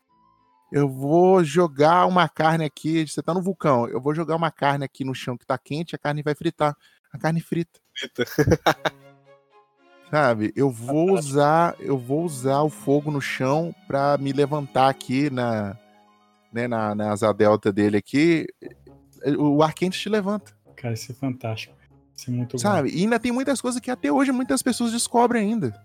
[0.71, 3.07] Eu vou jogar uma carne aqui.
[3.07, 3.87] Você tá no vulcão.
[3.87, 6.75] Eu vou jogar uma carne aqui no chão que tá quente, a carne vai fritar.
[7.11, 7.79] A carne frita.
[10.13, 10.53] Sabe?
[10.55, 15.75] Eu vou usar, eu vou usar o fogo no chão pra me levantar aqui na,
[16.51, 18.45] né, na, na asa delta dele aqui.
[19.39, 20.51] O ar quente te levanta.
[20.75, 21.73] Cara, isso é fantástico.
[22.15, 22.57] Isso é muito bom.
[22.59, 22.91] Sabe?
[22.91, 25.73] E ainda tem muitas coisas que até hoje muitas pessoas descobrem ainda.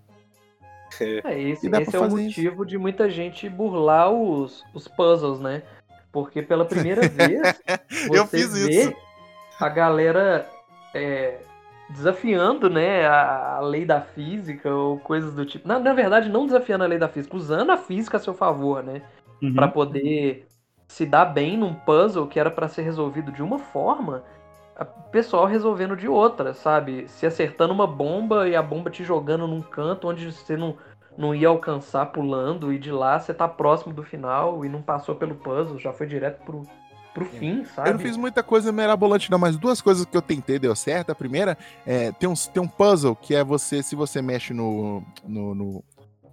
[1.01, 2.41] É, esse E esse é o fazer isso.
[2.41, 5.63] motivo de muita gente burlar os, os puzzles, né?
[6.13, 7.41] Porque pela primeira vez
[8.13, 8.95] Eu fiz vê isso.
[9.61, 10.49] a galera
[10.95, 11.41] é,
[11.91, 15.67] desafiando né, a, lei da física ou coisas do tipo.
[15.67, 18.83] Na, na verdade, não desafiando a lei da física, usando a física a seu favor,
[18.83, 19.03] né?
[19.43, 19.55] Uhum.
[19.55, 20.47] Pra poder
[20.87, 24.25] se dar bem num puzzle que era pra ser resolvido de uma forma,
[24.79, 27.09] o pessoal resolvendo de outra, sabe?
[27.09, 30.77] Se acertando uma bomba e a bomba te jogando num canto onde você não,
[31.17, 35.15] não ia alcançar pulando, e de lá você tá próximo do final e não passou
[35.15, 36.63] pelo puzzle, já foi direto pro,
[37.15, 37.89] pro fim, sabe?
[37.89, 41.11] Eu não fiz muita coisa mirabolante, não, mas duas coisas que eu tentei deu certo.
[41.11, 41.57] A primeira
[41.87, 45.85] é tem, uns, tem um puzzle que é você, se você mexe no, no, no,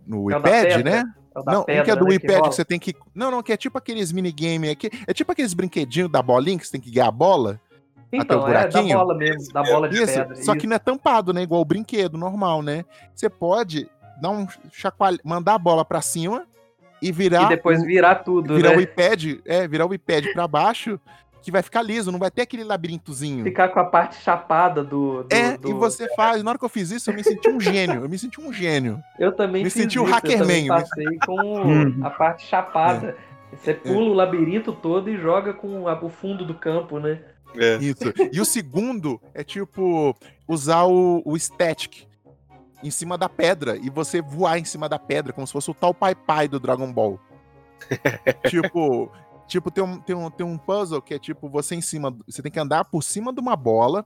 [0.06, 1.04] no É iPad, pedra, né?
[1.36, 2.52] É Não, um que é pedra, do né, iPad que, rola.
[2.52, 2.96] você tem que.
[3.14, 4.90] Não, não, que é tipo aqueles minigame aqui.
[5.08, 7.60] É tipo aqueles brinquedinhos da bolinha que você tem que guiar a bola.
[8.12, 8.98] Então, o é da buraquinho?
[8.98, 10.36] bola mesmo, da bola de Isso, pedra.
[10.44, 11.42] só que não é tampado, né?
[11.42, 12.86] Igual o brinquedo normal, né?
[13.14, 13.90] Você pode
[14.22, 16.46] dar um chacoalho, mandar a bola pra cima
[17.08, 17.44] e virar.
[17.44, 18.78] E depois o, virar tudo, virar né?
[18.78, 21.00] o iPad, é, virar o iPad pra baixo,
[21.42, 23.44] que vai ficar liso, não vai ter aquele labirintozinho.
[23.44, 25.24] Ficar com a parte chapada do.
[25.24, 26.42] do- É, do- e você faz.
[26.42, 28.04] Na hora que eu fiz isso, eu me senti um gênio.
[28.04, 29.00] Eu me senti um gênio.
[29.20, 32.00] Eu também Me fiz senti um eu Hackerman, me- passei com Uhum.
[32.04, 33.16] a parte chapada.
[33.52, 33.56] É.
[33.56, 37.20] Você pula o labirinto todo e joga com o fundo do campo, né?
[37.58, 37.78] É.
[37.78, 38.12] Isso.
[38.34, 40.14] E o segundo é tipo
[40.48, 42.06] usar o, o static
[42.84, 45.74] em cima da pedra e você voar em cima da pedra, como se fosse o
[45.74, 47.20] tal Pai Pai do Dragon Ball.
[48.50, 49.12] tipo,
[49.48, 52.42] tipo tem, um, tem, um, tem um puzzle que é tipo você em cima, você
[52.42, 54.06] tem que andar por cima de uma bola,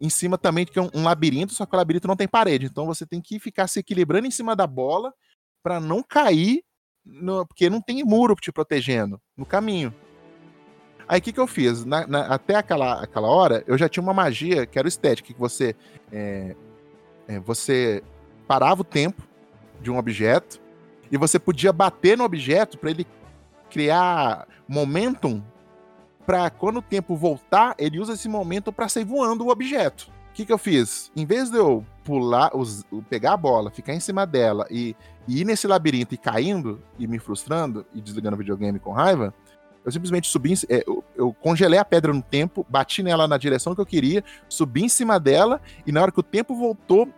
[0.00, 2.66] em cima também que é um, um labirinto, só que o labirinto não tem parede,
[2.66, 5.12] então você tem que ficar se equilibrando em cima da bola
[5.62, 6.62] para não cair,
[7.04, 9.94] no, porque não tem muro te protegendo no caminho.
[11.06, 11.84] Aí o que, que eu fiz?
[11.84, 15.28] Na, na, até aquela, aquela hora, eu já tinha uma magia que era o estético,
[15.28, 15.76] que você,
[16.10, 16.56] é,
[17.28, 18.02] é, você
[18.46, 19.22] parava o tempo
[19.80, 20.60] de um objeto
[21.10, 23.06] e você podia bater no objeto para ele
[23.70, 25.42] criar momentum
[26.26, 30.10] para quando o tempo voltar, ele usa esse momento para sair voando o objeto.
[30.30, 31.12] O que, que eu fiz?
[31.14, 32.50] Em vez de eu pular,
[33.08, 34.96] pegar a bola, ficar em cima dela e,
[35.28, 39.32] e ir nesse labirinto e caindo e me frustrando e desligando o videogame com raiva,
[39.84, 43.74] eu simplesmente subi, é, eu, eu, congelei a pedra no tempo, bati nela na direção
[43.74, 47.08] que eu queria, subi em cima dela, e na hora que o tempo voltou,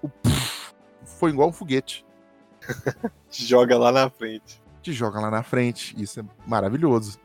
[0.00, 0.74] o puff,
[1.04, 2.04] foi igual um foguete.
[3.28, 4.62] Te joga lá na frente.
[4.80, 5.94] Te joga lá na frente.
[6.00, 7.18] Isso é maravilhoso.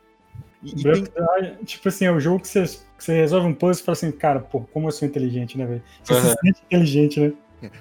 [0.64, 1.04] E, e tem...
[1.66, 3.94] Tipo assim, é o um jogo que você, que você resolve um puzzle e fala
[3.94, 5.84] assim, cara, pô, como eu sou inteligente, né, velho?
[6.04, 6.22] Você uhum.
[6.22, 7.34] se sente inteligente, né?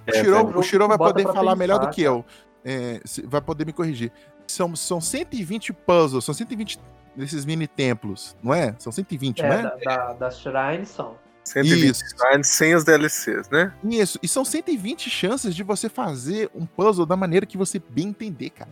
[0.06, 2.24] É, o Shiro, o Shiro vai poder falar pensar, melhor do que eu.
[2.64, 4.12] É, vai poder me corrigir.
[4.48, 6.78] São, são 120 puzzles, são 120
[7.14, 8.74] desses mini templos, não é?
[8.78, 9.62] São 120, é, não é?
[9.62, 11.16] Da, da, das shrines são.
[11.44, 12.04] 120 Isso.
[12.16, 13.72] shrines sem os DLCs, né?
[13.84, 18.08] Isso, e são 120 chances de você fazer um puzzle da maneira que você bem
[18.08, 18.70] entender, cara.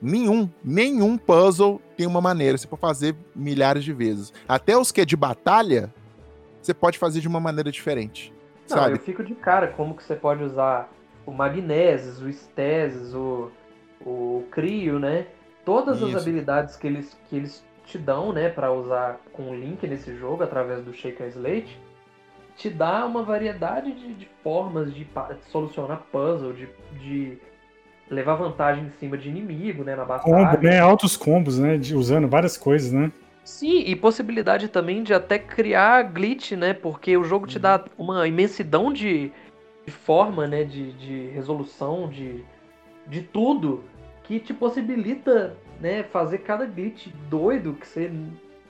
[0.00, 4.32] Nenhum, nenhum puzzle tem uma maneira, você pode fazer milhares de vezes.
[4.46, 5.92] Até os que é de batalha,
[6.60, 8.32] você pode fazer de uma maneira diferente.
[8.68, 8.96] Não, sabe?
[8.96, 10.90] eu fico de cara como que você pode usar
[11.24, 13.50] o magnésis, o esteses, o,
[14.04, 15.26] o crio, né?
[15.66, 16.06] todas Isso.
[16.06, 20.16] as habilidades que eles, que eles te dão, né, para usar com o link nesse
[20.16, 21.78] jogo através do Shaker Slate,
[22.56, 26.68] te dá uma variedade de, de formas de, de, solucionar puzzle, de,
[27.00, 27.38] de
[28.08, 30.48] levar vantagem em cima de inimigo, né, na batalha.
[30.48, 33.12] Combo, né, altos combos, né, de, usando várias coisas, né.
[33.44, 38.04] Sim, e possibilidade também de até criar glitch, né, porque o jogo te dá uhum.
[38.04, 39.30] uma imensidão de,
[39.84, 42.44] de forma, né, de, de resolução, de,
[43.08, 43.84] de tudo
[44.24, 48.10] que te possibilita, né, fazer cada glitch doido que você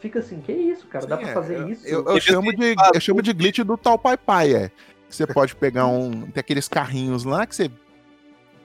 [0.01, 1.05] fica assim, que isso, cara?
[1.05, 1.87] Sim, Dá pra fazer é, isso?
[1.87, 4.71] Eu, eu, chamo de, eu chamo de glitch do tal pai pai, é.
[5.09, 6.11] Você pode pegar um.
[6.31, 7.71] Tem aqueles carrinhos lá que você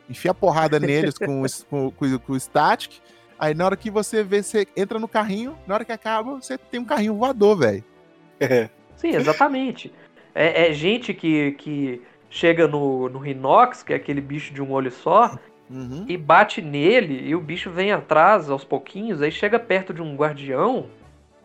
[0.10, 3.00] enfia porrada neles com, com, com, com o static.
[3.40, 6.58] Aí na hora que você vê, você entra no carrinho, na hora que acaba, você
[6.58, 7.84] tem um carrinho voador, velho.
[8.40, 8.70] É.
[8.96, 9.92] Sim, exatamente.
[10.34, 14.72] É, é, gente que, que chega no, no Rhinox, que é aquele bicho de um
[14.72, 15.38] olho só,
[15.72, 16.06] uhum.
[16.08, 20.16] e bate nele, e o bicho vem atrás aos pouquinhos, aí chega perto de um
[20.16, 20.88] guardião,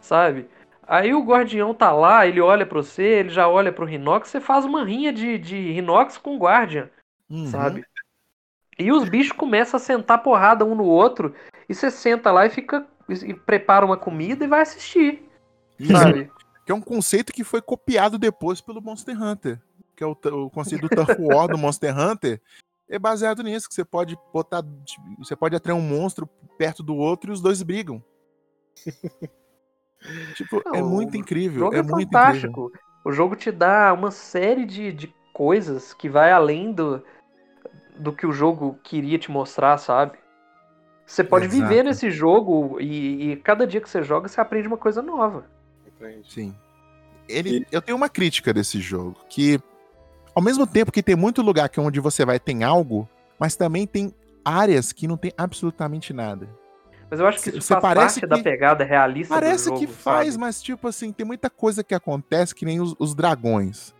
[0.01, 0.49] sabe?
[0.87, 4.41] Aí o guardião tá lá, ele olha para você, ele já olha pro Rinox, você
[4.41, 6.89] faz uma rinha de, de Rinox com o Guardian,
[7.29, 7.47] uhum.
[7.47, 7.85] sabe?
[8.79, 11.35] E os bichos começam a sentar porrada um no outro,
[11.69, 12.87] e você senta lá e fica.
[13.09, 15.29] e prepara uma comida e vai assistir.
[15.91, 16.31] Sabe?
[16.65, 19.61] Que é um conceito que foi copiado depois pelo Monster Hunter.
[19.95, 22.41] Que é o, o conceito do Turf War do Monster Hunter,
[22.89, 24.63] é baseado nisso, que você pode botar.
[25.19, 26.27] Você pode atrair um monstro
[26.59, 28.03] perto do outro e os dois brigam.
[30.35, 31.63] tipo, é Não, é muito incrível.
[31.63, 32.67] O jogo é, é muito fantástico.
[32.67, 32.87] Incrível.
[33.05, 37.03] O jogo te dá uma série de, de coisas que vai além do,
[37.97, 40.19] do que o jogo queria te mostrar, sabe?
[41.07, 41.63] Você pode Exato.
[41.63, 45.47] viver nesse jogo e, e, cada dia que você joga, você aprende uma coisa nova.
[46.29, 46.55] Sim.
[47.29, 47.67] Ele, e...
[47.71, 49.61] Eu tenho uma crítica desse jogo, que
[50.37, 53.09] ao mesmo tempo que tem muito lugar que onde você vai tem algo,
[53.39, 54.15] mas também tem
[54.45, 56.47] áreas que não tem absolutamente nada.
[57.11, 58.27] Mas eu acho que isso você faz parece parte que...
[58.27, 60.39] da pegada realista Parece do jogo, que faz, sabe?
[60.39, 63.95] mas tipo assim, tem muita coisa que acontece que nem os, os, dragões.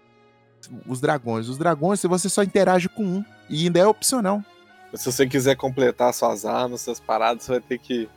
[0.87, 1.49] Os dragões.
[1.49, 4.43] Os dragões, se você só interage com um, e ainda é opcional.
[4.93, 8.11] Se você quiser completar suas armas, suas paradas, você vai ter que.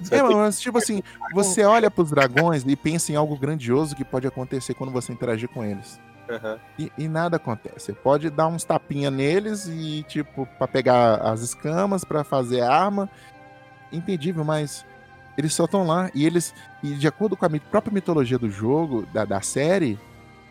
[0.00, 1.02] Você é, mas tipo assim,
[1.34, 5.48] você olha pros dragões e pensa em algo grandioso que pode acontecer quando você interagir
[5.48, 6.00] com eles.
[6.28, 6.58] Uhum.
[6.78, 7.86] E, e, nada acontece.
[7.86, 13.08] Você pode dar uns tapinha neles e, tipo, para pegar as escamas, para fazer arma.
[13.92, 14.84] Entendível, mas
[15.36, 16.10] eles só estão lá.
[16.14, 19.98] E eles, e de acordo com a própria mitologia do jogo, da, da série,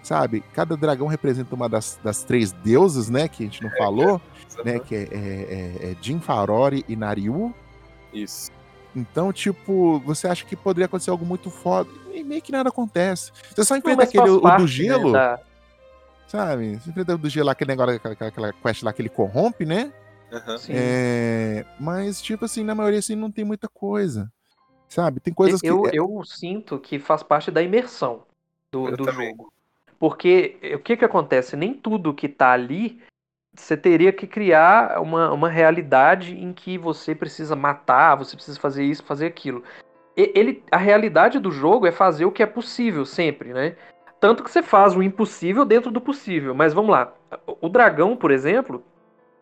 [0.03, 0.43] sabe?
[0.53, 3.27] Cada dragão representa uma das, das três deusas, né?
[3.27, 4.21] Que a gente não é, falou,
[4.59, 4.79] é, né?
[4.79, 7.53] Que é, é, é Jin Farori e Nariu.
[8.13, 8.51] Isso.
[8.95, 11.89] Então, tipo, você acha que poderia acontecer algo muito foda.
[12.13, 13.31] E meio que nada acontece.
[13.49, 15.11] Você só enfrenta aquele o do gelo.
[15.11, 15.39] Né, da
[16.27, 16.75] Sabe?
[16.75, 19.91] Você enfrenta do dia lá, aquele negócio, aquela, aquela quest lá que ele corrompe, né?
[20.31, 20.57] Uhum.
[20.69, 24.31] É, mas, tipo assim, na maioria assim, não tem muita coisa.
[24.89, 25.19] Sabe?
[25.19, 25.89] Tem coisas eu, que.
[25.89, 28.23] É eu sinto que faz parte da imersão
[28.71, 29.51] do, do jogo.
[29.99, 31.55] Porque o que que acontece?
[31.55, 33.01] Nem tudo que tá ali
[33.55, 38.83] você teria que criar uma, uma realidade em que você precisa matar, você precisa fazer
[38.83, 39.63] isso, fazer aquilo.
[40.15, 43.75] Ele, a realidade do jogo é fazer o que é possível sempre, né?
[44.23, 46.55] Tanto que você faz o impossível dentro do possível.
[46.55, 47.13] Mas vamos lá.
[47.59, 48.81] O dragão, por exemplo,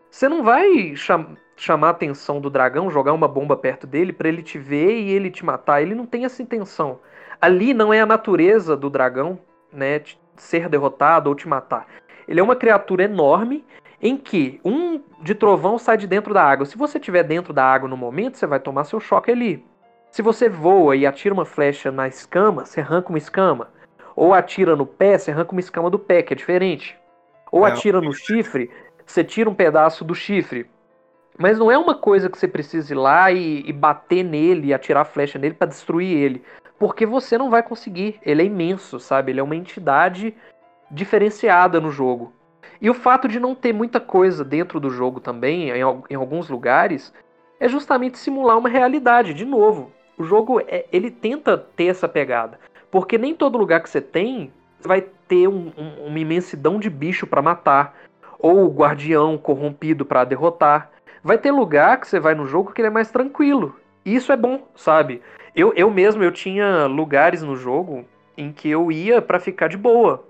[0.10, 4.28] você não vai cham chamar a atenção do dragão, jogar uma bomba perto dele para
[4.28, 5.84] ele te ver e ele te matar.
[5.84, 6.98] Ele não tem essa intenção.
[7.40, 9.38] Ali não é a natureza do dragão,
[9.72, 10.02] né,
[10.36, 11.86] ser derrotado ou te matar.
[12.28, 13.64] Ele é uma criatura enorme
[14.02, 16.66] em que um de trovão sai de dentro da água.
[16.66, 19.64] Se você estiver dentro da água no momento, você vai tomar seu choque ali.
[20.10, 23.70] Se você voa e atira uma flecha na escama, você arranca uma escama.
[24.16, 26.98] Ou atira no pé, você arranca uma escama do pé, que é diferente.
[27.52, 28.70] Ou é, atira no chifre,
[29.06, 30.70] você tira um pedaço do chifre.
[31.38, 34.74] Mas não é uma coisa que você precisa ir lá e, e bater nele e
[34.74, 36.44] atirar flecha nele para destruir ele.
[36.78, 38.20] Porque você não vai conseguir.
[38.24, 39.32] Ele é imenso, sabe?
[39.32, 40.36] Ele é uma entidade
[40.90, 42.34] diferenciada no jogo.
[42.82, 46.50] E o fato de não ter muita coisa dentro do jogo também, em, em alguns
[46.50, 47.14] lugares,
[47.60, 49.34] é justamente simular uma realidade.
[49.34, 52.60] De novo, o jogo é, ele tenta ter essa pegada.
[52.92, 54.52] Porque nem todo lugar que você tem
[54.82, 57.98] vai ter um, um, uma imensidão de bicho para matar.
[58.38, 60.92] Ou guardião corrompido para derrotar.
[61.24, 63.76] Vai ter lugar que você vai no jogo que ele é mais tranquilo.
[64.04, 65.22] E isso é bom, sabe?
[65.56, 68.06] Eu, eu mesmo eu tinha lugares no jogo
[68.38, 70.26] em que eu ia para ficar de boa.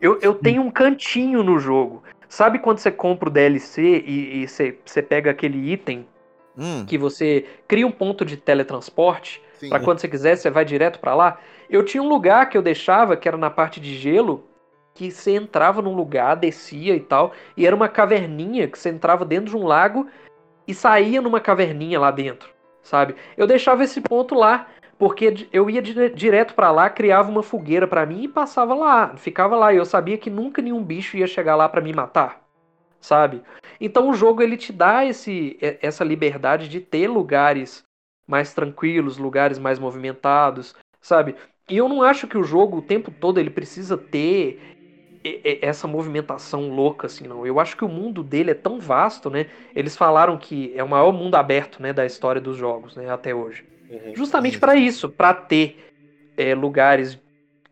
[0.00, 2.02] Eu, eu tenho um cantinho no jogo.
[2.28, 6.06] Sabe quando você compra o DLC e, e você, você pega aquele item
[6.58, 6.84] hum.
[6.84, 11.14] que você cria um ponto de teletransporte para quando você quiser você vai direto para
[11.14, 11.38] lá?
[11.68, 14.44] Eu tinha um lugar que eu deixava que era na parte de gelo
[14.94, 19.24] que você entrava num lugar, descia e tal, e era uma caverninha que você entrava
[19.24, 20.06] dentro de um lago
[20.66, 22.50] e saía numa caverninha lá dentro,
[22.80, 23.16] sabe?
[23.36, 28.06] Eu deixava esse ponto lá porque eu ia direto para lá, criava uma fogueira para
[28.06, 29.72] mim e passava lá, ficava lá.
[29.72, 32.40] E eu sabia que nunca nenhum bicho ia chegar lá para me matar,
[33.00, 33.42] sabe?
[33.80, 37.84] Então o jogo ele te dá esse, essa liberdade de ter lugares
[38.26, 41.34] mais tranquilos, lugares mais movimentados, sabe?
[41.68, 44.60] E eu não acho que o jogo o tempo todo ele precisa ter
[45.62, 47.46] essa movimentação louca assim não.
[47.46, 49.46] Eu acho que o mundo dele é tão vasto, né?
[49.74, 53.34] Eles falaram que é o maior mundo aberto, né, da história dos jogos, né, até
[53.34, 53.64] hoje.
[53.88, 54.14] Uhum.
[54.14, 55.78] Justamente para isso, para ter
[56.36, 57.18] é, lugares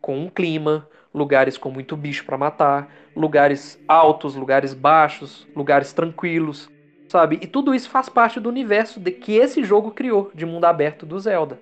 [0.01, 6.67] com um clima, lugares com muito bicho para matar, lugares altos, lugares baixos, lugares tranquilos,
[7.13, 7.37] sabe?
[7.43, 11.05] E tudo isso faz parte do universo de que esse jogo criou de mundo aberto
[11.05, 11.61] do Zelda.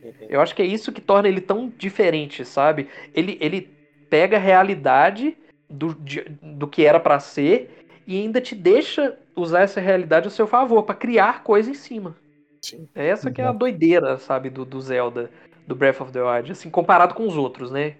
[0.00, 0.12] Uhum.
[0.28, 2.86] Eu acho que é isso que torna ele tão diferente, sabe?
[3.12, 3.68] Ele, ele
[4.08, 5.36] pega a realidade
[5.68, 10.30] do, de, do que era para ser e ainda te deixa usar essa realidade a
[10.30, 12.14] seu favor para criar coisa em cima.
[12.62, 12.88] Sim.
[12.94, 15.32] É essa que é a doideira, sabe, do, do Zelda,
[15.66, 17.96] do Breath of the Wild, assim, comparado com os outros, né?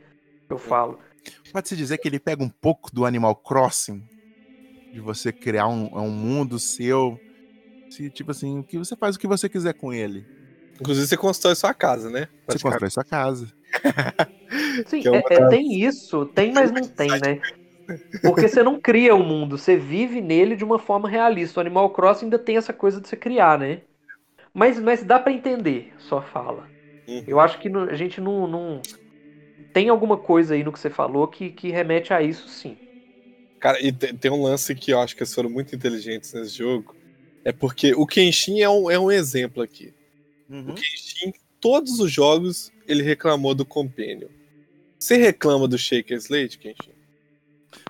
[0.48, 1.00] Eu falo.
[1.52, 4.04] Pode-se dizer que ele pega um pouco do Animal Crossing,
[4.92, 7.18] de você criar um, um mundo seu,
[7.90, 10.24] se, tipo assim, que você faz o que você quiser com ele.
[10.80, 12.28] Inclusive você constrói sua casa, né?
[12.48, 13.52] Você constrói sua casa.
[14.86, 17.40] Sim, é é, é, tem isso, tem, mas não tem, né?
[18.22, 21.60] Porque você não cria o um mundo, você vive nele de uma forma realista.
[21.60, 23.82] O Animal Crossing ainda tem essa coisa de você criar, né?
[24.54, 26.68] Mas, mas dá para entender sua fala.
[27.08, 27.24] Uhum.
[27.26, 28.82] Eu acho que a gente não, não,
[29.72, 32.76] Tem alguma coisa aí no que você falou que, que remete a isso, sim.
[33.60, 36.96] Cara, e tem um lance que eu acho que eles foram muito inteligentes nesse jogo.
[37.44, 39.92] É porque o Kenshin é um, é um exemplo aqui.
[40.48, 40.70] Uhum.
[40.70, 44.28] O Kenshin, todos os jogos, ele reclamou do Companion.
[44.98, 46.92] Você reclama do Shaker Slate, Kenshin?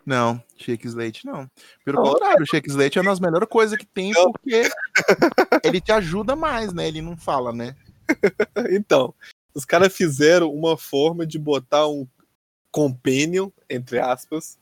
[0.04, 1.48] Não, Shake Slate não.
[1.84, 4.32] Pelo oh, contrário, o Shake Slate é uma das melhores coisas que tem não.
[4.32, 4.62] porque
[5.64, 6.88] ele te ajuda mais, né?
[6.88, 7.76] Ele não fala, né?
[8.70, 9.14] então,
[9.54, 12.06] os caras fizeram uma forma de botar um
[12.70, 14.58] companion, entre aspas,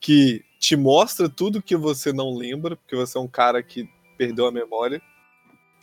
[0.00, 4.46] que te mostra tudo que você não lembra, porque você é um cara que perdeu
[4.46, 5.00] a memória.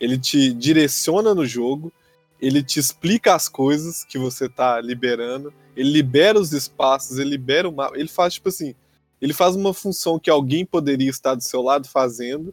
[0.00, 1.92] Ele te direciona no jogo,
[2.40, 7.68] ele te explica as coisas que você tá liberando, ele libera os espaços, ele libera
[7.68, 8.74] o mapa, ele faz tipo assim,
[9.20, 12.52] ele faz uma função que alguém poderia estar do seu lado fazendo,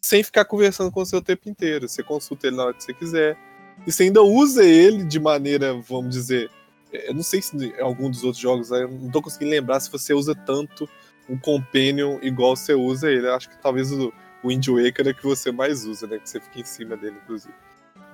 [0.00, 1.88] sem ficar conversando com você o tempo inteiro.
[1.88, 3.38] Você consulta ele na hora que você quiser.
[3.86, 6.50] E você ainda usa ele de maneira, vamos dizer.
[6.92, 9.90] Eu não sei se em algum dos outros jogos, eu não tô conseguindo lembrar se
[9.90, 10.88] você usa tanto
[11.28, 13.26] um Companion igual você usa ele.
[13.26, 14.12] Eu acho que talvez o,
[14.42, 16.18] o Wind Waker é que você mais usa, né?
[16.18, 17.54] Que você fica em cima dele, inclusive.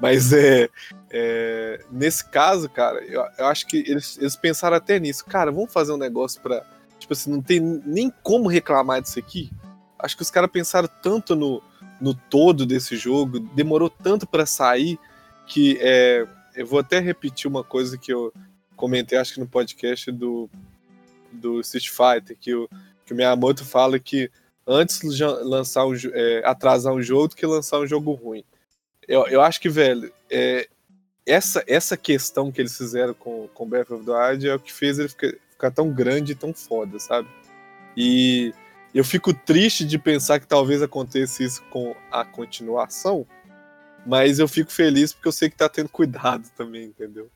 [0.00, 0.68] Mas é,
[1.10, 5.24] é, nesse caso, cara, eu, eu acho que eles, eles pensaram até nisso.
[5.24, 6.62] Cara, vamos fazer um negócio para
[6.98, 9.50] Tipo assim, não tem nem como reclamar disso aqui.
[9.98, 11.62] Acho que os caras pensaram tanto no,
[12.00, 14.98] no todo desse jogo, demorou tanto para sair,
[15.46, 18.32] que é, eu vou até repetir uma coisa que eu
[18.76, 20.48] comentei, acho que no podcast do,
[21.32, 22.68] do Street Fighter, que o,
[23.04, 24.30] que o Miyamoto fala que
[24.66, 28.44] antes lançar um, é, atrasar um jogo do que lançar um jogo ruim.
[29.06, 30.68] Eu, eu acho que, velho, é,
[31.24, 34.72] essa, essa questão que eles fizeram com, com Breath of the Wild é o que
[34.72, 37.28] fez ele ficar, ficar tão grande e tão foda, sabe?
[37.96, 38.52] E
[38.94, 43.26] eu fico triste de pensar que talvez aconteça isso com a continuação,
[44.04, 47.30] mas eu fico feliz porque eu sei que tá tendo cuidado também, entendeu?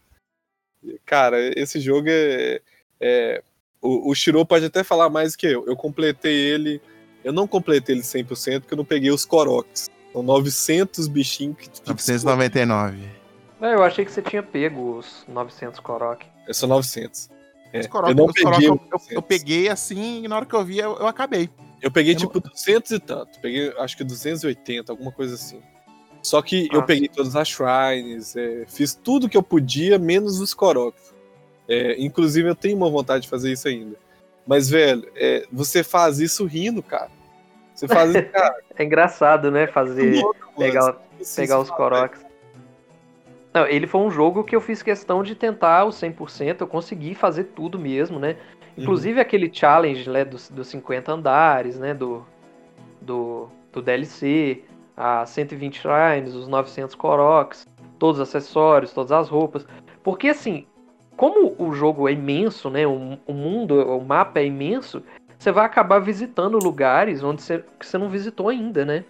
[1.05, 2.61] Cara, esse jogo é.
[3.01, 3.43] é
[3.82, 5.66] o, o Shiro pode até falar mais que eu.
[5.66, 6.81] Eu completei ele.
[7.24, 9.89] Eu não completei ele 100% porque eu não peguei os Koroks.
[10.12, 11.69] São 900 bichinhos que.
[11.86, 13.20] 999.
[13.61, 16.27] É, eu achei que você tinha pego os 900 Korok.
[16.48, 17.28] É só 900.
[17.73, 18.69] É, Korok, eu não peguei.
[18.69, 21.51] Eu, eu, eu, peguei assim e na hora que eu vi eu, eu acabei.
[21.81, 22.51] Eu peguei tipo não...
[22.51, 23.39] 200 e tanto.
[23.40, 25.61] Peguei acho que 280, alguma coisa assim.
[26.23, 26.77] Só que ah.
[26.77, 31.15] eu peguei todas as shrines, é, fiz tudo que eu podia, menos os Koroks.
[31.69, 33.97] É, inclusive, eu tenho uma vontade de fazer isso ainda.
[34.47, 37.11] Mas, velho, é, você faz isso rindo, cara.
[37.75, 38.57] Você faz isso, cara.
[38.77, 39.67] é engraçado, né?
[39.67, 40.21] Fazer.
[40.21, 40.97] Louco, pegar,
[41.37, 42.21] pegar os Koroks.
[43.53, 47.15] Não, ele foi um jogo que eu fiz questão de tentar o 100%, eu consegui
[47.15, 48.37] fazer tudo mesmo, né?
[48.79, 49.23] Inclusive uhum.
[49.23, 51.93] aquele challenge né, dos, dos 50 andares, né?
[51.93, 52.25] Do,
[53.01, 54.63] do, do DLC
[55.01, 57.67] a 120 shrines, os 900 Koroks,
[57.99, 59.67] todos os acessórios, todas as roupas.
[60.05, 60.67] Porque assim,
[61.17, 62.87] como o jogo é imenso, né?
[62.87, 65.03] O, o mundo, o mapa é imenso,
[65.39, 69.05] você vai acabar visitando lugares onde você, que você não visitou ainda, né?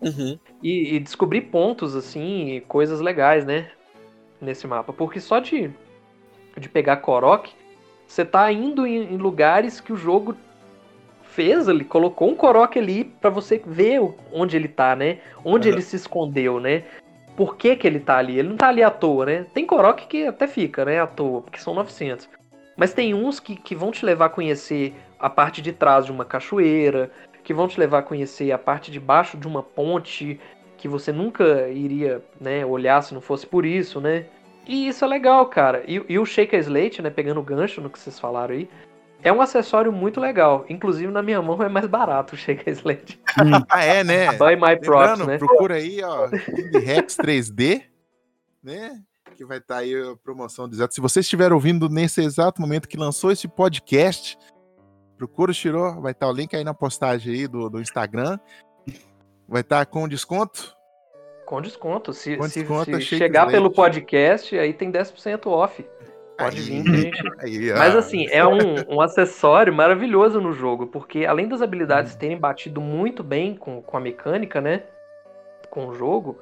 [0.00, 0.38] Uhum.
[0.62, 3.70] E, e, descobrir pontos, assim, coisas legais, né?
[4.40, 4.90] Nesse mapa.
[4.90, 5.70] Porque só de,
[6.56, 7.52] de pegar Korok,
[8.06, 10.34] você tá indo em, em lugares que o jogo
[11.30, 14.00] fez, ele colocou um Korok ali para você ver
[14.32, 15.18] onde ele tá, né?
[15.44, 15.74] Onde uhum.
[15.74, 16.84] ele se escondeu, né?
[17.36, 18.38] Por que, que ele tá ali?
[18.38, 19.46] Ele não tá ali à toa, né?
[19.54, 21.00] Tem Korok que até fica, né?
[21.00, 22.28] À toa, porque são 900.
[22.76, 26.12] Mas tem uns que, que vão te levar a conhecer a parte de trás de
[26.12, 27.10] uma cachoeira,
[27.42, 30.38] que vão te levar a conhecer a parte de baixo de uma ponte
[30.76, 34.24] que você nunca iria né, olhar se não fosse por isso, né?
[34.66, 35.82] E isso é legal, cara.
[35.86, 38.68] E, e o Shaker Slate, né, pegando o gancho no que vocês falaram aí,
[39.22, 40.64] é um acessório muito legal.
[40.68, 43.20] Inclusive, na minha mão é mais barato o Shaker Slate.
[43.68, 44.32] ah, é, né?
[44.32, 45.38] Buy my props, né?
[45.38, 46.26] Procura aí, ó,
[46.82, 47.82] Rex 3D,
[48.62, 49.00] né?
[49.36, 50.94] Que vai estar tá aí a promoção do exato.
[50.94, 54.38] Se você estiver ouvindo nesse exato momento que lançou esse podcast,
[55.16, 58.38] procura o Shiro, vai estar tá o link aí na postagem aí do, do Instagram.
[59.48, 60.76] Vai estar tá com desconto?
[61.44, 62.12] Com desconto.
[62.12, 65.84] Se, com desconto, se, se chegar pelo podcast, aí tem 10% off.
[66.40, 67.12] Pode vir.
[67.38, 72.38] Aí, Mas assim, é um, um acessório maravilhoso no jogo, porque além das habilidades terem
[72.38, 74.84] batido muito bem com, com a mecânica, né?
[75.68, 76.38] Com o jogo,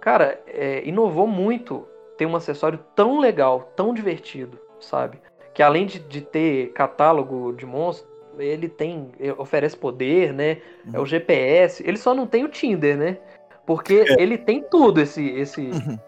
[0.00, 5.18] cara, é, inovou muito ter um acessório tão legal, tão divertido, sabe?
[5.54, 8.08] Que além de, de ter catálogo de monstros,
[8.38, 9.10] ele tem.
[9.36, 10.58] oferece poder, né?
[10.92, 11.82] É o GPS.
[11.86, 13.18] Ele só não tem o Tinder, né?
[13.66, 14.22] Porque é.
[14.22, 15.98] ele tem tudo esse, esse, uhum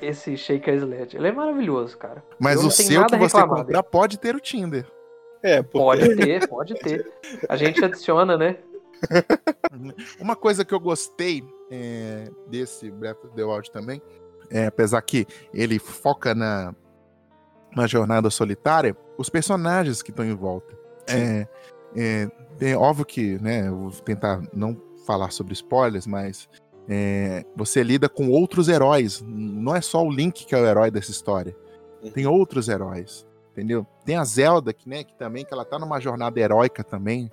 [0.00, 1.16] esse Shaker Sled.
[1.16, 2.22] Ele é maravilhoso, cara.
[2.38, 3.82] Mas o seu que você comprar dele.
[3.82, 4.86] pode ter o Tinder.
[5.42, 5.78] É, porque...
[5.78, 7.12] Pode ter, pode ter.
[7.48, 8.56] A gente adiciona, né?
[10.20, 14.02] Uma coisa que eu gostei é, desse Breath of the Wild também,
[14.50, 16.74] é, apesar que ele foca na,
[17.74, 20.78] na jornada solitária, os personagens que estão em volta.
[21.08, 21.46] É,
[21.96, 22.28] é,
[22.60, 24.76] é, óbvio que, né, eu vou tentar não
[25.06, 26.48] falar sobre spoilers, mas
[26.88, 29.22] é, você lida com outros heróis.
[29.26, 31.56] Não é só o Link que é o herói dessa história.
[32.02, 32.10] Uhum.
[32.10, 33.86] Tem outros heróis, entendeu?
[34.04, 37.30] Tem a Zelda, que, né, que também que ela tá numa jornada heróica também.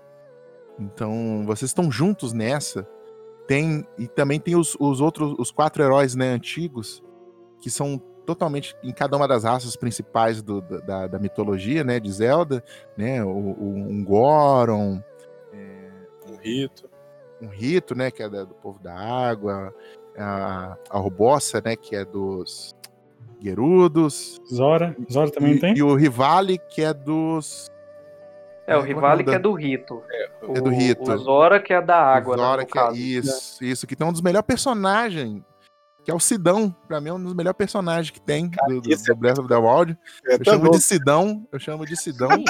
[0.80, 2.88] Então, vocês estão juntos nessa.
[3.48, 7.02] Tem e também tem os, os outros, os quatro heróis, né, antigos,
[7.62, 12.12] que são totalmente em cada uma das raças principais do, da, da, mitologia, né, de
[12.12, 12.62] Zelda,
[12.98, 15.02] né, o, o um Goron,
[15.54, 15.90] é,
[16.30, 16.87] um Rito,
[17.42, 19.74] um rito, né, que é do povo da água,
[20.18, 22.76] a, a Robossa, né, que é dos
[23.40, 24.42] Gerudos.
[24.52, 25.78] Zora, Zora também e, tem?
[25.78, 27.72] E o Rivali, que é dos...
[28.66, 30.04] É, o é, Rivali que é do rito.
[30.12, 31.10] É, é do rito.
[31.10, 34.06] O Zora que é da água, o Zora né, que é, isso, isso, que tem
[34.06, 35.42] um dos melhores personagens,
[36.04, 38.82] que é o Sidão, pra mim é um dos melhores personagens que tem Cara, do,
[38.82, 39.98] do, do Breath of the Wild.
[40.28, 40.72] É eu chamo bom.
[40.72, 42.44] de Sidão, eu chamo de Sidão.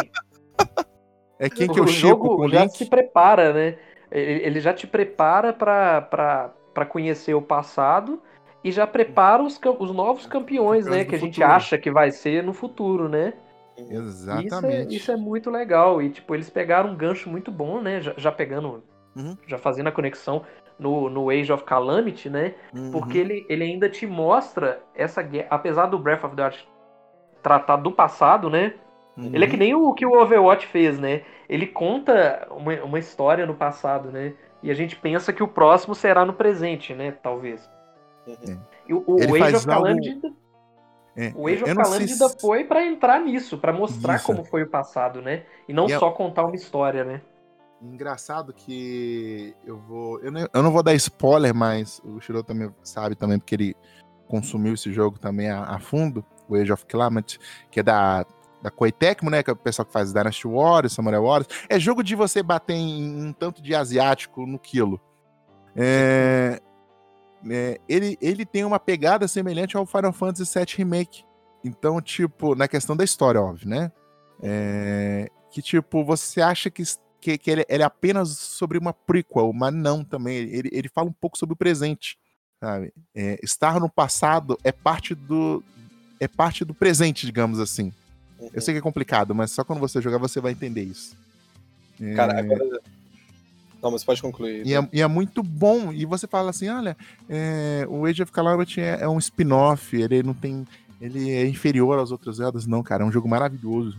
[1.39, 3.77] É quem que eu chico com o já se prepara, né?
[4.11, 8.21] Ele já te prepara para conhecer o passado
[8.63, 11.05] e já prepara os, os novos campeões, né?
[11.05, 13.33] Que a gente acha que vai ser no futuro, né?
[13.77, 14.47] Exatamente.
[14.47, 16.01] Isso é, isso é, muito legal.
[16.01, 18.01] E, tipo, eles pegaram um gancho muito bom, né?
[18.01, 18.83] Já, já pegando.
[19.15, 19.37] Uhum.
[19.47, 20.43] Já fazendo a conexão
[20.79, 22.55] no, no Age of Calamity, né?
[22.73, 22.91] Uhum.
[22.91, 25.47] Porque ele, ele ainda te mostra essa guerra.
[25.49, 26.67] Apesar do Breath of the Wild
[27.41, 28.73] tratar do passado, né?
[29.17, 29.31] Uhum.
[29.33, 31.23] Ele é que nem o que o Overwatch fez, né?
[31.49, 34.33] Ele conta uma, uma história no passado, né?
[34.61, 37.11] E a gente pensa que o próximo será no presente, né?
[37.11, 37.67] Talvez.
[38.27, 38.59] Uhum.
[38.87, 40.35] E o, o Age of Calamity, algo-
[41.15, 44.25] É, o Age of Calamity se- foi pra entrar nisso, pra mostrar Isso.
[44.25, 45.43] como foi o passado, né?
[45.67, 47.21] E não E é- só contar uma história, né?
[47.81, 50.19] Engraçado que eu vou.
[50.21, 53.75] Eu não, eu não vou dar spoiler, mas o Shiro também sabe também, porque ele
[54.27, 57.39] consumiu esse jogo também a, a fundo, o Age of Calamity,
[57.69, 58.25] que é da,
[58.61, 59.43] da Koei Tecmo, né?
[59.43, 61.47] Que é o pessoal que faz Dynasty Warriors, Samurai Warriors.
[61.69, 64.99] É jogo de você bater em um tanto de asiático no quilo.
[65.75, 66.59] É,
[67.49, 71.23] é, ele, ele tem uma pegada semelhante ao Final Fantasy VII Remake.
[71.63, 73.91] Então, tipo, na questão da história, óbvio, né?
[74.41, 76.83] É, que, tipo, você acha que,
[77.19, 80.37] que, que ele, ele é apenas sobre uma prequel, mas não também.
[80.37, 82.17] Ele, ele fala um pouco sobre o presente,
[82.59, 82.93] sabe?
[83.13, 85.63] É, estar no passado é parte do
[86.19, 87.93] é parte do presente, digamos assim.
[88.39, 88.49] Uhum.
[88.53, 91.15] Eu sei que é complicado, mas só quando você jogar você vai entender isso.
[91.99, 92.79] É, Cara, agora.
[93.81, 94.65] Não, mas pode concluir.
[94.65, 95.93] e, é, e é muito bom.
[95.93, 96.97] E você fala assim, olha,
[97.29, 100.65] é, o Age of Calamity é, é um spin-off, ele não tem.
[100.99, 103.03] Ele é inferior aos outros Zeldas, não, cara.
[103.03, 103.95] É um jogo maravilhoso.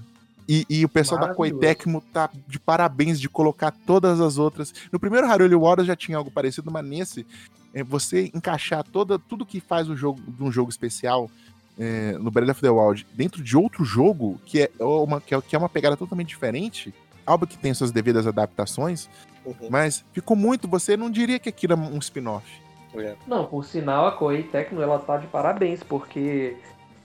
[0.49, 1.79] E, e o pessoal da Koei Maravilhoso.
[1.79, 4.75] Tecmo tá de parabéns de colocar todas as outras.
[4.91, 7.27] No primeiro Haruli Warriors já tinha algo parecido, mas nesse,
[7.73, 11.31] é, você encaixar toda, tudo que faz o jogo de um jogo especial
[11.79, 15.41] é, no Breath of the Wild dentro de outro jogo, que é uma, que é,
[15.41, 16.93] que é uma pegada totalmente diferente,
[17.25, 19.09] algo que tem suas devidas adaptações,
[19.45, 19.69] Uhum.
[19.71, 20.69] mas ficou muito.
[20.69, 22.47] Você não diria que aquilo é um spin-off.
[22.95, 23.15] É.
[23.27, 26.57] Não, por sinal, a Koei Tecno, ela tá de parabéns, porque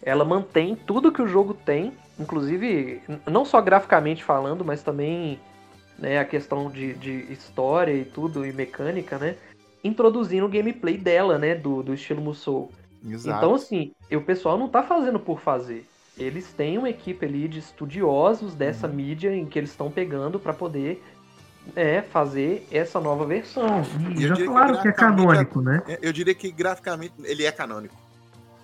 [0.02, 5.40] ela mantém tudo que o jogo tem, inclusive, não só graficamente falando, mas também
[5.98, 9.36] né, a questão de, de história e tudo, e mecânica, né?
[9.84, 11.56] Introduzindo o gameplay dela, né?
[11.56, 12.72] Do, do estilo Musou.
[13.06, 13.38] Exato.
[13.38, 15.86] Então, assim, o pessoal não tá fazendo por fazer.
[16.18, 18.94] Eles têm uma equipe ali de estudiosos dessa Uhum.
[18.94, 21.04] mídia em que eles estão pegando pra poder
[21.76, 23.82] é, fazer essa nova versão.
[24.18, 25.84] E eu já diria que que é graficamente canônico, né?
[25.88, 27.96] É, Eu diria que graficamente ele é canônico.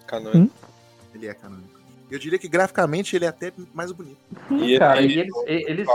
[0.06, 0.54] Canônico.
[1.16, 1.80] Ele é canônico.
[2.12, 4.18] Eu diria que graficamente ele é até mais bonito.
[4.48, 5.88] Sim, E cara, ele- e eles, eles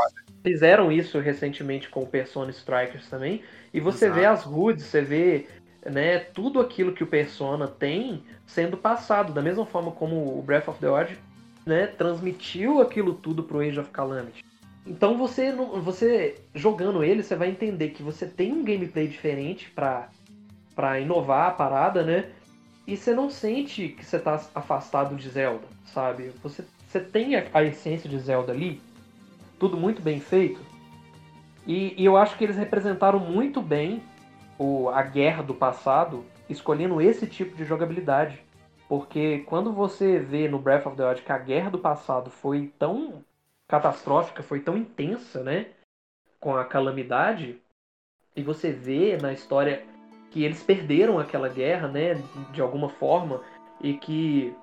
[0.43, 3.43] fizeram isso recentemente com o Persona Strikers também.
[3.73, 4.21] E você Exato.
[4.21, 5.47] vê as HUDs, você vê
[5.85, 10.69] né, tudo aquilo que o Persona tem sendo passado, da mesma forma como o Breath
[10.69, 11.19] of the Wild
[11.65, 14.45] né, transmitiu aquilo tudo pro Age of Calamity.
[14.87, 21.01] Então você, você jogando ele, você vai entender que você tem um gameplay diferente pra
[21.01, 22.31] inovar a parada, né?
[22.87, 26.33] E você não sente que você tá afastado de Zelda, sabe?
[26.43, 28.79] Você, você tem a, a essência de Zelda ali,
[29.59, 30.61] tudo muito bem feito.
[31.67, 34.03] E, e eu acho que eles representaram muito bem
[34.59, 38.43] o, a guerra do passado, escolhendo esse tipo de jogabilidade.
[38.89, 42.73] Porque quando você vê no Breath of the Wild que a guerra do passado foi
[42.79, 43.25] tão
[43.67, 45.69] catastrófica, foi tão intensa, né?
[46.39, 47.59] Com a calamidade,
[48.37, 49.85] e você vê na história
[50.31, 52.15] que eles perderam aquela guerra, né?
[52.53, 53.41] De alguma forma,
[53.81, 54.55] e que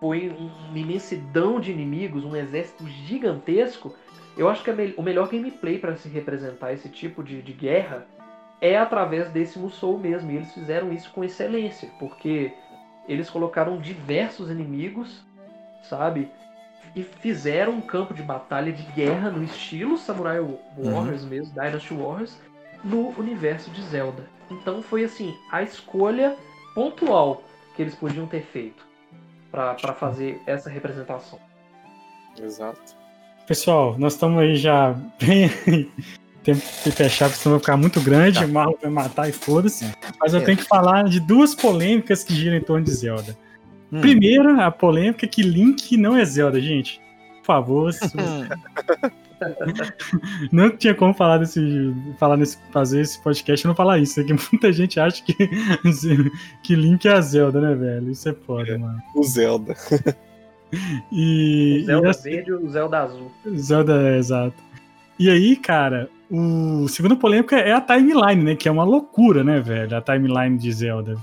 [0.00, 3.94] foi uma imensidão de inimigos, um exército gigantesco.
[4.36, 8.06] Eu acho que me- o melhor gameplay para se representar esse tipo de, de guerra
[8.60, 10.30] é através desse Musou mesmo.
[10.30, 12.52] E eles fizeram isso com excelência, porque
[13.08, 15.24] eles colocaram diversos inimigos,
[15.82, 16.30] sabe?
[16.94, 20.38] E fizeram um campo de batalha de guerra no estilo Samurai
[20.78, 22.36] Warriors mesmo, Dynasty Warriors,
[22.82, 24.24] no universo de Zelda.
[24.50, 26.36] Então foi assim, a escolha
[26.74, 27.42] pontual
[27.74, 28.86] que eles podiam ter feito
[29.50, 31.38] pra pra fazer essa representação.
[32.40, 32.96] Exato.
[33.46, 35.90] Pessoal, nós estamos aí já bem.
[36.46, 38.38] Tempo de fechar, porque senão vai ficar muito grande.
[38.38, 38.46] Tá.
[38.46, 39.84] O Marlon vai matar e foda-se.
[40.20, 40.44] Mas eu É.
[40.44, 43.36] tenho que falar de duas polêmicas que giram em torno de Zelda.
[43.92, 44.00] Hum.
[44.00, 47.00] Primeiro, a polêmica é que Link não é Zelda, gente.
[47.40, 48.00] Por favor, se-
[50.52, 54.20] não tinha como falar desse, falar nesse, fazer esse podcast e não falar isso.
[54.20, 55.34] É que muita gente acha que,
[56.62, 58.10] que Link é a Zelda, né, velho?
[58.10, 59.00] Isso é foda, mano.
[59.14, 59.74] O Zelda.
[61.12, 63.32] E, O Zelda e assim- verde e o Zelda azul.
[63.56, 64.56] Zelda, é, exato.
[65.18, 68.56] E aí, cara, o segunda polêmica é a timeline, né?
[68.56, 69.96] Que é uma loucura, né, velho?
[69.96, 71.16] A timeline de Zelda.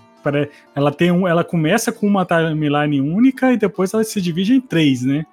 [0.73, 4.61] Ela tem um, ela começa com uma timeline única e depois ela se divide em
[4.61, 5.25] três, né?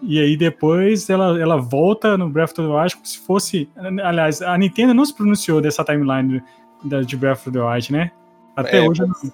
[0.00, 3.68] E aí depois ela, ela volta no Breath of the Wild como se fosse.
[4.04, 6.40] Aliás, a Nintendo não se pronunciou dessa timeline
[6.84, 8.12] da- de Breath of the Wild, né?
[8.54, 9.32] Até É, hoje mas,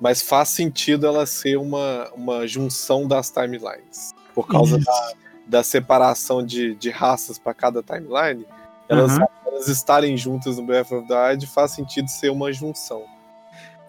[0.00, 4.12] mas faz sentido ela ser uma, uma junção das timelines.
[4.34, 4.86] Por causa Isso.
[4.86, 5.12] da,
[5.46, 8.44] da separação de, de raças para cada timeline.
[8.90, 9.26] Elas, Aham.
[9.46, 13.04] elas estarem juntas no Breath of the Wild faz sentido ser uma junção.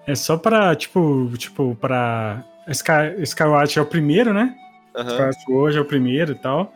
[0.05, 2.43] É só pra, tipo, tipo, pra.
[2.67, 4.55] Sky, Skywatch é o primeiro, né?
[4.95, 6.71] Skyward Sword é o primeiro e tal.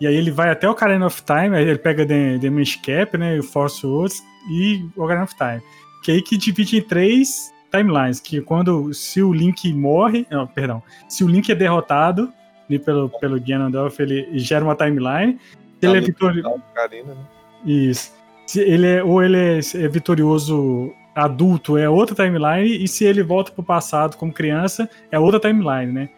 [0.00, 2.48] E aí ele vai até o Ocarina of Time, aí ele pega The, The
[2.82, 3.38] Cap, né?
[3.38, 5.62] O Force Woods e o Ocarina of Time.
[6.02, 8.20] Que aí que divide em três timelines.
[8.20, 12.32] Que quando, se o Link morre, não, perdão, se o Link é derrotado
[12.68, 15.38] ali pelo, pelo Ganondorf, ele gera uma timeline.
[15.80, 16.62] Se ele é vitorioso.
[16.74, 17.35] Karina, né?
[17.64, 18.12] Isso.
[18.46, 23.22] Se ele é, ou ele é, é vitorioso adulto, é outra timeline, e se ele
[23.22, 26.08] volta pro passado como criança, é outra timeline, né?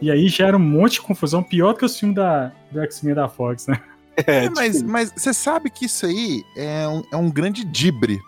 [0.00, 3.28] E aí gera um monte de confusão, pior que o filme da, do X-Men da
[3.28, 3.80] Fox, né?
[4.26, 7.64] É, É, mas, tipo, mas você sabe que isso aí é um, é um grande
[7.64, 8.18] dibre,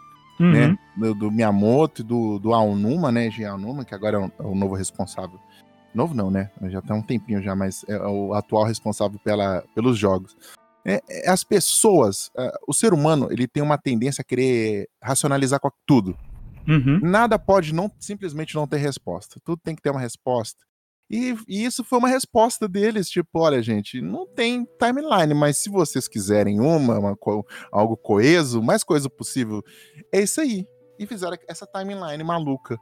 [0.41, 0.53] Uhum.
[0.53, 0.79] né?
[0.97, 3.29] Do, do Miyamoto e do, do Aonuma, né?
[3.31, 3.45] G.
[3.45, 5.39] Aonuma, que agora é o, é o novo responsável.
[5.93, 6.51] Novo não, né?
[6.69, 10.37] Já tem um tempinho já, mas é o atual responsável pela, pelos jogos.
[10.89, 15.61] É, é, as pessoas, é, o ser humano, ele tem uma tendência a querer racionalizar
[15.61, 16.17] com tudo.
[16.67, 17.01] Uhum.
[17.03, 19.41] Nada pode não simplesmente não ter resposta.
[19.45, 20.65] Tudo tem que ter uma resposta.
[21.11, 25.71] E, e isso foi uma resposta deles, tipo, olha, gente, não tem timeline, mas se
[25.71, 29.63] vocês quiserem uma, uma co- algo coeso, mais coeso possível,
[30.13, 30.67] é isso aí.
[30.99, 32.77] E fizeram essa timeline maluca,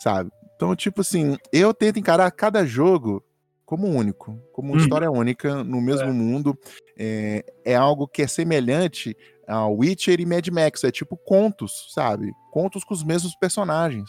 [0.00, 0.30] sabe?
[0.54, 3.24] Então, tipo assim, eu tento encarar cada jogo
[3.68, 4.82] como único, como uma Uhum.
[4.82, 6.58] história única no mesmo mundo.
[6.98, 9.14] É, é algo que é semelhante
[9.46, 12.32] a Witcher e Mad Max, é tipo contos, sabe?
[12.50, 14.08] Contos com os mesmos personagens.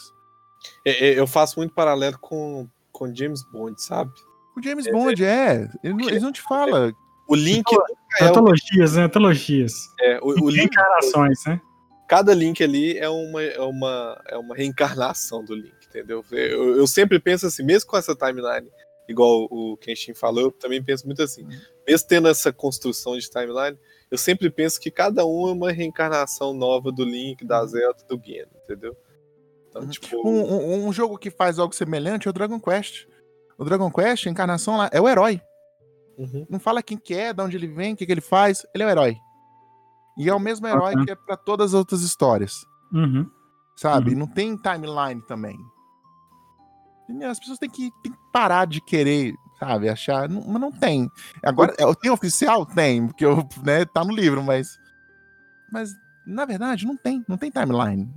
[0.85, 4.11] é, é, eu faço muito paralelo com, com James Bond, sabe?
[4.57, 6.93] O James Bond é, ele não- eles não te falam.
[7.27, 7.65] O Link
[8.21, 9.03] é, Antologias, né?
[9.03, 9.73] Antologias.
[9.99, 11.59] é, o, o Link, Reencarnações, né?
[12.07, 16.23] cada Link ali é uma, é uma, é uma reencarnação do Link, entendeu?
[16.31, 18.67] Eu, eu sempre penso assim, mesmo com essa timeline,
[19.11, 21.45] igual o Kenshin falou, eu também penso muito assim.
[21.87, 23.77] Mesmo tendo essa construção de timeline,
[24.11, 28.21] eu sempre penso que cada um é uma reencarnação nova do Link, da Zelda, do
[28.23, 28.95] Geno, entendeu?
[29.69, 29.89] Então, Uhum.
[29.89, 33.07] tipo, Um, um- um jogo que faz algo semelhante é o Dragon Quest.
[33.57, 35.41] O Dragon Quest, a encarnação lá, é o herói.
[36.17, 36.45] uhum.
[36.49, 38.65] Não fala quem que é, de onde ele vem, o que, que ele faz.
[38.75, 39.15] Ele é o herói.
[40.17, 41.05] E é o mesmo herói Uhum.
[41.05, 43.25] que é pra todas as outras histórias, Uhum.
[43.77, 44.11] sabe?
[44.11, 44.19] Uhum.
[44.19, 45.57] Não tem timeline também.
[47.29, 50.29] As pessoas têm que, têm que parar de querer, sabe, achar.
[50.29, 51.09] Não, mas não tem.
[51.43, 52.65] Agora, é, tem oficial?
[52.65, 54.77] Tem, porque eu, né, tá no livro, mas.
[55.71, 55.91] Mas,
[56.25, 57.23] na verdade, não tem.
[57.27, 58.07] Não tem timeline.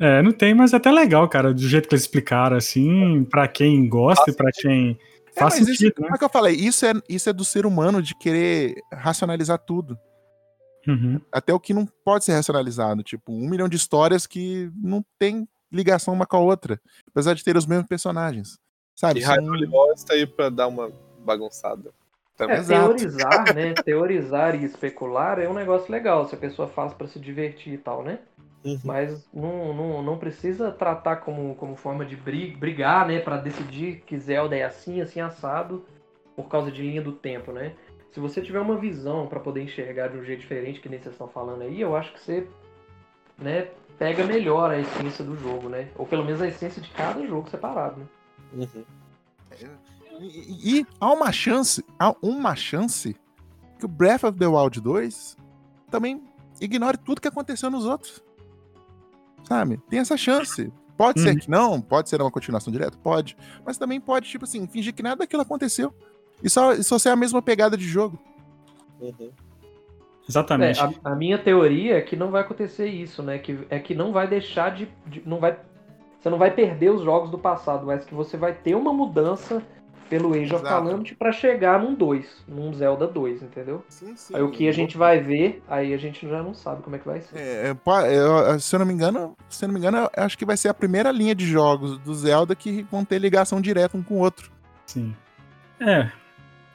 [0.00, 3.46] É, não tem, mas é até legal, cara, do jeito que eles explicaram, assim, pra
[3.46, 4.98] quem gosta e pra quem
[5.36, 6.04] É, faz mas isso, sentido, né?
[6.04, 6.56] como é que eu falei?
[6.56, 9.96] Isso é, isso é do ser humano de querer racionalizar tudo.
[10.88, 11.20] Uhum.
[11.30, 13.04] Até o que não pode ser racionalizado.
[13.04, 16.80] Tipo, um milhão de histórias que não tem ligação uma com a outra.
[17.08, 18.58] Apesar de ter os mesmos personagens.
[18.94, 19.20] Sabe?
[19.20, 20.92] E Hyrule Warriors tá aí pra dar uma
[21.24, 21.92] bagunçada.
[22.36, 22.56] Também.
[22.56, 23.74] É, teorizar, né?
[23.74, 27.78] Teorizar e especular é um negócio legal, se a pessoa faz pra se divertir e
[27.78, 28.18] tal, né?
[28.64, 28.80] Uhum.
[28.84, 33.18] Mas não, não, não precisa tratar como, como forma de bri- brigar, né?
[33.20, 35.84] Pra decidir que Zelda é assim, assim, assado,
[36.36, 37.74] por causa de linha do tempo, né?
[38.12, 41.14] Se você tiver uma visão pra poder enxergar de um jeito diferente, que nem vocês
[41.14, 42.46] estão falando aí, eu acho que você,
[43.38, 45.88] né, pega melhor a essência do jogo, né?
[45.96, 48.06] Ou pelo menos a essência de cada jogo separado, né?
[48.54, 48.84] Uhum.
[50.20, 53.16] E, e há uma chance, há uma chance
[53.78, 55.36] que o Breath of the Wild 2
[55.90, 56.22] também
[56.60, 58.22] ignore tudo que aconteceu nos outros.
[59.44, 59.78] Sabe?
[59.88, 60.72] Tem essa chance.
[60.96, 61.38] Pode ser Uhum.
[61.38, 63.36] que não, pode ser uma continuação direta, pode.
[63.64, 65.92] Mas também pode, tipo assim, fingir que nada daquilo aconteceu.
[66.42, 68.18] E só, e só ser a mesma pegada de jogo.
[69.00, 69.32] Uhum.
[70.28, 70.80] Exatamente.
[70.80, 73.38] É, a, a minha teoria é que não vai acontecer isso, né?
[73.38, 75.56] Que, é que não vai deixar de, de- Não vai,
[76.20, 79.62] você não vai perder os jogos do passado, mas que você vai ter uma mudança
[80.08, 80.64] pelo Age of Exato.
[80.84, 83.82] Calamity pra chegar num 2, num Zelda 2, entendeu?
[83.88, 84.36] Sim, sim.
[84.36, 86.98] Aí o que a gente vai ver, aí a gente já não sabe como é
[86.98, 87.34] que vai ser.
[87.38, 90.10] É, é, po- eu- se eu não me engano, se eu não me engano, eu
[90.22, 93.58] acho que vai ser a primeira linha de jogos do Zelda que vão ter ligação
[93.58, 94.52] direta um com o outro.
[94.84, 95.16] Sim.
[95.80, 96.10] É.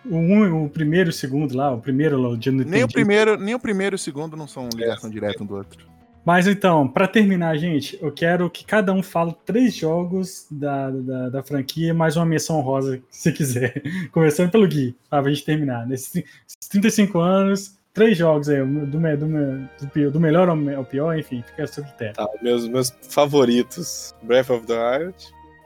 [0.09, 2.87] O, um, o primeiro e o segundo lá, o primeiro lá, o dia Nem o
[2.87, 5.85] primeiro, nem o primeiro e o segundo não são ligação direta um do outro.
[6.25, 11.29] Mas então, pra terminar, gente, eu quero que cada um fale três jogos da, da,
[11.29, 13.81] da franquia, mais uma menção rosa, se quiser.
[14.11, 15.87] Começando pelo Gui, tá, pra gente terminar.
[15.87, 20.49] Nesses tri- esses 35 anos, três jogos aí, do, me- do, me- do, do melhor
[20.49, 22.15] ao, pior, enfim, fica a seu critério.
[22.15, 25.15] Tá, meus, meus favoritos: Breath of the Wild,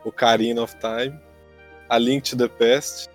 [0.05, 1.17] Ocarina of Time,
[1.89, 3.09] A Link to the Past.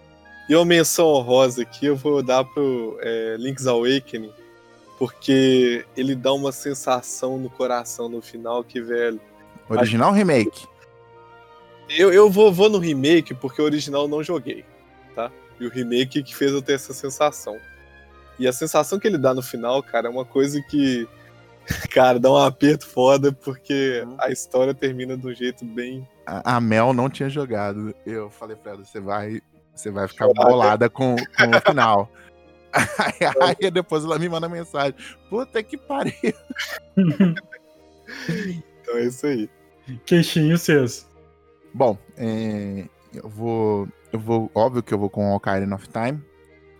[0.48, 4.32] E uma menção honrosa aqui eu vou dar pro é, Link's Awakening,
[4.98, 9.20] porque ele dá uma sensação no coração no final que, velho.
[9.68, 10.66] Original ou remake?
[11.88, 14.64] Eu, eu vou, vou no remake porque o original eu não joguei,
[15.14, 15.30] tá?
[15.58, 17.56] E o remake que fez eu ter essa sensação.
[18.38, 21.08] E a sensação que ele dá no final, cara, é uma coisa que.
[21.90, 24.14] Cara, dá um aperto foda porque Uhum.
[24.20, 26.06] a história termina de um jeito bem.
[26.24, 27.92] A, a Mel não tinha jogado.
[28.06, 29.40] Eu falei pra ela, você vai,
[29.76, 30.50] você vai ficar Chorar, né?
[30.50, 32.10] bolada com, com o final.
[32.98, 34.94] Aí, aí depois ela me manda mensagem.
[35.30, 36.12] Puta que pariu.
[38.86, 39.50] Então é isso aí.
[40.04, 41.06] Queixinho seus.
[41.74, 43.88] Bom, é, eu vou.
[44.12, 44.50] Eu vou.
[44.54, 46.22] Óbvio que eu vou com Ocarina of Time.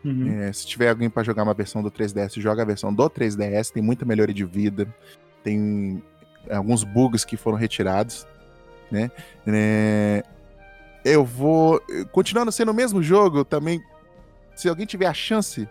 [0.04, 0.40] Uhum.
[0.40, 3.72] É, se tiver alguém pra jogar uma versão do 3DS, joga a versão do 3DS.
[3.72, 4.86] Tem muita melhoria de vida.
[5.42, 6.02] Tem
[6.50, 8.26] alguns bugs que foram retirados.
[8.90, 9.10] Né?
[9.48, 10.22] É,
[11.06, 11.80] eu vou.
[12.12, 13.80] Continuando sendo o mesmo jogo, também.
[14.56, 15.68] Se alguém tiver a chance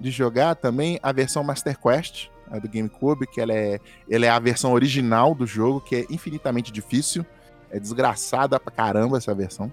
[0.00, 3.78] de jogar também a versão Master Quest a do GameCube, que ela é,
[4.10, 7.24] ela é a versão original do jogo, que é infinitamente difícil.
[7.70, 9.70] É desgraçada pra caramba essa versão.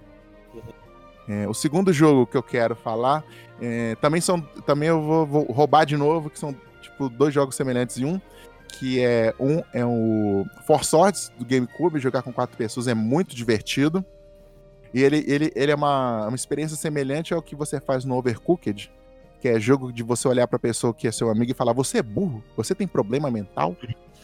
[1.29, 3.23] É, o segundo jogo que eu quero falar
[3.61, 4.41] é, também são.
[4.65, 8.19] Também eu vou, vou roubar de novo, que são tipo dois jogos semelhantes em um.
[8.67, 13.33] Que é um é o Four Swords do GameCube, jogar com quatro pessoas é muito
[13.33, 14.05] divertido.
[14.95, 18.89] E ele, ele, ele é uma, uma experiência semelhante ao que você faz no Overcooked,
[19.41, 21.97] que é jogo de você olhar pra pessoa que é seu amigo e falar: Você
[21.97, 22.41] é burro?
[22.55, 23.76] Você tem problema mental?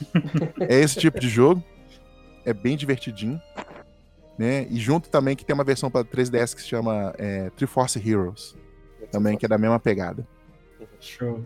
[0.61, 1.61] é esse tipo de jogo.
[2.45, 3.39] É bem divertidinho.
[4.37, 4.65] Né?
[4.69, 8.55] E junto também que tem uma versão para 3DS que se chama é, Triforce Heroes.
[9.11, 10.25] Também, que é da mesma pegada.
[11.01, 11.45] Show.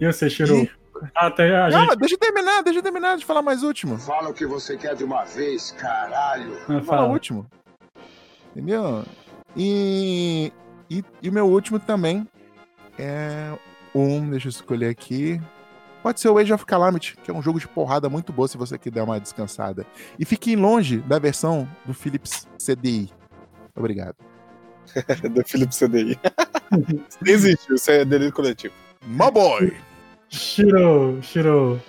[0.00, 0.56] E você, Shiro?
[0.62, 0.70] E-
[1.14, 3.98] Até a Não, gente deixa eu terminar, deixa eu terminar de falar mais último.
[3.98, 6.56] Fala o que você quer de uma vez, caralho.
[6.62, 7.08] ah, Vou falar o fala.
[7.12, 7.46] último.
[8.54, 9.04] Entendeu?
[9.56, 10.52] E,
[10.90, 12.26] e, e o meu último também
[12.98, 13.52] é
[13.94, 15.40] um, deixa eu escolher aqui.
[16.02, 18.58] Pode ser o Age of Calamity, que é um jogo de porrada muito bom se
[18.58, 19.86] você quiser dar uma descansada.
[20.18, 23.08] E fiquem longe da versão do Philips CDI.
[23.74, 24.16] Obrigado.
[25.32, 26.18] do Felipe CDI.
[27.24, 28.74] Existe, isso é delírio coletivo.
[29.06, 29.76] My boy!
[30.28, 31.80] Shiro, Shiro.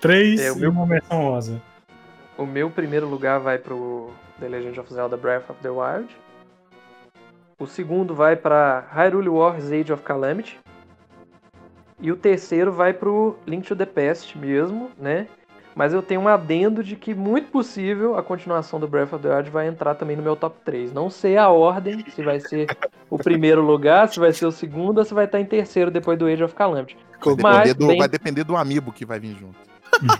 [0.00, 1.62] Três É, o e meu- uma versão rosa.
[2.36, 4.10] O meu primeiro lugar vai pro
[4.42, 6.08] The Legend of Zelda Breath of the Wild.
[7.60, 10.58] O segundo vai pra Hyrule Warriors Age of Calamity.
[12.00, 15.28] E o terceiro vai pro Link to the Past mesmo, né?
[15.74, 19.34] Mas eu tenho um adendo de que, muito possível, a continuação do Breath of the
[19.34, 20.92] Wild vai entrar também no meu top 3.
[20.92, 22.66] Não sei a ordem, se vai ser
[23.08, 26.18] o primeiro lugar, se vai ser o segundo, ou se vai estar em terceiro depois
[26.18, 26.96] do Age of Calamity.
[27.24, 29.56] Vai Mas, depender, do, bem- vai depender do amiibo que vai vir junto.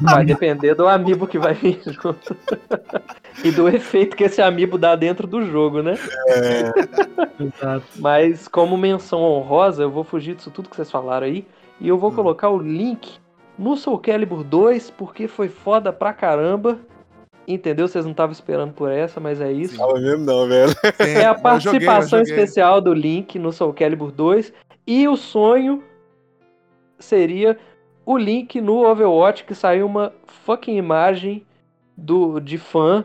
[0.01, 2.36] Vai depender do amiibo que vai vir junto.
[3.43, 5.94] e do efeito que esse amiibo dá dentro do jogo, né?
[7.40, 7.85] Exato.
[7.97, 11.47] Mas como menção honrosa, eu vou fugir disso tudo que vocês falaram aí.
[11.81, 12.15] E eu vou Hum.
[12.15, 13.19] colocar o link
[13.59, 16.78] no Soul Calibur 2, porque foi foda pra caramba.
[17.49, 17.89] Entendeu?
[17.89, 19.77] Vocês não estavam esperando por essa, mas é isso.
[19.77, 20.73] Fala mesmo não, velho.
[21.01, 22.35] É a Eu joguei, eu participação joguei.
[22.35, 24.53] especial do Link no Soul Calibur 2.
[24.86, 25.82] E o sonho
[27.01, 27.59] seria
[28.05, 31.45] o Link no Overwatch, que saiu uma fucking imagem
[31.97, 33.05] do, de fã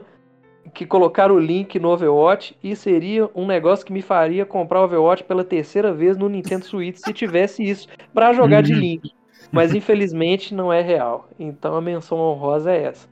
[0.74, 4.84] que colocaram o Link no Overwatch e seria um negócio que me faria comprar o
[4.84, 8.80] Overwatch pela terceira vez no Nintendo Switch se tivesse isso pra jogar de Uhum.
[8.80, 9.11] Link.
[9.52, 11.30] Mas infelizmente não é real.
[11.40, 13.07] Então a menção honrosa é essa.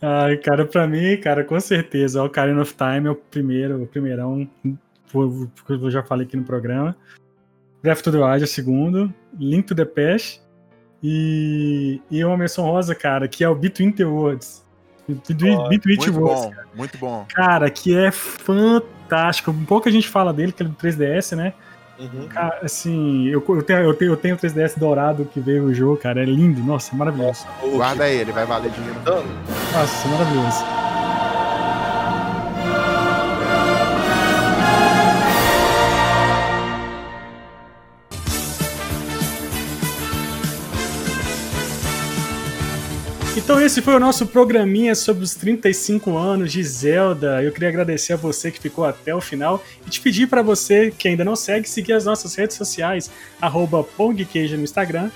[0.00, 3.86] Ai, cara, pra mim, cara, com certeza, o Ocarina of Time é o primeiro, o
[3.86, 4.48] primeirão,
[5.12, 6.96] eu já falei aqui no programa.
[7.82, 10.40] Breath of the Wild é o segundo, Link to the Past
[11.02, 14.64] e, e uma menção rosa, cara, que é o Between the Worlds.
[15.08, 17.26] Between, Between the Muito Worlds, bom, muito bom.
[17.34, 19.52] cara, que é fantástico.
[19.66, 21.52] Pouca gente fala dele, que é do 3DS, né?
[21.98, 22.28] Uhum.
[22.28, 25.74] Cara, assim, eu, eu, tenho, eu, tenho, eu tenho o 3DS dourado que veio o
[25.74, 27.46] jogo, cara, é lindo, nossa, maravilhoso.
[27.74, 29.00] Guarda ele, vai valer dinheiro.
[29.04, 30.79] Nossa, maravilhoso.
[43.42, 47.42] Então esse foi o nosso programinha sobre os 35 anos de Zelda.
[47.42, 50.92] Eu queria agradecer a você que ficou até o final e te pedir para você
[50.96, 53.10] que ainda não segue, seguir as nossas redes sociais,
[53.96, 55.10] pongqueijo no Instagram,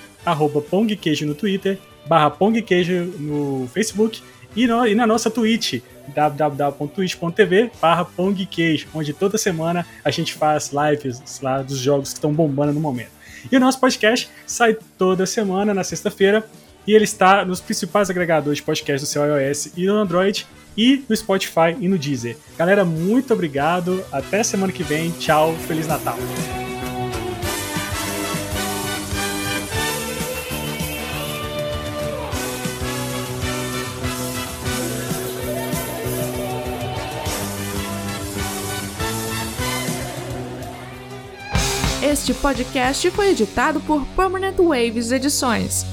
[0.69, 4.21] pongqueijo no Twitter, barra pongqueijo no Facebook
[4.57, 5.81] e, no- e na nossa Twitch,
[6.15, 12.33] www.twitch.tv barra pongqueijo, onde toda semana a gente faz lives lá dos jogos que estão
[12.33, 13.13] bombando no momento.
[13.53, 16.45] E o nosso podcast sai toda semana, na sexta-feira,
[16.87, 20.47] e ele está nos principais agregadores de podcast do seu iOS e no Android,
[20.77, 22.37] e no Spotify e no Deezer.
[22.59, 26.19] Galera, muito obrigado, até semana que vem, tchau, Feliz Natal!
[42.03, 45.85] Este podcast foi editado por Permanent Waves Edições.